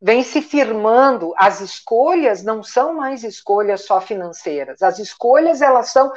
vem 0.00 0.22
se 0.22 0.40
firmando. 0.40 1.34
As 1.36 1.60
escolhas 1.60 2.42
não 2.42 2.62
são 2.62 2.94
mais 2.94 3.22
escolhas 3.24 3.84
só 3.84 4.00
financeiras, 4.00 4.82
as 4.82 4.98
escolhas 4.98 5.60
elas 5.60 5.90
são 5.90 6.12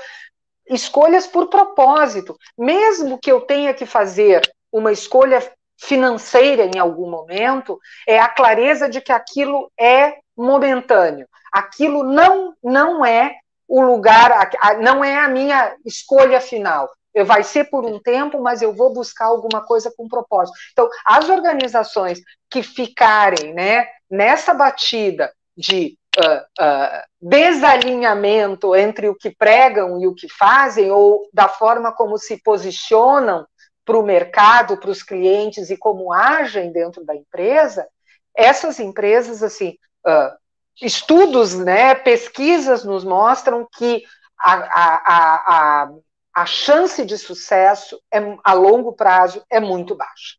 escolhas 0.68 1.28
por 1.28 1.48
propósito. 1.48 2.38
Mesmo 2.58 3.20
que 3.20 3.32
eu 3.32 3.42
tenha 3.42 3.74
que 3.74 3.86
fazer 3.86 4.42
uma 4.72 4.92
escolha 4.92 5.42
financeira 5.78 6.66
em 6.66 6.80
algum 6.80 7.10
momento, 7.10 7.80
é 8.08 8.20
a 8.20 8.30
clareza 8.30 8.88
de 8.88 9.02
que 9.02 9.12
aquilo 9.12 9.72
é 9.78 10.21
momentâneo. 10.36 11.28
Aquilo 11.52 12.04
não, 12.04 12.54
não 12.64 13.06
é 13.06 13.36
o 13.68 13.82
lugar, 13.82 14.50
não 14.82 15.04
é 15.04 15.18
a 15.18 15.28
minha 15.28 15.76
escolha 15.86 16.42
final. 16.42 16.90
Eu 17.14 17.26
vai 17.26 17.44
ser 17.44 17.66
por 17.66 17.86
um 17.86 18.00
tempo, 18.00 18.42
mas 18.42 18.62
eu 18.62 18.74
vou 18.74 18.94
buscar 18.94 19.26
alguma 19.26 19.62
coisa 19.62 19.92
com 19.96 20.08
propósito. 20.08 20.58
Então, 20.72 20.90
as 21.06 21.30
organizações 21.30 22.22
que 22.50 22.64
ficarem 22.64 23.54
né, 23.54 23.88
nessa 24.10 24.54
batida 24.54 25.32
de 25.56 25.98
uh, 26.18 26.64
uh, 26.64 27.02
desalinhamento 27.22 28.76
entre 28.76 29.10
o 29.10 29.16
que 29.16 29.30
pregam 29.30 30.02
e 30.02 30.08
o 30.08 30.16
que 30.16 30.28
fazem, 30.30 30.90
ou 30.92 31.30
da 31.34 31.48
forma 31.50 31.94
como 31.94 32.18
se 32.18 32.42
posicionam 32.42 33.46
para 33.86 33.98
o 33.98 34.04
mercado, 34.04 34.78
para 34.78 34.90
os 34.90 35.04
clientes 35.04 35.70
e 35.70 35.78
como 35.78 36.14
agem 36.14 36.72
dentro 36.72 37.04
da 37.04 37.16
empresa, 37.16 37.88
essas 38.36 38.80
empresas, 38.80 39.44
assim, 39.44 39.76
uh, 40.06 40.38
estudos, 40.82 41.56
né, 41.56 41.96
pesquisas 41.96 42.84
nos 42.84 43.04
mostram 43.04 43.68
que 43.78 44.04
a, 44.40 44.54
a, 44.54 45.84
a, 45.84 45.92
a 46.34 46.46
chance 46.46 47.06
de 47.06 47.18
sucesso 47.18 48.02
é, 48.12 48.20
a 48.44 48.54
longo 48.54 48.94
prazo 48.94 49.44
é 49.50 49.60
muito 49.60 49.96
baixa. 49.96 50.38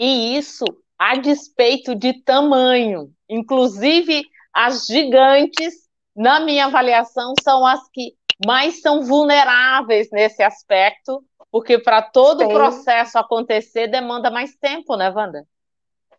E 0.00 0.36
isso 0.36 0.64
a 0.98 1.16
despeito 1.16 1.94
de 1.94 2.22
tamanho. 2.22 3.10
Inclusive, 3.28 4.24
as 4.52 4.86
gigantes, 4.86 5.74
na 6.14 6.40
minha 6.40 6.66
avaliação, 6.66 7.34
são 7.42 7.66
as 7.66 7.80
que 7.88 8.14
mais 8.46 8.80
são 8.80 9.02
vulneráveis 9.02 10.08
nesse 10.12 10.42
aspecto, 10.42 11.24
porque 11.50 11.78
para 11.78 12.02
todo 12.02 12.44
o 12.44 12.48
processo 12.48 13.18
acontecer 13.18 13.88
demanda 13.88 14.30
mais 14.30 14.54
tempo, 14.56 14.96
né, 14.96 15.10
Wanda? 15.10 15.46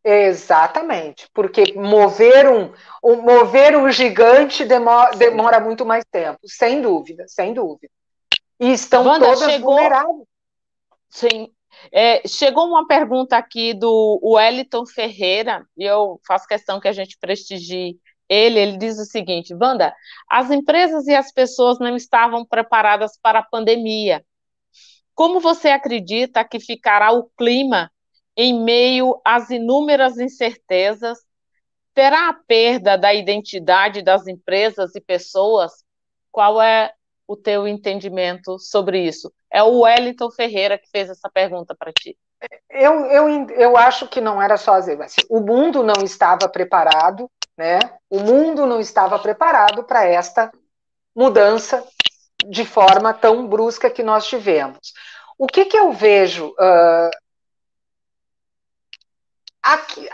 Exatamente, 0.03 1.29
porque 1.33 1.73
mover 1.75 2.49
um, 2.49 2.73
um 3.01 3.21
mover 3.21 3.77
um 3.77 3.89
gigante 3.89 4.65
demora, 4.65 5.15
demora, 5.15 5.59
muito 5.61 5.85
mais 5.85 6.03
tempo, 6.03 6.39
sem 6.45 6.81
dúvida, 6.81 7.23
sem 7.27 7.53
dúvida. 7.53 7.89
E 8.59 8.73
estão 8.73 9.05
Wanda, 9.05 9.25
todas 9.25 9.49
chegou... 9.49 9.73
vulneráveis. 9.73 10.27
Sim. 11.09 11.53
É, 11.91 12.27
chegou 12.27 12.67
uma 12.67 12.85
pergunta 12.85 13.37
aqui 13.37 13.73
do 13.73 14.19
Wellington 14.21 14.85
Ferreira, 14.85 15.65
e 15.77 15.85
eu 15.85 16.19
faço 16.27 16.47
questão 16.47 16.79
que 16.81 16.87
a 16.87 16.93
gente 16.93 17.17
prestigie 17.17 17.97
ele. 18.27 18.59
Ele 18.59 18.77
diz 18.77 18.99
o 18.99 19.05
seguinte: 19.05 19.53
Wanda, 19.53 19.95
as 20.29 20.51
empresas 20.51 21.07
e 21.07 21.15
as 21.15 21.31
pessoas 21.31 21.79
não 21.79 21.95
estavam 21.95 22.45
preparadas 22.45 23.17
para 23.21 23.39
a 23.39 23.43
pandemia. 23.43 24.23
Como 25.15 25.39
você 25.39 25.69
acredita 25.69 26.43
que 26.43 26.59
ficará 26.59 27.11
o 27.11 27.29
clima 27.37 27.91
em 28.35 28.63
meio 28.63 29.19
às 29.23 29.49
inúmeras 29.49 30.17
incertezas, 30.17 31.19
terá 31.93 32.29
a 32.29 32.33
perda 32.33 32.97
da 32.97 33.13
identidade 33.13 34.01
das 34.01 34.27
empresas 34.27 34.95
e 34.95 35.01
pessoas? 35.01 35.71
Qual 36.31 36.61
é 36.61 36.91
o 37.27 37.35
teu 37.35 37.67
entendimento 37.67 38.57
sobre 38.59 38.99
isso? 38.99 39.31
É 39.51 39.61
o 39.61 39.81
Wellington 39.81 40.31
Ferreira 40.31 40.77
que 40.77 40.89
fez 40.89 41.09
essa 41.09 41.29
pergunta 41.29 41.75
para 41.75 41.93
ti. 41.93 42.17
Eu, 42.69 43.05
eu, 43.05 43.49
eu 43.51 43.77
acho 43.77 44.07
que 44.07 44.19
não 44.19 44.41
era 44.41 44.57
só 44.57 44.73
assim, 44.73 45.21
o 45.29 45.39
mundo 45.39 45.81
não 45.81 46.03
estava 46.03 46.49
preparado, 46.49 47.29
né? 47.57 47.79
O 48.09 48.19
mundo 48.19 48.65
não 48.65 48.79
estava 48.79 49.17
preparado 49.19 49.83
para 49.83 50.05
esta 50.05 50.51
mudança 51.15 51.85
de 52.45 52.65
forma 52.65 53.13
tão 53.13 53.47
brusca 53.47 53.89
que 53.89 54.03
nós 54.03 54.25
tivemos. 54.25 54.93
O 55.37 55.47
que, 55.47 55.65
que 55.65 55.77
eu 55.77 55.91
vejo 55.93 56.49
uh, 56.49 57.09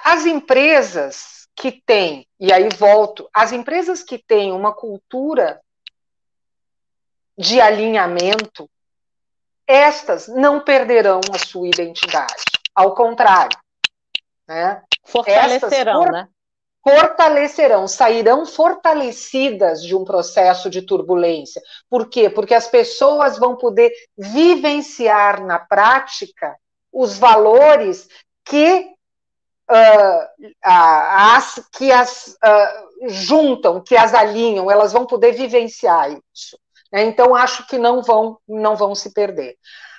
as 0.03 0.25
empresas 0.25 1.47
que 1.55 1.71
têm, 1.71 2.27
e 2.39 2.53
aí 2.53 2.69
volto, 2.69 3.29
as 3.33 3.51
empresas 3.51 4.03
que 4.03 4.17
têm 4.17 4.51
uma 4.51 4.73
cultura 4.73 5.59
de 7.37 7.59
alinhamento, 7.59 8.69
estas 9.67 10.27
não 10.27 10.59
perderão 10.59 11.19
a 11.33 11.37
sua 11.37 11.67
identidade. 11.67 12.43
Ao 12.73 12.93
contrário. 12.93 13.57
Né? 14.47 14.81
Fortalecerão, 15.05 16.03
for, 16.03 16.11
né? 16.11 16.27
Fortalecerão, 16.81 17.87
sairão 17.87 18.45
fortalecidas 18.45 19.83
de 19.83 19.95
um 19.95 20.05
processo 20.05 20.69
de 20.69 20.81
turbulência. 20.81 21.61
Por 21.89 22.09
quê? 22.09 22.29
Porque 22.29 22.53
as 22.53 22.67
pessoas 22.67 23.37
vão 23.37 23.55
poder 23.57 23.91
vivenciar 24.17 25.43
na 25.43 25.59
prática 25.59 26.57
os 26.91 27.17
valores 27.17 28.07
que 28.43 28.95
uh, 29.69 30.47
as, 30.63 31.61
que 31.71 31.91
as 31.91 32.37
uh, 32.43 33.09
juntam, 33.09 33.81
que 33.81 33.95
as 33.95 34.13
alinham, 34.13 34.69
elas 34.69 34.91
vão 34.93 35.05
poder 35.05 35.33
vivenciar 35.33 36.11
isso. 36.33 36.59
Né? 36.91 37.03
Então, 37.03 37.35
acho 37.35 37.67
que 37.67 37.77
não 37.77 38.01
vão, 38.01 38.37
não 38.47 38.75
vão 38.75 38.95
se 38.95 39.13
perder. 39.13 39.57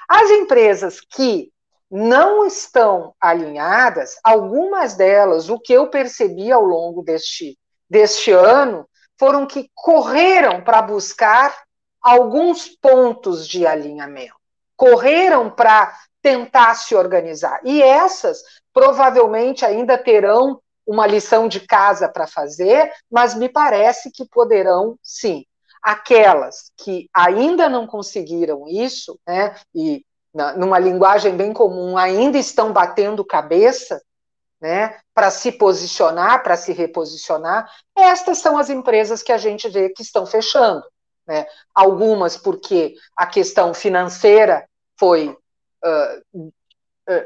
As 0.08 0.30
empresas 0.30 1.00
que 1.00 1.52
não 1.90 2.46
estão 2.46 3.14
alinhadas, 3.20 4.16
algumas 4.22 4.94
delas, 4.94 5.48
o 5.48 5.58
que 5.58 5.72
eu 5.72 5.88
percebi 5.88 6.52
ao 6.52 6.62
longo 6.62 7.02
deste, 7.02 7.58
deste 7.88 8.30
ano, 8.30 8.88
foram 9.18 9.46
que 9.46 9.70
correram 9.74 10.62
para 10.62 10.82
buscar 10.82 11.54
alguns 12.02 12.68
pontos 12.68 13.46
de 13.46 13.66
alinhamento 13.66 14.40
correram 14.80 15.50
para 15.50 15.94
tentar 16.22 16.74
se 16.74 16.94
organizar. 16.94 17.60
E 17.64 17.82
essas 17.82 18.42
provavelmente 18.72 19.64
ainda 19.64 19.96
terão 19.98 20.60
uma 20.86 21.06
lição 21.06 21.46
de 21.48 21.60
casa 21.60 22.08
para 22.08 22.26
fazer, 22.26 22.92
mas 23.10 23.34
me 23.34 23.48
parece 23.48 24.10
que 24.10 24.24
poderão 24.24 24.98
sim. 25.02 25.44
Aquelas 25.82 26.72
que 26.76 27.08
ainda 27.14 27.68
não 27.68 27.86
conseguiram 27.86 28.66
isso, 28.68 29.18
né, 29.26 29.54
e 29.74 30.04
na, 30.34 30.52
numa 30.52 30.78
linguagem 30.78 31.36
bem 31.36 31.52
comum, 31.52 31.96
ainda 31.96 32.38
estão 32.38 32.72
batendo 32.72 33.24
cabeça, 33.24 34.00
né, 34.60 34.98
para 35.14 35.30
se 35.30 35.52
posicionar, 35.52 36.42
para 36.42 36.56
se 36.56 36.72
reposicionar, 36.72 37.70
estas 37.96 38.38
são 38.38 38.58
as 38.58 38.68
empresas 38.68 39.22
que 39.22 39.32
a 39.32 39.38
gente 39.38 39.68
vê 39.68 39.88
que 39.88 40.02
estão 40.02 40.26
fechando. 40.26 40.82
Né? 41.26 41.46
Algumas 41.74 42.36
porque 42.36 42.94
a 43.16 43.26
questão 43.26 43.72
financeira 43.72 44.66
foi 44.98 45.36
uh, 45.84 46.40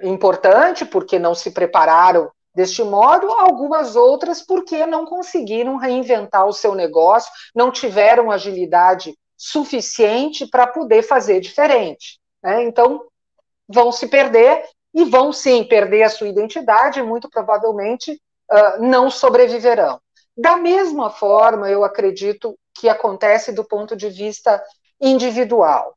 importante, 0.02 0.84
porque 0.84 1.18
não 1.18 1.34
se 1.34 1.50
prepararam 1.50 2.30
deste 2.55 2.82
modo, 2.84 3.30
algumas 3.32 3.96
outras 3.96 4.40
porque 4.40 4.86
não 4.86 5.05
conseguiram 5.05 5.76
reinventar 5.76 6.46
o 6.46 6.52
seu 6.52 6.74
negócio, 6.74 7.30
não 7.55 7.70
tiveram 7.70 8.30
agilidade 8.30 9.16
suficiente 9.36 10.46
para 10.46 10.66
poder 10.66 11.02
fazer 11.02 11.40
diferente. 11.40 12.20
Né? 12.42 12.62
Então, 12.62 13.05
vão 13.68 13.90
se 13.90 14.07
perder 14.07 14.64
e 14.94 15.05
vão 15.05 15.32
sim 15.32 15.64
perder 15.64 16.05
a 16.05 16.09
sua 16.09 16.28
identidade 16.28 17.00
e 17.00 17.02
muito 17.02 17.28
provavelmente 17.28 18.12
uh, 18.12 18.82
não 18.82 19.11
sobreviverão. 19.11 20.00
Da 20.36 20.57
mesma 20.57 21.11
forma, 21.11 21.68
eu 21.68 21.84
acredito 21.84 22.57
que 22.72 22.88
acontece 22.88 23.52
do 23.52 23.64
ponto 23.64 23.96
de 23.96 24.09
vista 24.09 24.62
individual. 25.00 25.96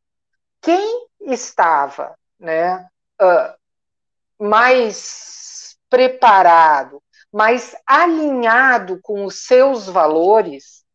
Quem 0.62 1.08
estava 1.22 2.16
né, 2.40 2.88
uh, 3.22 4.44
mais 4.44 5.78
preparado, 5.90 7.02
mais 7.32 7.76
alinhado 7.86 9.00
com 9.02 9.26
os 9.26 9.46
seus 9.46 9.88
valores, 9.88 10.86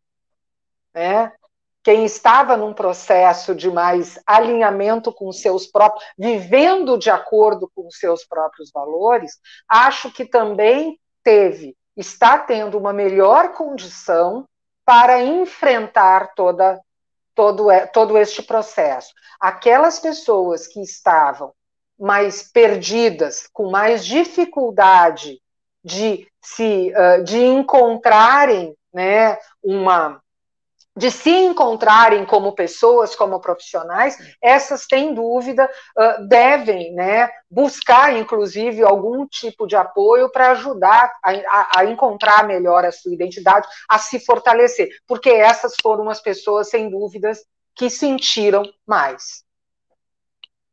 né, 0.94 1.32
quem 1.82 2.04
estava 2.04 2.56
num 2.56 2.72
processo 2.72 3.54
de 3.54 3.70
mais 3.70 4.18
alinhamento 4.26 5.12
com 5.12 5.28
os 5.28 5.40
seus 5.40 5.66
próprios, 5.66 6.04
vivendo 6.16 6.96
de 6.96 7.10
acordo 7.10 7.70
com 7.74 7.86
os 7.86 7.98
seus 7.98 8.24
próprios 8.24 8.70
valores, 8.70 9.38
acho 9.68 10.12
que 10.12 10.24
também 10.24 10.98
teve, 11.24 11.76
está 11.96 12.38
tendo 12.38 12.78
uma 12.78 12.92
melhor 12.92 13.52
condição 13.52 14.46
para 14.84 15.22
enfrentar 15.22 16.34
toda, 16.34 16.80
todo, 17.34 17.68
todo 17.92 18.16
este 18.16 18.42
processo. 18.42 19.12
Aquelas 19.40 19.98
pessoas 19.98 20.66
que 20.66 20.80
estavam 20.80 21.52
mais 21.98 22.42
perdidas, 22.42 23.48
com 23.52 23.70
mais 23.70 24.04
dificuldade 24.04 25.40
de 25.84 26.28
se 26.40 26.92
de 27.24 27.38
encontrarem 27.38 28.76
né, 28.92 29.36
uma 29.62 30.21
de 30.94 31.10
se 31.10 31.30
encontrarem 31.30 32.24
como 32.26 32.54
pessoas, 32.54 33.14
como 33.14 33.40
profissionais, 33.40 34.16
essas, 34.42 34.86
sem 34.88 35.14
dúvida, 35.14 35.70
devem 36.28 36.92
né, 36.92 37.30
buscar, 37.50 38.16
inclusive, 38.16 38.82
algum 38.82 39.26
tipo 39.26 39.66
de 39.66 39.74
apoio 39.74 40.30
para 40.30 40.50
ajudar 40.50 41.10
a, 41.22 41.80
a, 41.80 41.84
encontrar 41.86 42.46
melhor 42.46 42.84
a 42.84 42.92
sua 42.92 43.14
identidade, 43.14 43.66
a 43.88 43.98
se 43.98 44.20
fortalecer, 44.20 44.88
porque 45.06 45.30
essas 45.30 45.74
foram 45.80 46.10
as 46.10 46.20
pessoas, 46.20 46.68
sem 46.68 46.90
dúvidas, 46.90 47.42
que 47.74 47.88
sentiram 47.88 48.62
mais. 48.86 49.42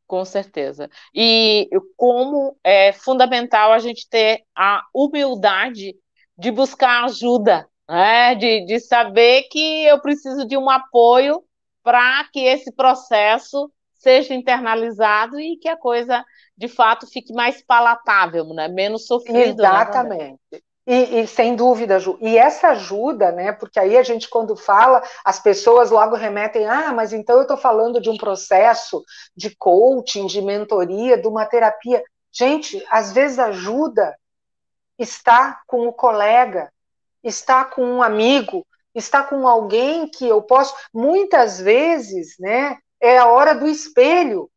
Com 0.05 0.25
certeza. 0.25 0.89
E 1.13 1.69
como 1.95 2.57
é 2.63 2.91
fundamental 2.91 3.71
a 3.71 3.79
gente 3.79 4.09
ter 4.09 4.43
a 4.55 4.83
humildade 4.93 5.95
de 6.37 6.51
buscar 6.51 7.05
ajuda 7.05 7.69
né? 7.89 8.35
de, 8.35 8.65
de 8.65 8.79
saber 8.79 9.43
que 9.51 9.85
eu 9.85 9.99
preciso 9.99 10.47
de 10.47 10.55
um 10.55 10.69
apoio 10.69 11.43
para 11.83 12.23
que 12.31 12.41
esse 12.41 12.71
processo 12.71 13.71
seja 13.95 14.33
internalizado 14.33 15.39
e 15.39 15.57
que 15.57 15.67
a 15.67 15.75
coisa, 15.75 16.23
de 16.55 16.67
fato, 16.67 17.07
fique 17.07 17.33
mais 17.33 17.61
palatável, 17.65 18.45
né? 18.53 18.67
menos 18.67 19.07
sofrido. 19.07 19.61
Né, 19.61 19.69
Exatamente. 19.69 20.39
Né? 20.51 20.59
E, 20.87 21.19
e, 21.19 21.27
sem 21.27 21.55
dúvida, 21.55 21.99
Ju. 21.99 22.17
E 22.19 22.35
essa 22.35 22.69
ajuda, 22.69 23.31
né? 23.31 23.51
Porque 23.51 23.79
aí 23.79 23.95
a 23.95 24.01
gente, 24.01 24.27
quando 24.27 24.55
fala, 24.55 25.03
as 25.23 25.39
pessoas 25.39 25.91
logo 25.91 26.15
remetem, 26.15 26.65
ah, 26.65 26.91
mas 26.91 27.13
então 27.13 27.35
eu 27.35 27.43
estou 27.43 27.57
falando 27.57 28.01
de 28.01 28.09
um 28.09 28.17
processo 28.17 29.03
de 29.37 29.55
coaching, 29.55 30.25
de 30.25 30.41
mentoria, 30.41 31.15
de 31.15 31.27
uma 31.27 31.45
terapia. 31.45 32.01
Gente, 32.31 32.83
às 32.89 33.13
vezes 33.13 33.37
ajuda 33.37 34.15
está 34.97 35.61
com 35.67 35.87
o 35.87 35.93
colega, 35.93 36.71
está 37.23 37.65
com 37.65 37.83
um 37.83 38.01
amigo, 38.03 38.65
está 38.93 39.23
com 39.23 39.47
alguém 39.47 40.07
que 40.07 40.27
eu 40.27 40.41
posso. 40.41 40.75
Muitas 40.93 41.59
vezes, 41.59 42.35
né, 42.39 42.77
é 43.01 43.17
a 43.17 43.27
hora 43.27 43.53
do 43.53 43.67
espelho. 43.67 44.49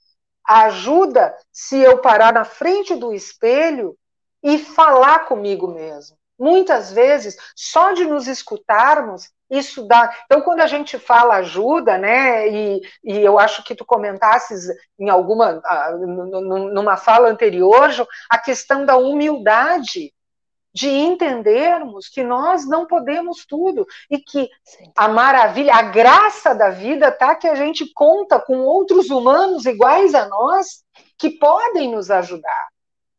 Ajuda 0.45 1.35
se 1.53 1.79
eu 1.79 1.99
parar 1.99 2.33
na 2.33 2.45
frente 2.45 2.97
do 2.97 3.15
espelho 3.15 3.97
e 4.43 4.59
falar 4.59 5.21
comigo 5.27 5.69
mesmo. 5.69 6.17
Muitas 6.39 6.91
vezes, 6.91 7.37
só 7.55 7.93
de 7.93 8.05
nos 8.05 8.27
escutarmos, 8.27 9.31
isso 9.49 9.87
dá. 9.87 10.13
Então, 10.25 10.41
quando 10.41 10.61
a 10.61 10.67
gente 10.67 10.99
fala 10.99 11.37
ajuda, 11.37 11.99
né, 11.99 12.49
e, 12.49 12.81
e 13.05 13.19
eu 13.21 13.39
acho 13.39 13.63
que 13.63 13.75
tu 13.75 13.85
comentasses 13.85 14.67
em 14.99 15.09
alguma, 15.09 15.61
ah, 15.65 15.93
numa 15.93 16.97
fala 16.97 17.29
anterior, 17.29 17.91
a 18.29 18.39
questão 18.39 18.85
da 18.85 18.97
humildade 18.97 20.13
de 20.75 20.89
entendermos 20.89 22.09
que 22.09 22.23
nós 22.23 22.67
não 22.67 22.87
podemos 22.87 23.45
tudo 23.45 23.87
e 24.11 24.19
que 24.19 24.49
a 24.97 25.09
maravilha, 25.09 25.75
a 25.75 25.83
graça 25.83 26.55
da 26.55 26.71
vida 26.71 27.13
tá 27.13 27.35
que 27.35 27.47
a 27.47 27.55
gente 27.55 27.93
conta 27.93 28.41
com 28.41 28.59
outros 28.61 29.11
humanos 29.11 29.67
iguais 29.67 30.15
a 30.15 30.27
nós 30.27 30.83
que 31.19 31.31
podem 31.31 31.91
nos 31.91 32.11
ajudar, 32.11 32.69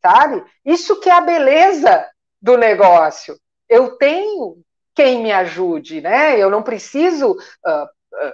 sabe? 0.01 0.43
Isso 0.65 0.99
que 0.99 1.09
é 1.09 1.13
a 1.13 1.21
beleza 1.21 2.07
do 2.41 2.57
negócio. 2.57 3.39
Eu 3.69 3.97
tenho 3.97 4.57
quem 4.95 5.21
me 5.21 5.31
ajude, 5.31 6.01
né? 6.01 6.37
Eu 6.37 6.49
não 6.49 6.61
preciso 6.61 7.31
uh, 7.31 7.83
uh, 7.83 8.33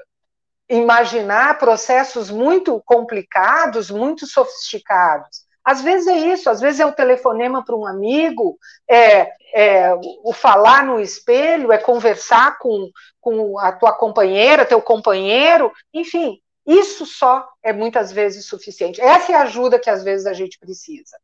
imaginar 0.70 1.58
processos 1.58 2.30
muito 2.30 2.82
complicados, 2.86 3.90
muito 3.90 4.26
sofisticados. 4.26 5.49
Às 5.70 5.84
vezes 5.84 6.08
é 6.08 6.18
isso, 6.18 6.50
às 6.50 6.60
vezes 6.60 6.80
é 6.80 6.86
o 6.88 6.96
telefonema 6.96 7.64
para 7.64 7.76
um 7.76 7.86
amigo, 7.86 8.58
é, 8.90 9.32
é, 9.54 9.94
o 10.24 10.34
falar 10.34 10.84
no 10.84 11.00
espelho, 11.00 11.72
é 11.72 11.78
conversar 11.78 12.58
com, 12.58 12.90
com 13.22 13.60
a 13.60 13.72
tua 13.72 13.94
companheira, 13.94 14.66
teu 14.66 14.82
companheiro, 14.82 15.72
enfim, 15.94 16.42
isso 16.66 17.06
só 17.06 17.48
é 17.62 17.72
muitas 17.72 18.12
vezes 18.12 18.48
suficiente. 18.48 19.00
Essa 19.00 19.32
é 19.32 19.36
a 19.36 19.44
ajuda 19.44 19.78
que 19.78 19.92
às 19.92 20.04
vezes 20.04 20.26
a 20.26 20.34
gente 20.34 20.58
precisa. 20.58 21.16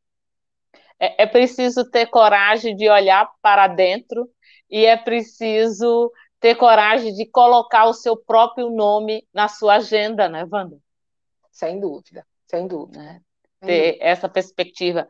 É, 0.99 1.23
é 1.23 1.25
preciso 1.25 1.83
ter 1.89 2.05
coragem 2.05 2.75
de 2.75 2.87
olhar 2.87 3.27
para 3.41 3.65
dentro 3.65 4.29
e 4.69 4.85
é 4.85 4.95
preciso 4.95 6.11
ter 6.39 6.53
coragem 6.53 7.15
de 7.15 7.25
colocar 7.25 7.85
o 7.85 7.95
seu 7.95 8.15
próprio 8.15 8.69
nome 8.69 9.27
na 9.33 9.47
sua 9.47 9.77
agenda, 9.77 10.29
né, 10.29 10.47
Wanda? 10.47 10.77
Sem 11.51 11.79
dúvida, 11.79 12.23
sem 12.45 12.67
dúvida. 12.67 13.01
É 13.01 13.34
ter 13.65 13.97
essa 13.99 14.29
perspectiva. 14.29 15.07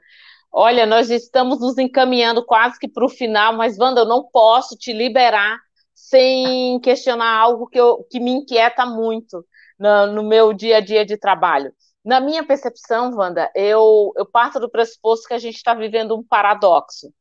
Olha, 0.52 0.86
nós 0.86 1.10
estamos 1.10 1.60
nos 1.60 1.78
encaminhando 1.78 2.46
quase 2.46 2.80
que 2.80 2.88
para 2.88 3.06
o 3.06 3.10
final, 3.10 3.54
mas, 3.54 3.78
Wanda, 3.78 4.02
eu 4.02 4.06
não 4.06 4.24
posso 4.24 4.78
te 4.78 4.94
liberar 4.94 5.60
sem 5.94 6.80
questionar 6.80 7.38
algo 7.38 7.68
que, 7.68 7.80
eu, 7.80 8.06
que 8.10 8.20
me 8.20 8.32
inquieta 8.32 8.86
muito 8.86 9.46
no, 9.78 10.08
no 10.08 10.24
meu 10.24 10.54
dia 10.54 10.78
a 10.78 10.80
dia 10.80 11.06
de 11.06 11.18
trabalho. 11.18 11.74
Na 12.04 12.20
minha 12.20 12.46
percepção, 12.46 13.12
Wanda, 13.16 13.52
eu, 13.56 14.14
eu 14.16 14.26
parto 14.26 14.60
do 14.60 14.70
pressuposto 14.70 15.28
que 15.28 15.34
a 15.34 15.40
gente 15.40 15.56
está 15.56 15.74
vivendo 15.74 16.16
um 16.16 16.24
paradoxo. 16.24 17.12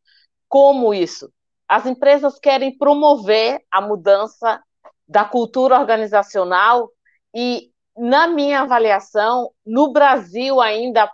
Como 0.48 0.92
isso? 0.92 1.32
As 1.66 1.86
empresas 1.86 2.38
querem 2.38 2.76
promover 2.76 3.60
a 3.70 3.80
mudança 3.80 4.62
da 5.08 5.24
cultura 5.24 5.78
organizacional 5.78 6.90
e 7.34 7.70
na 7.96 8.26
minha 8.26 8.60
avaliação, 8.60 9.50
no 9.64 9.92
Brasil 9.92 10.60
ainda 10.60 11.10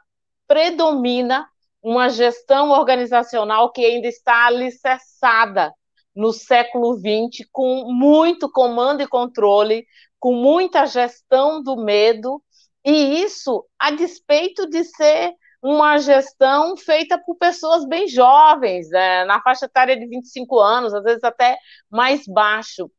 predomina 0.50 1.48
uma 1.80 2.08
gestão 2.08 2.70
organizacional 2.70 3.70
que 3.70 3.84
ainda 3.84 4.08
está 4.08 4.46
alicerçada 4.46 5.72
no 6.12 6.32
século 6.32 6.96
XX, 6.96 7.46
com 7.52 7.92
muito 7.92 8.50
comando 8.50 9.00
e 9.00 9.06
controle, 9.06 9.86
com 10.18 10.34
muita 10.34 10.86
gestão 10.86 11.62
do 11.62 11.76
medo, 11.76 12.42
e 12.84 13.22
isso 13.22 13.64
a 13.78 13.92
despeito 13.92 14.68
de 14.68 14.82
ser 14.82 15.32
uma 15.62 15.98
gestão 15.98 16.76
feita 16.76 17.16
por 17.16 17.36
pessoas 17.36 17.86
bem 17.86 18.08
jovens, 18.08 18.90
né, 18.90 19.24
na 19.26 19.40
faixa 19.40 19.66
etária 19.66 19.96
de 19.96 20.08
25 20.08 20.58
anos, 20.58 20.92
às 20.92 21.04
vezes 21.04 21.22
até 21.22 21.56
mais 21.88 22.26
baixo 22.26 22.90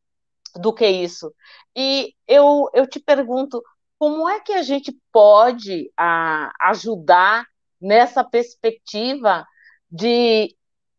do 0.55 0.73
que 0.73 0.87
isso. 0.87 1.33
E 1.75 2.13
eu, 2.25 2.69
eu 2.73 2.87
te 2.87 2.99
pergunto, 3.01 3.61
como 4.01 4.27
é 4.27 4.39
que 4.39 4.51
a 4.51 4.63
gente 4.63 4.91
pode 5.13 5.91
a, 5.95 6.51
ajudar 6.59 7.45
nessa 7.79 8.23
perspectiva 8.23 9.45
de 9.91 10.55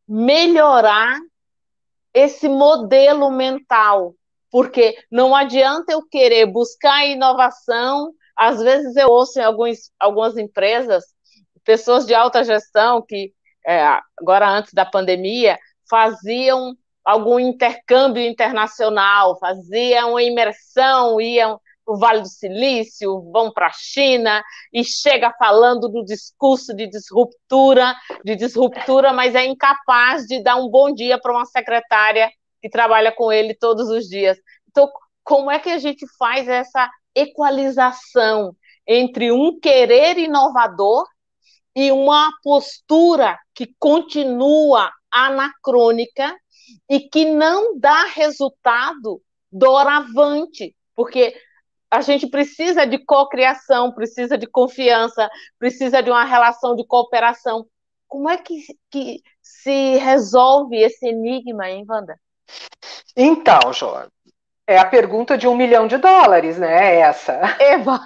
melhorar 0.07 1.19
esse 2.15 2.49
modelo 2.49 3.29
mental? 3.29 4.15
Porque 4.53 4.97
não 5.11 5.35
adianta 5.35 5.93
eu 5.93 6.07
querer 6.07 6.47
buscar 6.47 7.05
inovação. 7.05 8.13
Às 8.37 8.63
vezes 8.63 8.95
eu 8.95 9.09
ouço 9.09 9.37
em 9.41 9.43
alguns, 9.43 9.91
algumas 9.99 10.37
empresas 10.37 11.03
pessoas 11.65 12.07
de 12.07 12.15
alta 12.15 12.45
gestão 12.45 13.05
que, 13.05 13.33
é, 13.67 13.99
agora 14.17 14.49
antes 14.49 14.73
da 14.73 14.87
pandemia, 14.87 15.59
faziam 15.91 16.77
algum 17.05 17.41
intercâmbio 17.41 18.23
internacional, 18.23 19.37
faziam 19.41 20.21
imersão, 20.21 21.21
iam 21.21 21.61
o 21.87 21.97
Vale 21.97 22.21
do 22.21 22.29
Silício, 22.29 23.31
vão 23.33 23.53
para 23.53 23.67
a 23.67 23.73
China 23.73 24.43
e 24.73 24.85
chega 24.85 25.33
falando 25.39 25.89
do 25.89 26.05
discurso 26.05 26.75
de 26.75 26.87
disruptura, 26.87 27.95
de 28.25 28.37
disruptura, 28.37 29.13
mas 29.13 29.35
é 29.35 29.45
incapaz 29.45 30.25
de 30.27 30.43
dar 30.43 30.57
um 30.57 30.69
bom 30.69 30.93
dia 30.93 31.19
para 31.21 31.33
uma 31.33 31.47
secretária 31.47 32.31
que 32.61 32.69
trabalha 32.69 33.13
com 33.13 33.33
ele 33.33 33.55
todos 33.55 33.89
os 33.89 34.07
dias. 34.07 34.39
Então, 34.69 34.89
como 35.25 35.51
é 35.51 35.59
que 35.59 35.71
a 35.71 35.79
gente 35.79 36.07
faz 36.19 36.49
essa 36.49 36.89
equalização 37.15 38.55
entre 38.87 39.31
um 39.33 39.59
querer 39.61 40.19
inovador 40.19 41.07
e 41.75 41.91
uma 41.91 42.31
postura 42.43 43.39
que 43.55 43.75
continua 43.79 44.91
anacrônica 45.11 46.37
e 46.89 47.01
que 47.01 47.25
não 47.25 47.79
dá 47.79 48.05
resultado 48.05 49.21
doravante, 49.51 50.75
porque 50.95 51.35
a 51.93 52.01
gente 52.01 52.27
precisa 52.27 52.87
de 52.87 52.97
cocriação, 52.97 53.93
precisa 53.93 54.39
de 54.39 54.47
confiança, 54.47 55.29
precisa 55.59 56.03
de 56.03 56.11
uma 56.11 56.25
relação 56.25 56.75
de 56.75 56.87
cooperação. 56.87 57.67
Como 58.09 58.31
é 58.31 58.39
que, 58.39 58.65
que 58.91 59.21
se 59.43 59.99
resolve 59.99 60.75
esse 60.77 61.07
enigma, 61.07 61.69
hein, 61.69 61.85
Wanda? 61.87 62.19
Então, 63.15 63.75
João, 63.75 64.09
é 64.67 64.79
a 64.79 64.87
pergunta 64.87 65.37
de 65.37 65.47
um 65.47 65.55
milhão 65.55 65.87
de 65.87 65.99
dólares, 65.99 66.57
né? 66.57 66.97
Essa. 66.97 67.35
Eva. 67.61 68.01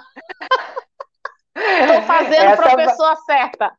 Estou 1.55 2.01
fazendo 2.01 2.57
para 2.57 2.73
a 2.73 2.75
pessoa 2.75 3.15
certa. 3.25 3.73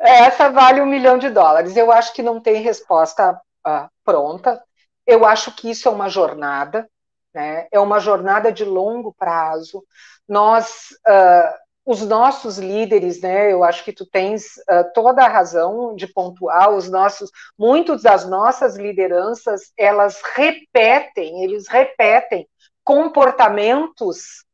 Essa 0.00 0.50
vale 0.50 0.80
um 0.80 0.86
milhão 0.86 1.16
de 1.16 1.30
dólares. 1.30 1.76
Eu 1.76 1.92
acho 1.92 2.12
que 2.12 2.24
não 2.24 2.40
tem 2.40 2.60
resposta 2.60 3.40
uh, 3.64 3.88
pronta. 4.04 4.60
Eu 5.06 5.24
acho 5.24 5.52
que 5.52 5.70
isso 5.70 5.86
é 5.86 5.92
uma 5.92 6.08
jornada, 6.08 6.88
né? 7.34 7.66
é 7.70 7.80
uma 7.80 7.98
jornada 7.98 8.52
de 8.52 8.64
longo 8.64 9.12
prazo. 9.12 9.84
Nós, 10.28 10.96
uh, 11.06 11.54
os 11.84 12.02
nossos 12.02 12.58
líderes, 12.58 13.20
né? 13.20 13.52
eu 13.52 13.64
acho 13.64 13.84
que 13.84 13.92
tu 13.92 14.06
tens 14.06 14.56
uh, 14.70 14.90
toda 14.94 15.24
a 15.24 15.28
razão 15.28 15.94
de 15.96 16.06
pontuar, 16.06 16.70
os 16.70 16.90
nossos, 16.90 17.30
muitos 17.58 18.02
das 18.02 18.28
nossas 18.28 18.76
lideranças, 18.76 19.72
elas 19.76 20.22
repetem, 20.34 21.44
eles 21.44 21.68
repetem 21.68 22.48
comportamentos 22.84 24.44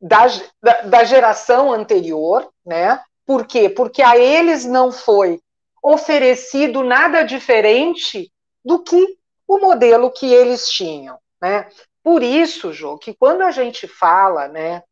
da, 0.00 0.26
da, 0.62 0.80
da 0.82 1.04
geração 1.04 1.72
anterior, 1.72 2.48
né? 2.64 3.00
Por 3.26 3.46
quê? 3.46 3.68
Porque 3.68 4.02
a 4.02 4.16
eles 4.16 4.64
não 4.64 4.90
foi 4.90 5.40
oferecido 5.82 6.82
nada 6.82 7.22
diferente 7.22 8.32
do 8.64 8.82
que 8.82 9.18
o 9.46 9.58
modelo 9.58 10.10
que 10.10 10.32
eles 10.32 10.68
tinham, 10.68 11.18
né? 11.40 11.68
Por 12.02 12.22
isso, 12.22 12.72
Jô, 12.72 12.98
que 12.98 13.14
quando 13.14 13.42
a 13.42 13.50
gente 13.50 13.86
fala, 13.86 14.48
né, 14.48 14.82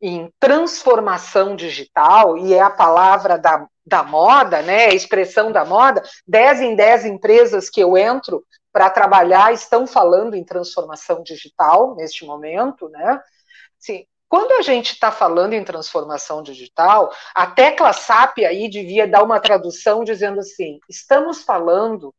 em 0.00 0.32
transformação 0.38 1.54
digital, 1.54 2.36
e 2.38 2.54
é 2.54 2.60
a 2.60 2.70
palavra 2.70 3.38
da, 3.38 3.66
da 3.86 4.02
moda, 4.02 4.62
né, 4.62 4.86
a 4.86 4.94
expressão 4.94 5.52
da 5.52 5.64
moda, 5.64 6.02
10 6.26 6.60
em 6.60 6.76
10 6.76 7.06
empresas 7.06 7.68
que 7.68 7.80
eu 7.80 7.96
entro 7.96 8.44
para 8.72 8.90
trabalhar 8.90 9.52
estão 9.52 9.86
falando 9.86 10.34
em 10.34 10.44
transformação 10.44 11.22
digital 11.22 11.94
neste 11.94 12.24
momento, 12.24 12.88
né? 12.88 13.20
Sim, 13.78 14.06
quando 14.28 14.52
a 14.52 14.62
gente 14.62 14.92
está 14.92 15.12
falando 15.12 15.52
em 15.52 15.62
transformação 15.62 16.42
digital, 16.42 17.12
a 17.34 17.46
tecla 17.46 17.92
SAP 17.92 18.38
aí 18.38 18.68
devia 18.70 19.06
dar 19.06 19.22
uma 19.22 19.38
tradução 19.38 20.02
dizendo 20.04 20.40
assim: 20.40 20.80
estamos 20.88 21.42
falando 21.42 22.14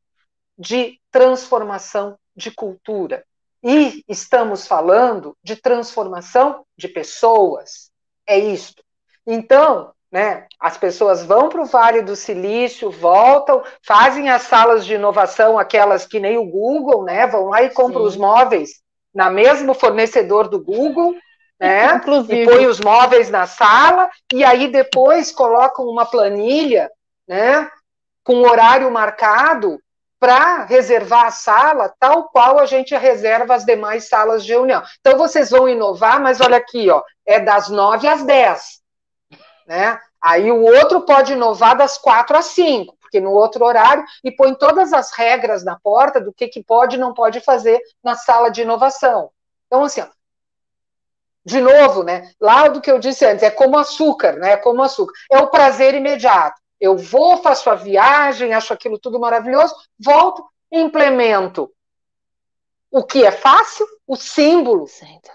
de 0.58 1.00
transformação 1.10 2.18
de 2.36 2.52
cultura 2.52 3.26
e 3.64 4.04
estamos 4.08 4.68
falando 4.68 5.36
de 5.44 5.56
transformação 5.56 6.66
de 6.78 6.88
pessoas. 6.88 7.92
É 8.28 8.38
isto. 8.38 8.84
Então, 9.26 9.92
né, 10.12 10.48
as 10.60 10.78
pessoas 10.78 11.24
vão 11.24 11.50
para 11.50 11.62
o 11.62 11.66
Vale 11.66 12.02
do 12.02 12.16
Silício, 12.16 12.92
voltam, 12.92 13.64
fazem 13.82 14.30
as 14.30 14.44
salas 14.44 14.86
de 14.86 14.96
inovação, 14.96 15.58
aquelas 15.58 16.06
que 16.06 16.20
nem 16.20 16.38
o 16.38 16.46
Google, 16.46 17.04
né, 17.04 17.26
vão 17.26 17.50
lá 17.50 17.64
e 17.64 17.70
compram 17.70 18.02
Sim. 18.02 18.08
os 18.08 18.18
móveis 18.18 18.82
na 19.14 19.30
mesmo 19.30 19.74
fornecedor 19.74 20.50
do 20.50 20.60
Google 20.62 21.16
né? 21.64 21.96
Inclusive. 21.96 22.44
E 22.44 22.46
põe 22.46 22.68
os 22.68 22.80
móveis 22.82 23.30
na 23.30 23.48
sala, 23.48 24.10
e 24.34 24.44
aí 24.44 24.68
depois 24.68 25.32
colocam 25.32 25.86
uma 25.86 26.06
planilha, 26.06 26.92
né? 27.26 27.70
Com 28.24 28.42
horário 28.42 28.92
marcado 28.92 29.80
para 30.24 30.64
reservar 30.64 31.26
a 31.26 31.32
sala, 31.32 31.94
tal 32.00 32.30
qual 32.30 32.58
a 32.58 32.66
gente 32.66 32.96
reserva 32.96 33.56
as 33.56 33.66
demais 33.66 34.08
salas 34.08 34.46
de 34.46 34.54
reunião. 34.54 34.82
Então 35.02 35.18
vocês 35.18 35.50
vão 35.50 35.68
inovar, 35.68 36.22
mas 36.22 36.40
olha 36.40 36.56
aqui, 36.56 36.90
ó, 36.90 37.04
é 37.26 37.42
das 37.42 37.68
nove 37.68 38.08
às 38.08 38.24
dez, 38.24 38.80
né? 39.68 40.00
Aí 40.22 40.50
o 40.50 40.64
outro 40.64 41.02
pode 41.02 41.34
inovar 41.34 41.76
das 41.76 41.98
quatro 41.98 42.38
às 42.38 42.46
cinco, 42.46 42.96
porque 43.02 43.20
no 43.20 43.32
outro 43.32 43.66
horário, 43.66 44.06
e 44.24 44.32
põe 44.32 44.56
todas 44.56 44.94
as 44.94 45.12
regras 45.12 45.66
na 45.66 45.78
porta 45.84 46.22
do 46.22 46.32
que, 46.32 46.48
que 46.48 46.64
pode 46.64 46.96
e 46.96 47.00
não 47.00 47.14
pode 47.14 47.42
fazer 47.42 47.82
na 48.02 48.16
sala 48.16 48.50
de 48.50 48.62
inovação. 48.62 49.30
Então, 49.68 49.84
assim, 49.84 50.00
ó, 50.00 50.08
de 51.44 51.60
novo, 51.60 52.02
né? 52.02 52.32
Lá 52.40 52.70
do 52.70 52.80
que 52.80 52.90
eu 52.90 52.98
disse 52.98 53.26
antes, 53.26 53.44
é 53.44 53.52
como 53.52 53.78
açúcar, 53.78 54.38
né? 54.38 54.54
É 54.54 54.58
como 54.58 54.82
açúcar. 54.82 55.12
É 55.30 55.40
o 55.40 55.48
prazer 55.48 55.94
imediato. 55.94 56.63
Eu 56.84 56.98
vou, 56.98 57.38
faço 57.38 57.70
a 57.70 57.76
viagem, 57.76 58.54
acho 58.54 58.74
aquilo 58.74 59.00
tudo 59.00 59.18
maravilhoso, 59.18 59.74
volto, 59.98 60.46
implemento 60.70 61.72
o 62.92 63.02
que 63.02 63.26
é 63.26 63.32
fácil, 63.32 63.88
o 64.06 64.18
símbolo, 64.18 64.86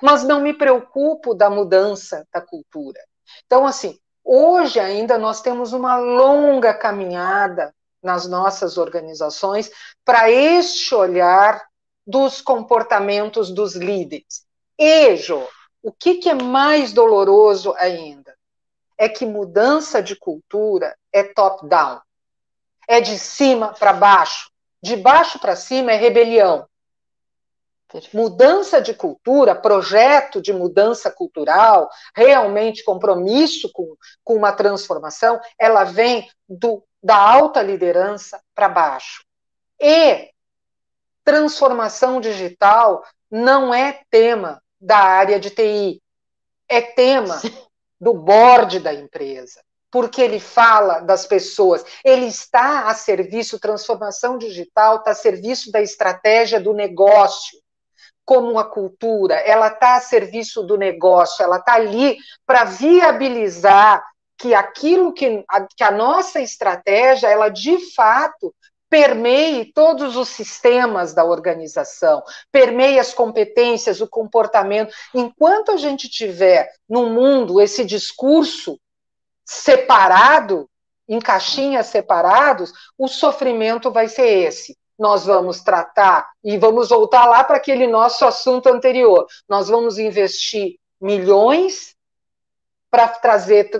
mas 0.03 0.23
não 0.23 0.41
me 0.41 0.53
preocupo 0.53 1.35
da 1.35 1.49
mudança 1.49 2.25
da 2.31 2.41
cultura. 2.41 3.01
Então, 3.47 3.67
assim, 3.67 3.99
hoje 4.23 4.79
ainda 4.79 5.17
nós 5.17 5.41
temos 5.41 5.73
uma 5.73 5.97
longa 5.97 6.75
caminhada 6.75 7.75
nas 8.01 8.29
nossas 8.29 8.77
organizações 8.77 9.71
para 10.05 10.31
este 10.31 10.95
olhar 10.95 11.67
dos 12.07 12.43
comportamentos 12.43 13.51
dos 13.51 13.75
líderes. 13.75 14.47
E, 14.79 15.17
Jô, 15.17 15.43
o 15.83 15.91
que, 15.91 16.17
que 16.17 16.29
é 16.29 16.35
mais 16.35 16.93
doloroso 16.93 17.75
ainda? 17.79 18.28
É 18.99 19.09
que 19.09 19.25
mudança 19.25 20.03
de 20.03 20.17
cultura 20.17 20.97
é 21.13 21.23
top-down. 21.23 22.01
É 22.87 23.01
de 23.01 23.19
cima 23.19 23.73
para 23.73 23.93
baixo. 23.93 24.51
De 24.83 24.97
baixo 24.97 25.39
para 25.39 25.57
cima 25.57 25.93
é 25.93 25.97
rebelião. 25.97 26.69
Mudança 28.13 28.83
de 28.83 28.93
cultura, 28.93 29.55
projeto 29.55 30.43
de 30.43 30.53
mudança 30.53 31.11
cultural, 31.11 31.89
realmente 32.15 32.85
compromisso 32.85 33.71
com, 33.73 33.97
com 34.23 34.35
uma 34.35 34.53
transformação, 34.53 35.41
ela 35.59 35.85
vem 35.85 36.29
do, 36.47 36.85
da 37.03 37.17
alta 37.17 37.63
liderança 37.63 38.43
para 38.55 38.69
baixo. 38.69 39.25
E 39.81 40.31
transformação 41.25 42.21
digital 42.21 43.05
não 43.31 43.73
é 43.73 44.03
tema 44.11 44.63
da 44.81 44.99
área 44.99 45.41
de 45.41 45.51
TI. 45.51 46.03
É 46.69 46.83
tema 46.83 47.41
do 48.01 48.15
board 48.15 48.81
da 48.81 48.93
empresa, 48.93 49.61
porque 49.91 50.21
ele 50.21 50.39
fala 50.39 51.01
das 51.01 51.27
pessoas, 51.27 51.85
ele 52.05 52.27
está 52.27 52.89
a 52.89 52.95
serviço, 52.95 53.59
transformação 53.59 54.39
digital 54.39 54.97
está 54.97 55.13
a 55.13 55.15
serviço 55.15 55.73
da 55.73 55.81
estratégia 55.81 56.61
do 56.61 56.73
negócio, 56.73 57.59
como 58.25 58.59
a 58.59 58.65
cultura, 58.65 59.37
ela 59.37 59.69
está 59.69 59.97
a 59.97 60.01
serviço 60.01 60.63
do 60.63 60.77
negócio, 60.77 61.43
ela 61.43 61.57
está 61.57 61.75
ali 61.75 62.19
para 62.47 62.65
viabilizar 62.65 64.05
que 64.37 64.55
aquilo 64.55 65.13
que 65.13 65.45
a, 65.49 65.67
que 65.67 65.83
a 65.83 65.91
nossa 65.91 66.39
estratégia, 66.39 67.27
ela 67.27 67.49
de 67.49 67.79
fato 67.95 68.55
permeie 68.91 69.73
todos 69.73 70.17
os 70.17 70.29
sistemas 70.29 71.13
da 71.13 71.25
organização, 71.25 72.23
permeie 72.51 72.99
as 72.99 73.13
competências, 73.13 74.01
o 74.01 74.09
comportamento. 74.09 74.93
Enquanto 75.15 75.73
a 75.73 75.77
gente 75.77 76.09
tiver 76.09 76.71
no 76.89 77.07
mundo 77.11 77.61
esse 77.61 77.85
discurso 77.85 78.79
separado, 79.45 80.69
em 81.09 81.19
caixinhas 81.19 81.87
separados, 81.87 82.73
o 82.97 83.09
sofrimento 83.09 83.91
vai 83.91 84.09
ser 84.09 84.47
esse. 84.47 84.77
Nós 84.99 85.25
vamos 85.25 85.63
tratar 85.63 86.29
e 86.45 86.59
vamos 86.59 86.91
voltar 86.91 87.25
lá 87.27 87.43
para 87.45 87.57
aquele 87.57 87.87
nosso 87.87 88.27
assunto 88.27 88.69
anterior. 88.69 89.27
Nós 89.49 89.69
vamos 89.69 89.99
investir 89.99 90.77
milhões 91.01 91.95
para 92.91 93.09
trazer 93.09 93.71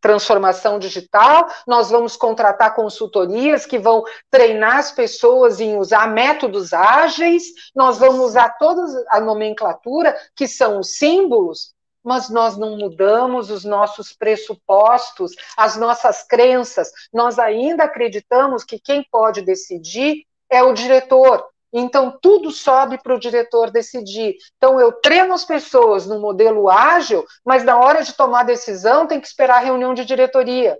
transformação 0.00 0.78
digital, 0.78 1.48
nós 1.66 1.90
vamos 1.90 2.16
contratar 2.16 2.74
consultorias 2.74 3.64
que 3.64 3.78
vão 3.78 4.04
treinar 4.30 4.78
as 4.78 4.92
pessoas 4.92 5.60
em 5.60 5.76
usar 5.76 6.08
métodos 6.08 6.72
ágeis, 6.72 7.44
nós 7.74 7.98
vamos 7.98 8.20
usar 8.20 8.50
toda 8.58 8.82
a 9.08 9.20
nomenclatura, 9.20 10.16
que 10.36 10.46
são 10.46 10.80
os 10.80 10.96
símbolos, 10.96 11.72
mas 12.04 12.30
nós 12.30 12.56
não 12.56 12.76
mudamos 12.76 13.50
os 13.50 13.64
nossos 13.64 14.12
pressupostos, 14.12 15.32
as 15.56 15.76
nossas 15.76 16.22
crenças. 16.22 16.90
Nós 17.12 17.38
ainda 17.38 17.84
acreditamos 17.84 18.64
que 18.64 18.78
quem 18.78 19.06
pode 19.10 19.42
decidir 19.42 20.24
é 20.50 20.62
o 20.62 20.72
diretor. 20.72 21.46
Então, 21.72 22.16
tudo 22.20 22.50
sobe 22.50 22.98
para 23.02 23.14
o 23.14 23.20
diretor 23.20 23.70
decidir. 23.70 24.36
Então, 24.56 24.80
eu 24.80 24.92
treino 24.92 25.34
as 25.34 25.44
pessoas 25.44 26.06
no 26.06 26.18
modelo 26.18 26.68
ágil, 26.68 27.24
mas 27.44 27.64
na 27.64 27.78
hora 27.78 28.02
de 28.02 28.14
tomar 28.14 28.44
decisão 28.44 29.06
tem 29.06 29.20
que 29.20 29.26
esperar 29.26 29.56
a 29.56 29.64
reunião 29.64 29.92
de 29.92 30.04
diretoria. 30.04 30.78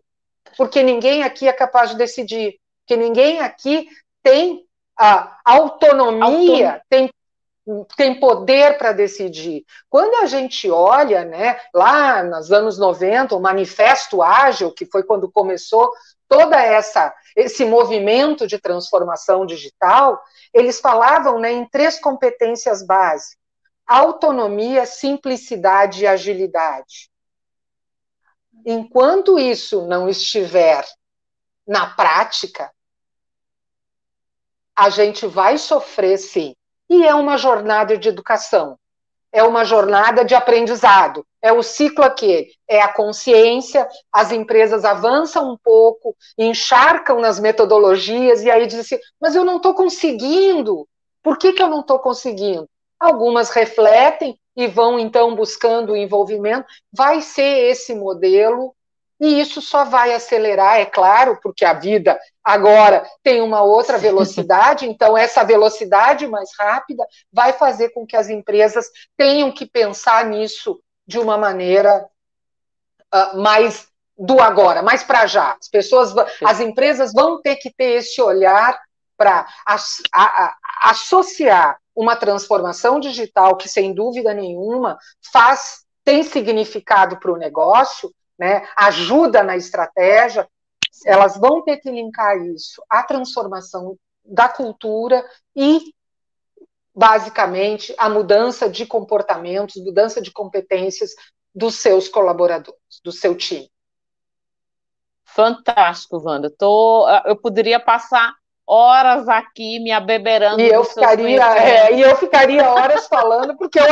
Porque 0.57 0.83
ninguém 0.83 1.23
aqui 1.23 1.47
é 1.47 1.53
capaz 1.53 1.91
de 1.91 1.97
decidir. 1.97 2.59
Porque 2.81 2.97
ninguém 2.97 3.41
aqui 3.41 3.87
tem 4.23 4.65
a 4.97 5.39
autonomia, 5.45 6.83
tem 6.89 7.11
tem 7.97 8.19
poder 8.19 8.79
para 8.79 8.93
decidir. 8.93 9.65
Quando 9.91 10.23
a 10.23 10.27
gente 10.27 10.71
olha, 10.71 11.25
né, 11.25 11.59
lá 11.75 12.23
nos 12.23 12.51
anos 12.51 12.79
90, 12.79 13.37
o 13.37 13.41
Manifesto 13.41 14.23
Ágil, 14.23 14.73
que 14.73 14.87
foi 14.87 15.03
quando 15.03 15.31
começou 15.31 15.91
toda 16.29 16.61
essa 16.61 17.15
esse 17.39 17.65
movimento 17.65 18.49
de 18.49 18.59
transformação 18.59 19.47
digital, 19.47 20.21
eles 20.53 20.81
falavam, 20.81 21.39
né, 21.39 21.53
em 21.53 21.65
três 21.69 22.01
competências 22.01 22.85
básicas: 22.85 23.39
autonomia, 23.87 24.85
simplicidade 24.85 26.03
e 26.03 26.07
agilidade. 26.07 27.09
Enquanto 28.67 29.39
isso 29.39 29.87
não 29.87 30.09
estiver 30.09 30.85
na 31.65 31.95
prática, 31.95 32.73
a 34.75 34.91
gente 34.91 35.25
vai 35.25 35.59
sofrer 35.59 36.19
sim. 36.19 36.57
E 36.91 37.07
é 37.07 37.15
uma 37.15 37.39
jornada 37.39 37.97
de 37.97 38.09
educação, 38.09 38.77
é 39.33 39.43
uma 39.43 39.65
jornada 39.65 40.25
de 40.25 40.35
aprendizado, 40.35 41.25
é 41.43 41.53
o 41.53 41.63
ciclo 41.63 42.05
aquele, 42.05 42.49
é 42.67 42.81
a 42.81 42.93
consciência, 42.93 43.87
as 44.13 44.33
empresas 44.33 44.85
avançam 44.85 45.53
um 45.53 45.57
pouco, 45.57 46.17
encharcam 46.37 47.21
nas 47.21 47.39
metodologias 47.39 48.43
e 48.43 48.51
aí 48.51 48.67
dizem 48.67 48.81
assim, 48.81 48.99
mas 49.21 49.35
eu 49.35 49.45
não 49.45 49.57
estou 49.57 49.75
conseguindo, 49.75 50.89
por 51.23 51.39
que, 51.39 51.53
que 51.53 51.63
eu 51.63 51.69
não 51.69 51.81
estou 51.81 51.99
conseguindo? 51.99 52.69
Algumas 52.99 53.51
refletem 53.51 54.39
e 54.57 54.67
vão 54.67 54.99
então 54.99 55.37
buscando 55.37 55.93
o 55.93 55.97
envolvimento, 55.97 56.67
vai 56.93 57.21
ser 57.21 57.71
esse 57.71 57.95
modelo 57.95 58.75
e 59.21 59.41
isso 59.41 59.61
só 59.61 59.85
vai 59.85 60.13
acelerar, 60.15 60.79
é 60.79 60.87
claro, 60.87 61.39
porque 61.43 61.65
a 61.65 61.73
vida 61.73 62.19
agora 62.43 63.05
tem 63.23 63.41
uma 63.41 63.63
outra 63.63 63.99
velocidade, 63.99 64.87
então 64.87 65.17
essa 65.17 65.45
velocidade 65.45 66.27
mais 66.27 66.51
rápida 66.59 67.05
vai 67.33 67.53
fazer 67.53 67.91
com 67.91 68.07
que 68.07 68.17
as 68.17 68.29
empresas 68.29 68.87
tenham 69.17 69.51
que 69.51 69.67
pensar 69.67 70.25
nisso 70.25 70.81
de 71.07 71.19
uma 71.19 71.37
maneira 71.37 72.09
uh, 73.13 73.39
mais 73.39 73.89
do 74.17 74.41
agora, 74.41 74.83
mais 74.83 75.03
para 75.03 75.27
já. 75.27 75.57
As 75.61 75.69
pessoas, 75.69 76.15
as 76.45 76.61
empresas 76.61 77.13
vão 77.13 77.41
ter 77.41 77.57
que 77.57 77.73
ter 77.73 77.99
esse 77.99 78.21
olhar 78.21 78.79
para 79.17 79.47
associar 80.83 81.79
uma 81.95 82.15
transformação 82.15 83.01
digital 83.01 83.57
que, 83.57 83.69
sem 83.69 83.93
dúvida 83.93 84.33
nenhuma, 84.33 84.97
faz 85.33 85.85
tem 86.05 86.23
significado 86.23 87.19
para 87.19 87.31
o 87.31 87.37
negócio, 87.37 88.11
né, 88.39 88.67
ajuda 88.77 89.43
na 89.43 89.57
estratégia, 89.57 90.49
elas 91.05 91.37
vão 91.37 91.63
ter 91.63 91.79
que 91.79 91.91
linkar 91.91 92.37
isso 92.39 92.83
à 92.89 93.03
transformação 93.03 93.97
da 94.25 94.49
cultura 94.49 95.25
e, 95.57 95.95
basicamente, 96.95 97.95
a 97.99 98.09
mudança 98.09 98.69
de 98.69 98.87
comportamentos, 98.87 99.83
mudança 99.83 100.21
de 100.21 100.31
competências 100.31 101.15
dos 101.55 101.77
seus 101.77 102.09
colaboradores, 102.09 103.01
do 103.03 103.11
seu 103.11 103.37
time. 103.37 103.71
Fantástico, 105.25 106.21
Wanda. 106.23 106.51
Tô, 106.51 107.09
eu 107.25 107.37
poderia 107.37 107.79
passar 107.79 108.35
horas 108.69 109.27
aqui 109.29 109.81
me 109.81 109.91
abeberando. 109.91 110.61
E 110.61 110.69
eu 110.69 110.85
ficaria, 110.85 111.43
é, 111.57 111.95
e 111.95 112.03
eu 112.03 112.15
ficaria 112.17 112.71
horas 112.71 113.09
falando, 113.09 113.57
porque 113.57 113.79
eu 113.79 113.85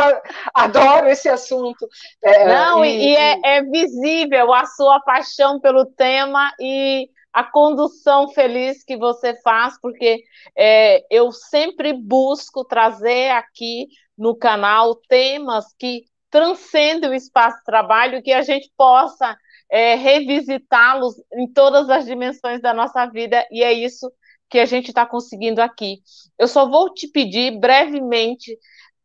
adoro 0.52 1.08
esse 1.08 1.28
assunto. 1.30 1.88
É, 2.22 2.46
Não, 2.46 2.84
e, 2.84 3.08
e 3.08 3.16
é, 3.16 3.40
é, 3.42 3.62
visível 3.62 4.52
a 4.52 4.66
sua 4.66 5.00
paixão 5.00 5.58
pelo 5.58 5.86
tema 5.86 6.52
e 6.60 7.08
a 7.32 7.42
condução 7.42 8.28
feliz 8.28 8.84
que 8.84 8.96
você 8.96 9.34
faz, 9.42 9.80
porque 9.80 10.22
é, 10.56 11.02
eu 11.10 11.32
sempre 11.32 11.94
busco 11.94 12.64
trazer 12.64 13.30
aqui 13.30 13.88
no 14.16 14.36
canal 14.36 14.94
temas 15.08 15.64
que 15.78 16.04
transcendem 16.30 17.10
o 17.10 17.14
espaço 17.14 17.58
de 17.58 17.64
trabalho, 17.64 18.22
que 18.22 18.32
a 18.32 18.42
gente 18.42 18.70
possa 18.76 19.36
é, 19.70 19.94
revisitá-los 19.94 21.14
em 21.32 21.50
todas 21.50 21.88
as 21.88 22.04
dimensões 22.04 22.60
da 22.60 22.74
nossa 22.74 23.06
vida, 23.06 23.46
e 23.50 23.62
é 23.62 23.72
isso 23.72 24.10
que 24.10 24.25
a 24.55 24.64
gente 24.64 24.88
está 24.88 25.05
conseguindo 25.05 25.61
aqui. 25.61 26.01
Eu 26.38 26.49
só 26.49 26.68
vou 26.68 26.92
te 26.92 27.09
pedir 27.09 27.59
brevemente 27.59 28.57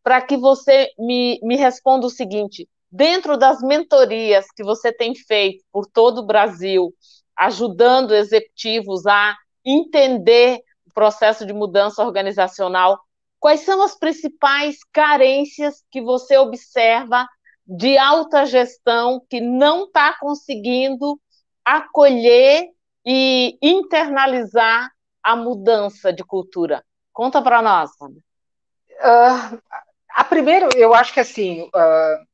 para 0.04 0.22
que 0.22 0.38
você 0.38 0.90
me, 0.98 1.40
me 1.44 1.56
responda 1.56 2.06
o 2.06 2.10
seguinte: 2.10 2.68
dentro 2.92 3.38
das 3.38 3.62
mentorias 3.62 4.46
que 4.56 4.64
você 4.64 4.92
tem 4.92 5.16
feito 5.16 5.64
por 5.72 5.86
todo 5.86 6.20
o 6.20 6.26
Brasil, 6.26 6.94
ajudando 7.38 8.14
executivos 8.14 9.06
a 9.06 9.36
entender 9.66 10.60
o 10.86 10.94
processo 10.94 11.46
de 11.46 11.54
mudança 11.54 12.04
organizacional, 12.04 13.00
quais 13.40 13.62
são 13.62 13.82
as 13.82 13.98
principais 13.98 14.78
carências 14.92 15.84
que 15.90 16.02
você 16.02 16.38
observa 16.38 17.28
de 17.66 17.98
alta 17.98 18.46
gestão 18.46 19.22
que 19.30 19.40
não 19.40 19.86
está 19.86 20.18
conseguindo 20.20 21.20
acolher 21.64 22.68
e 23.06 23.58
internalizar 23.62 24.92
a 25.24 25.36
mudança 25.36 26.12
de 26.12 26.24
cultura? 26.24 26.84
Conta 27.14 27.42
para 27.42 27.62
nós. 27.62 27.92
Uh, 28.02 29.62
a 30.10 30.24
primeiro, 30.24 30.70
eu 30.76 30.94
acho 30.94 31.14
que 31.14 31.20
assim, 31.20 31.64
uh, 31.64 32.26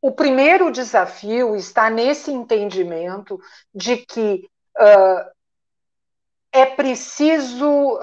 o 0.00 0.12
primeiro 0.12 0.70
desafio 0.70 1.56
está 1.56 1.90
nesse 1.90 2.30
entendimento 2.30 3.40
de 3.74 3.96
que 3.98 4.48
uh, 4.78 5.30
é 6.52 6.66
preciso 6.66 7.98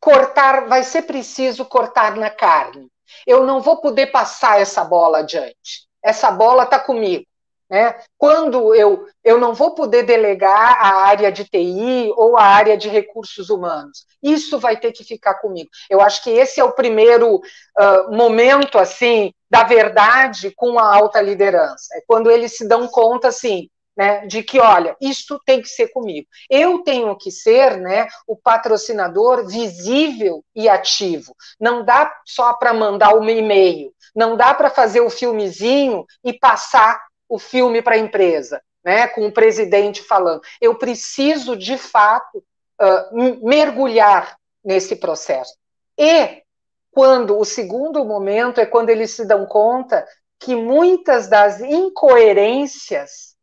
cortar, 0.00 0.66
vai 0.66 0.82
ser 0.82 1.02
preciso 1.02 1.64
cortar 1.64 2.16
na 2.16 2.30
carne. 2.30 2.90
Eu 3.26 3.46
não 3.46 3.60
vou 3.60 3.80
poder 3.80 4.08
passar 4.08 4.60
essa 4.60 4.82
bola 4.84 5.18
adiante. 5.18 5.86
Essa 6.02 6.30
bola 6.30 6.64
está 6.64 6.78
comigo. 6.78 7.24
Né? 7.70 7.94
Quando 8.18 8.74
eu, 8.74 9.06
eu 9.22 9.38
não 9.38 9.54
vou 9.54 9.74
poder 9.76 10.02
delegar 10.02 10.76
a 10.80 11.02
área 11.04 11.30
de 11.30 11.44
TI 11.44 12.12
ou 12.16 12.36
a 12.36 12.42
área 12.42 12.76
de 12.76 12.88
recursos 12.88 13.48
humanos, 13.48 14.04
isso 14.20 14.58
vai 14.58 14.76
ter 14.76 14.90
que 14.90 15.04
ficar 15.04 15.34
comigo. 15.34 15.70
Eu 15.88 16.00
acho 16.00 16.22
que 16.24 16.30
esse 16.30 16.58
é 16.58 16.64
o 16.64 16.72
primeiro 16.72 17.36
uh, 17.36 18.12
momento 18.12 18.76
assim 18.76 19.32
da 19.48 19.62
verdade 19.62 20.52
com 20.56 20.80
a 20.80 20.96
alta 20.96 21.20
liderança. 21.20 21.94
É 21.94 22.02
quando 22.06 22.28
eles 22.28 22.56
se 22.56 22.66
dão 22.66 22.88
conta 22.88 23.28
assim, 23.28 23.68
né, 23.96 24.26
de 24.26 24.42
que, 24.42 24.58
olha, 24.58 24.96
isto 25.00 25.38
tem 25.44 25.62
que 25.62 25.68
ser 25.68 25.88
comigo. 25.88 26.26
Eu 26.48 26.82
tenho 26.82 27.14
que 27.16 27.30
ser 27.30 27.76
né, 27.76 28.08
o 28.26 28.36
patrocinador 28.36 29.46
visível 29.46 30.42
e 30.56 30.68
ativo. 30.68 31.36
Não 31.60 31.84
dá 31.84 32.12
só 32.24 32.54
para 32.54 32.72
mandar 32.72 33.14
um 33.14 33.28
e-mail, 33.28 33.92
não 34.14 34.36
dá 34.36 34.54
para 34.54 34.70
fazer 34.70 35.00
o 35.00 35.10
filmezinho 35.10 36.04
e 36.24 36.32
passar 36.32 37.00
o 37.30 37.38
filme 37.38 37.80
para 37.80 37.94
a 37.94 37.98
empresa, 37.98 38.60
né, 38.84 39.06
com 39.06 39.24
o 39.24 39.32
presidente 39.32 40.02
falando. 40.02 40.42
Eu 40.60 40.74
preciso, 40.74 41.56
de 41.56 41.78
fato, 41.78 42.38
uh, 42.38 43.46
mergulhar 43.46 44.36
nesse 44.64 44.96
processo. 44.96 45.54
E 45.96 46.42
quando 46.90 47.38
o 47.38 47.44
segundo 47.44 48.04
momento 48.04 48.60
é 48.60 48.66
quando 48.66 48.90
eles 48.90 49.12
se 49.12 49.24
dão 49.24 49.46
conta 49.46 50.04
que 50.40 50.56
muitas 50.56 51.28
das 51.28 51.60
incoerências 51.60 53.36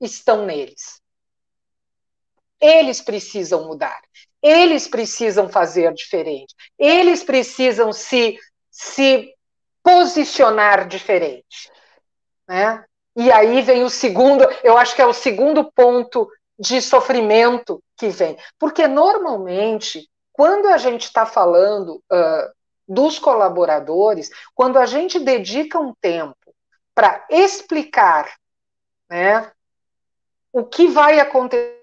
estão 0.00 0.46
neles. 0.46 1.00
Eles 2.60 3.00
precisam 3.00 3.66
mudar. 3.66 4.00
Eles 4.40 4.86
precisam 4.86 5.48
fazer 5.48 5.92
diferente. 5.92 6.54
Eles 6.78 7.24
precisam 7.24 7.92
se, 7.92 8.38
se 8.70 9.34
posicionar 9.82 10.86
diferente. 10.86 11.72
Né? 12.46 12.84
E 13.16 13.30
aí 13.30 13.62
vem 13.62 13.84
o 13.84 13.90
segundo, 13.90 14.44
eu 14.62 14.76
acho 14.76 14.94
que 14.94 15.02
é 15.02 15.06
o 15.06 15.12
segundo 15.12 15.70
ponto 15.72 16.28
de 16.58 16.80
sofrimento 16.80 17.82
que 17.96 18.08
vem. 18.08 18.36
Porque 18.58 18.86
normalmente, 18.88 20.08
quando 20.32 20.66
a 20.66 20.78
gente 20.78 21.04
está 21.04 21.24
falando 21.24 22.02
uh, 22.12 22.52
dos 22.88 23.18
colaboradores, 23.18 24.30
quando 24.54 24.78
a 24.78 24.86
gente 24.86 25.18
dedica 25.20 25.78
um 25.78 25.94
tempo 25.94 26.54
para 26.94 27.26
explicar 27.30 28.34
né, 29.08 29.52
o 30.52 30.64
que 30.64 30.88
vai 30.88 31.18
acontecer. 31.20 31.82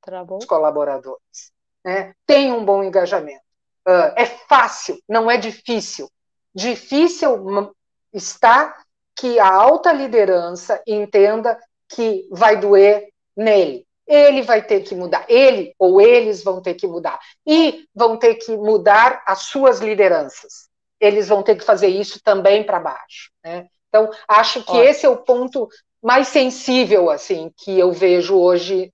Travou. 0.00 0.38
Os 0.38 0.44
colaboradores. 0.46 1.52
Né? 1.84 2.14
Tem 2.26 2.52
um 2.52 2.64
bom 2.64 2.82
engajamento. 2.82 3.42
Uh, 3.86 4.14
é 4.16 4.26
fácil, 4.26 4.98
não 5.08 5.30
é 5.30 5.36
difícil. 5.36 6.08
Difícil 6.54 7.74
está 8.12 8.76
que 9.16 9.38
a 9.38 9.52
alta 9.52 9.92
liderança 9.92 10.82
entenda 10.86 11.58
que 11.88 12.26
vai 12.30 12.56
doer 12.58 13.08
nele. 13.36 13.86
Ele 14.06 14.42
vai 14.42 14.62
ter 14.62 14.80
que 14.80 14.94
mudar, 14.94 15.24
ele 15.28 15.74
ou 15.78 16.00
eles 16.00 16.42
vão 16.42 16.60
ter 16.60 16.74
que 16.74 16.86
mudar. 16.86 17.18
E 17.46 17.86
vão 17.94 18.16
ter 18.16 18.34
que 18.36 18.56
mudar 18.56 19.22
as 19.26 19.42
suas 19.42 19.80
lideranças. 19.80 20.68
Eles 21.00 21.28
vão 21.28 21.42
ter 21.42 21.56
que 21.56 21.64
fazer 21.64 21.88
isso 21.88 22.20
também 22.22 22.64
para 22.64 22.78
baixo. 22.78 23.30
Né? 23.44 23.66
Então, 23.88 24.10
acho 24.28 24.62
que 24.64 24.70
Ótimo. 24.70 24.84
esse 24.84 25.06
é 25.06 25.08
o 25.08 25.16
ponto 25.16 25.68
mais 26.02 26.28
sensível 26.28 27.10
assim 27.10 27.52
que 27.56 27.78
eu 27.78 27.92
vejo 27.92 28.36
hoje 28.36 28.92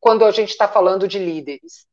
quando 0.00 0.24
a 0.24 0.30
gente 0.30 0.50
está 0.50 0.66
falando 0.66 1.06
de 1.06 1.18
líderes. 1.18 1.86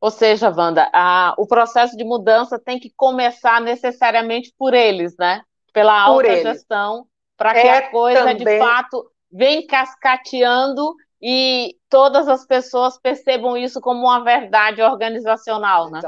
Ou 0.00 0.10
seja, 0.10 0.48
Wanda, 0.48 0.88
a, 0.92 1.34
o 1.36 1.46
processo 1.46 1.96
de 1.96 2.04
mudança 2.04 2.58
tem 2.58 2.78
que 2.78 2.90
começar 2.96 3.60
necessariamente 3.60 4.52
por 4.58 4.72
eles, 4.72 5.14
né? 5.18 5.42
Pela 5.72 6.00
alta 6.00 6.42
gestão, 6.42 7.06
para 7.36 7.52
que 7.52 7.66
é 7.66 7.76
a 7.78 7.90
coisa 7.90 8.20
também... 8.20 8.36
de 8.36 8.58
fato 8.58 9.10
venha 9.30 9.64
cascateando 9.66 10.94
e 11.22 11.76
todas 11.88 12.28
as 12.28 12.46
pessoas 12.46 12.98
percebam 12.98 13.56
isso 13.56 13.80
como 13.80 14.00
uma 14.00 14.24
verdade 14.24 14.82
organizacional, 14.82 15.90
né? 15.90 16.00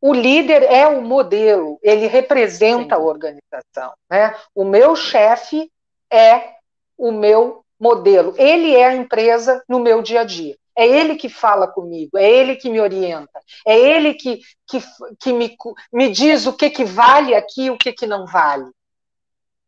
O 0.00 0.14
líder 0.14 0.62
é 0.62 0.86
o 0.86 1.02
modelo, 1.02 1.78
ele 1.82 2.06
representa 2.06 2.94
Sim. 2.94 3.02
a 3.02 3.04
organização. 3.04 3.92
Né? 4.08 4.36
O 4.54 4.64
meu 4.64 4.94
chefe 4.94 5.72
é 6.10 6.52
o 6.96 7.10
meu 7.10 7.64
modelo, 7.80 8.34
ele 8.36 8.76
é 8.76 8.86
a 8.86 8.94
empresa 8.94 9.62
no 9.68 9.80
meu 9.80 10.00
dia 10.02 10.20
a 10.20 10.24
dia. 10.24 10.56
É 10.78 10.86
ele 10.86 11.16
que 11.16 11.28
fala 11.28 11.66
comigo, 11.66 12.16
é 12.16 12.30
ele 12.30 12.54
que 12.54 12.70
me 12.70 12.80
orienta, 12.80 13.40
é 13.66 13.76
ele 13.76 14.14
que, 14.14 14.38
que, 14.64 14.80
que 15.18 15.32
me, 15.32 15.56
me 15.92 16.08
diz 16.08 16.46
o 16.46 16.52
que, 16.52 16.70
que 16.70 16.84
vale 16.84 17.34
aqui 17.34 17.64
e 17.64 17.70
o 17.70 17.76
que, 17.76 17.92
que 17.92 18.06
não 18.06 18.24
vale. 18.24 18.70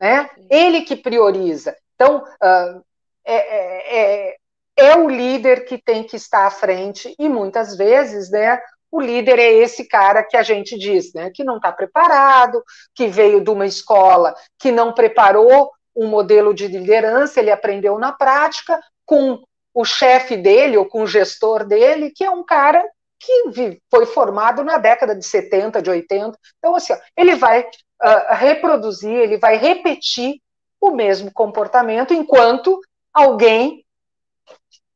Né? 0.01 0.31
Ele 0.49 0.83
que 0.83 0.95
prioriza. 0.95 1.77
Então, 1.97 2.19
uh, 2.19 2.85
é, 3.25 4.29
é, 4.29 4.37
é 4.77 4.97
o 4.97 5.09
líder 5.09 5.65
que 5.65 5.79
tem 5.79 6.05
que 6.05 6.15
estar 6.15 6.47
à 6.47 6.51
frente, 6.51 7.13
e 7.19 7.29
muitas 7.29 7.77
vezes, 7.77 8.31
né, 8.31 8.61
o 8.89 9.01
líder 9.01 9.41
é 9.41 9.53
esse 9.53 9.89
cara 9.89 10.23
que 10.23 10.37
a 10.37 10.45
gente 10.45 10.79
diz, 10.79 11.13
né, 11.13 11.33
que 11.35 11.43
não 11.43 11.57
está 11.57 11.73
preparado, 11.73 12.63
que 12.95 13.09
veio 13.09 13.43
de 13.43 13.51
uma 13.51 13.67
escola 13.67 14.33
que 14.61 14.71
não 14.71 14.95
preparou 14.95 15.73
um 15.95 16.07
modelo 16.07 16.55
de 16.55 16.69
liderança, 16.69 17.41
ele 17.41 17.51
aprendeu 17.51 17.99
na 17.99 18.13
prática, 18.13 18.81
com 19.05 19.43
o 19.75 19.85
chefe 19.85 20.37
dele 20.37 20.77
ou 20.77 20.87
com 20.87 21.03
o 21.03 21.07
gestor 21.07 21.65
dele, 21.65 22.11
que 22.11 22.25
é 22.25 22.31
um 22.31 22.45
cara 22.45 22.85
que 23.19 23.79
foi 23.91 24.07
formado 24.07 24.65
na 24.65 24.79
década 24.79 25.15
de 25.15 25.25
70, 25.25 25.83
de 25.83 25.91
80. 25.91 26.39
Então, 26.59 26.75
assim, 26.75 26.93
ó, 26.93 26.99
ele 27.17 27.37
vai 27.37 27.61
uh, 27.63 28.35
reproduzir, 28.35 29.13
ele 29.13 29.37
vai 29.37 29.57
repetir 29.57 30.41
o 30.81 30.91
mesmo 30.91 31.31
comportamento 31.31 32.15
enquanto 32.15 32.81
alguém 33.13 33.85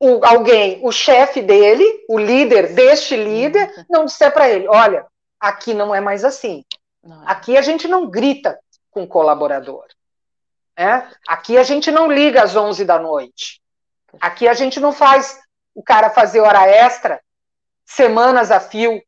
o, 0.01 0.25
alguém, 0.25 0.81
o 0.83 0.93
chefe 0.93 1.41
dele, 1.41 1.85
o 2.09 2.19
líder 2.19 2.75
deste 2.75 3.17
líder, 3.17 3.73
uhum. 3.77 3.85
não 3.89 4.05
disser 4.05 4.33
para 4.33 4.49
ele: 4.49 4.69
olha, 4.69 5.07
aqui 5.41 5.73
não 5.73 5.95
é 5.95 6.01
mais 6.01 6.25
assim. 6.25 6.65
É. 7.05 7.09
Aqui 7.27 7.57
a 7.57 7.63
gente 7.63 7.89
não 7.89 8.11
grita 8.11 8.59
com 8.91 9.05
o 9.05 9.09
colaborador. 9.09 9.87
Né? 10.79 11.11
Aqui 11.27 11.57
a 11.57 11.63
gente 11.63 11.91
não 11.91 12.11
liga 12.11 12.43
às 12.43 12.55
11 12.57 12.85
da 12.85 12.99
noite. 12.99 13.63
Aqui 14.21 14.49
a 14.49 14.55
gente 14.55 14.81
não 14.81 14.93
faz 14.93 15.41
o 15.75 15.83
cara 15.83 16.11
fazer 16.11 16.41
hora 16.41 16.67
extra 16.67 17.21
semanas 17.85 18.51
a 18.51 18.61
fio 18.61 19.03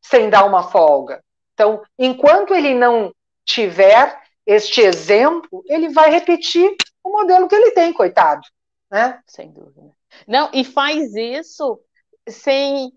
sem 0.00 0.30
dar 0.30 0.44
uma 0.44 0.70
folga. 0.70 1.22
Então, 1.54 1.82
enquanto 1.98 2.54
ele 2.54 2.74
não 2.74 3.12
tiver 3.44 4.18
este 4.46 4.80
exemplo, 4.80 5.62
ele 5.66 5.90
vai 5.90 6.10
repetir 6.10 6.74
o 7.04 7.10
modelo 7.10 7.48
que 7.48 7.54
ele 7.54 7.72
tem, 7.72 7.92
coitado. 7.92 8.42
Né? 8.90 9.20
Sem 9.26 9.52
dúvida. 9.52 9.90
Não, 10.26 10.50
e 10.52 10.64
faz 10.64 11.14
isso 11.14 11.80
sem 12.28 12.92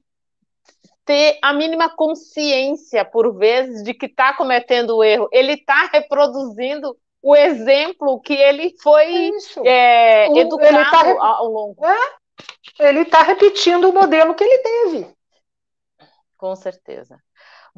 ter 1.06 1.38
a 1.42 1.54
mínima 1.54 1.90
consciência, 1.90 3.04
por 3.04 3.36
vezes, 3.36 3.84
de 3.84 3.94
que 3.94 4.06
está 4.06 4.34
cometendo 4.34 4.98
o 4.98 5.04
erro. 5.04 5.28
Ele 5.32 5.54
está 5.54 5.88
reproduzindo 5.88 6.98
o 7.24 7.34
exemplo 7.34 8.20
que 8.20 8.34
ele 8.34 8.76
foi 8.84 9.32
é, 9.66 10.28
educado 10.38 10.76
ele 10.76 10.86
tá 10.90 11.26
ao 11.26 11.48
longo. 11.48 11.86
É, 11.86 12.90
ele 12.90 13.00
está 13.00 13.24
repetindo 13.24 13.90
o 13.90 13.94
modelo 13.94 14.36
que 14.36 14.44
ele 14.44 14.58
teve. 14.58 15.08
Com 16.38 16.54
certeza. 16.54 17.18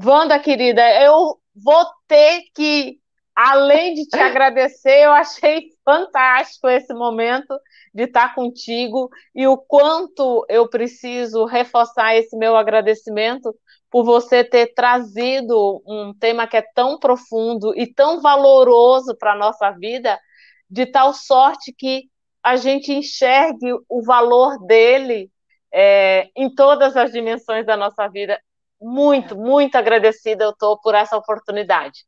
Wanda, 0.04 0.40
querida, 0.40 0.82
eu 1.00 1.40
vou 1.56 1.86
ter 2.08 2.42
que, 2.56 3.00
além 3.36 3.94
de 3.94 4.08
te 4.08 4.18
agradecer, 4.20 5.04
eu 5.04 5.12
achei 5.12 5.70
fantástico 5.86 6.68
esse 6.68 6.92
momento 6.92 7.56
de 7.94 8.06
estar 8.06 8.34
contigo 8.34 9.12
e 9.36 9.46
o 9.46 9.58
quanto 9.58 10.44
eu 10.50 10.68
preciso 10.68 11.46
reforçar 11.46 12.16
esse 12.16 12.36
meu 12.36 12.58
agradecimento 12.58 13.56
por 13.96 14.04
você 14.04 14.44
ter 14.44 14.74
trazido 14.74 15.82
um 15.88 16.14
tema 16.14 16.46
que 16.46 16.58
é 16.58 16.62
tão 16.62 17.00
profundo 17.00 17.74
e 17.80 17.88
tão 17.88 18.20
valoroso 18.20 19.16
para 19.18 19.32
a 19.32 19.38
nossa 19.38 19.72
vida, 19.72 20.20
de 20.70 20.86
tal 20.86 21.14
sorte 21.14 21.72
que 21.72 22.10
a 22.44 22.58
gente 22.58 22.92
enxergue 22.92 23.72
o 23.88 24.04
valor 24.04 24.60
dele 24.66 25.32
é, 25.74 26.28
em 26.36 26.54
todas 26.54 26.98
as 26.98 27.14
dimensões 27.14 27.66
da 27.66 27.78
nossa 27.78 28.06
vida. 28.10 28.38
Muito, 28.82 29.34
muito 29.34 29.78
agradecida 29.78 30.44
eu 30.44 30.50
estou 30.50 30.78
por 30.82 30.94
essa 30.94 31.16
oportunidade. 31.16 32.04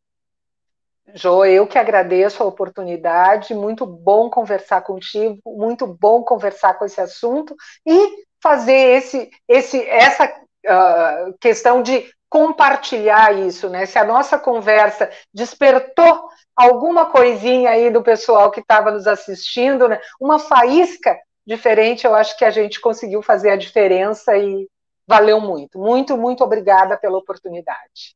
Jo, 1.14 1.46
eu 1.46 1.66
que 1.66 1.80
agradeço 1.80 2.44
a 2.44 2.48
oportunidade, 2.48 3.56
muito 3.56 3.86
bom 3.86 4.30
conversar 4.30 4.82
contigo, 4.82 5.40
muito 5.46 5.88
bom 5.88 6.22
conversar 6.22 6.74
com 6.74 6.84
esse 6.84 7.00
assunto 7.00 7.56
e 7.86 8.26
fazer 8.44 8.98
esse, 8.98 9.30
esse, 9.48 9.82
essa 9.88 10.46
uh, 10.66 11.38
questão 11.40 11.82
de 11.82 12.10
compartilhar 12.30 13.38
isso, 13.38 13.70
né? 13.70 13.86
Se 13.86 13.98
a 13.98 14.04
nossa 14.04 14.38
conversa 14.38 15.10
despertou 15.34 16.30
alguma 16.56 17.06
coisinha 17.06 17.70
aí 17.70 17.90
do 17.90 18.02
pessoal 18.02 18.52
que 18.52 18.60
estava 18.60 18.92
nos 18.92 19.08
assistindo, 19.08 19.88
né? 19.88 20.00
Uma 20.20 20.40
faísca 20.40 21.18
diferente, 21.46 22.06
eu 22.06 22.14
acho 22.14 22.38
que 22.38 22.44
a 22.44 22.52
gente 22.52 22.82
conseguiu 22.82 23.22
fazer 23.22 23.52
a 23.52 23.58
diferença 23.58 24.36
e 24.36 24.68
valeu 25.08 25.40
muito. 25.40 25.80
Muito, 25.80 26.18
muito 26.18 26.44
obrigada 26.44 26.98
pela 26.98 27.18
oportunidade. 27.18 28.16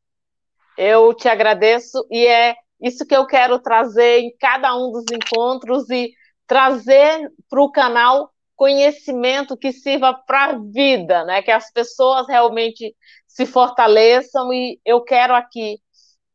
Eu 0.77 1.13
te 1.13 1.29
agradeço 1.29 2.05
e 2.11 2.27
é 2.27 2.55
isso 2.81 3.05
que 3.05 3.15
eu 3.15 3.25
quero 3.25 3.59
trazer 3.59 4.19
em 4.19 4.35
cada 4.37 4.75
um 4.75 4.91
dos 4.91 5.05
encontros 5.11 5.89
e 5.89 6.11
trazer 6.45 7.31
para 7.49 7.61
o 7.61 7.71
canal 7.71 8.29
conhecimento 8.61 9.57
que 9.57 9.73
sirva 9.73 10.13
para 10.13 10.51
a 10.51 10.59
vida, 10.59 11.25
né? 11.25 11.41
Que 11.41 11.49
as 11.49 11.71
pessoas 11.73 12.27
realmente 12.27 12.95
se 13.25 13.43
fortaleçam 13.43 14.53
e 14.53 14.79
eu 14.85 15.01
quero 15.01 15.33
aqui, 15.33 15.79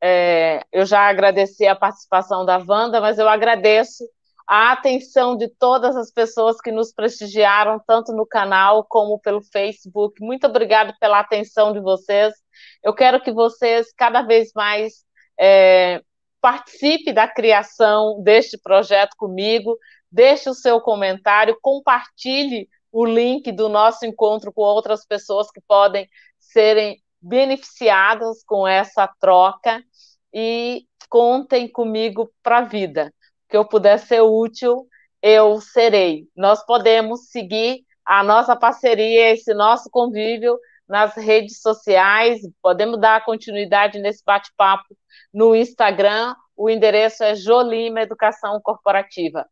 é, 0.03 0.61
eu 0.73 0.85
já 0.85 1.03
agradeci 1.09 1.65
a 1.69 1.77
participação 1.77 2.45
da 2.45 2.59
Wanda, 2.59 3.01
mas 3.01 3.21
eu 3.21 3.29
agradeço 3.29 4.03
a 4.45 4.73
atenção 4.73 5.37
de 5.37 5.47
todas 5.47 5.95
as 5.95 6.11
pessoas 6.11 6.61
que 6.61 6.73
nos 6.73 6.93
prestigiaram, 6.93 7.81
tanto 7.87 8.13
no 8.13 8.27
canal 8.27 8.85
como 8.89 9.21
pelo 9.21 9.41
Facebook. 9.41 10.21
Muito 10.21 10.49
obrigado 10.49 10.97
pela 10.99 11.21
atenção 11.21 11.73
de 11.73 11.79
vocês. 11.79 12.35
Eu 12.83 12.93
quero 12.93 13.23
que 13.23 13.31
vocês 13.31 13.93
cada 13.97 14.23
vez 14.23 14.51
mais 14.53 15.05
é, 15.39 16.03
participe 16.41 17.13
da 17.13 17.29
criação 17.29 18.21
deste 18.25 18.59
projeto 18.59 19.15
comigo, 19.17 19.79
deixe 20.17 20.49
o 20.49 20.55
seu 20.55 20.81
comentário, 20.81 21.59
compartilhe 21.61 22.69
o 22.91 23.05
link 23.05 23.53
do 23.53 23.69
nosso 23.69 24.07
encontro 24.07 24.51
com 24.51 24.63
outras 24.63 25.05
pessoas 25.05 25.51
que 25.51 25.61
podem 25.61 26.09
serem 26.41 27.03
beneficiadas 27.21 28.43
com 28.45 28.67
essa 28.67 29.07
troca 29.21 29.85
e 30.33 30.87
contem 31.11 31.69
comigo 31.69 32.33
para 32.43 32.59
a 32.59 32.63
vida. 32.63 33.13
Que 33.47 33.59
eu 33.59 33.69
puder 33.69 33.99
ser 33.99 34.23
útil, 34.23 34.87
eu 35.21 35.61
serei. 35.61 36.27
Nós 36.35 36.65
podemos 36.65 37.29
seguir 37.29 37.85
a 38.03 38.23
nossa 38.23 38.57
parceria, 38.57 39.33
esse 39.33 39.53
nosso 39.53 39.91
convívio 39.91 40.59
nas 40.89 41.15
redes 41.15 41.61
sociais, 41.61 42.41
podemos 42.63 42.99
dar 42.99 43.25
continuidade 43.25 43.99
nesse 43.99 44.23
bate-papo 44.25 44.97
no 45.35 45.55
Instagram, 45.55 46.35
o 46.57 46.71
endereço 46.71 47.23
é 47.23 47.35
Jolima 47.35 48.01
Educação 48.01 48.59
Corporativa. 48.63 49.45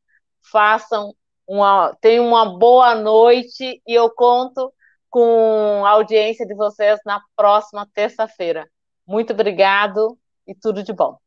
Façam 0.50 1.14
uma, 1.46 1.94
tenham 2.00 2.26
uma 2.26 2.58
boa 2.58 2.94
noite 2.94 3.82
e 3.86 3.94
eu 3.94 4.10
conto 4.10 4.72
com 5.10 5.84
a 5.84 5.90
audiência 5.90 6.46
de 6.46 6.54
vocês 6.54 6.98
na 7.04 7.20
próxima 7.36 7.86
terça-feira. 7.94 8.68
Muito 9.06 9.32
obrigado 9.32 10.18
e 10.46 10.54
tudo 10.54 10.82
de 10.82 10.92
bom. 10.92 11.18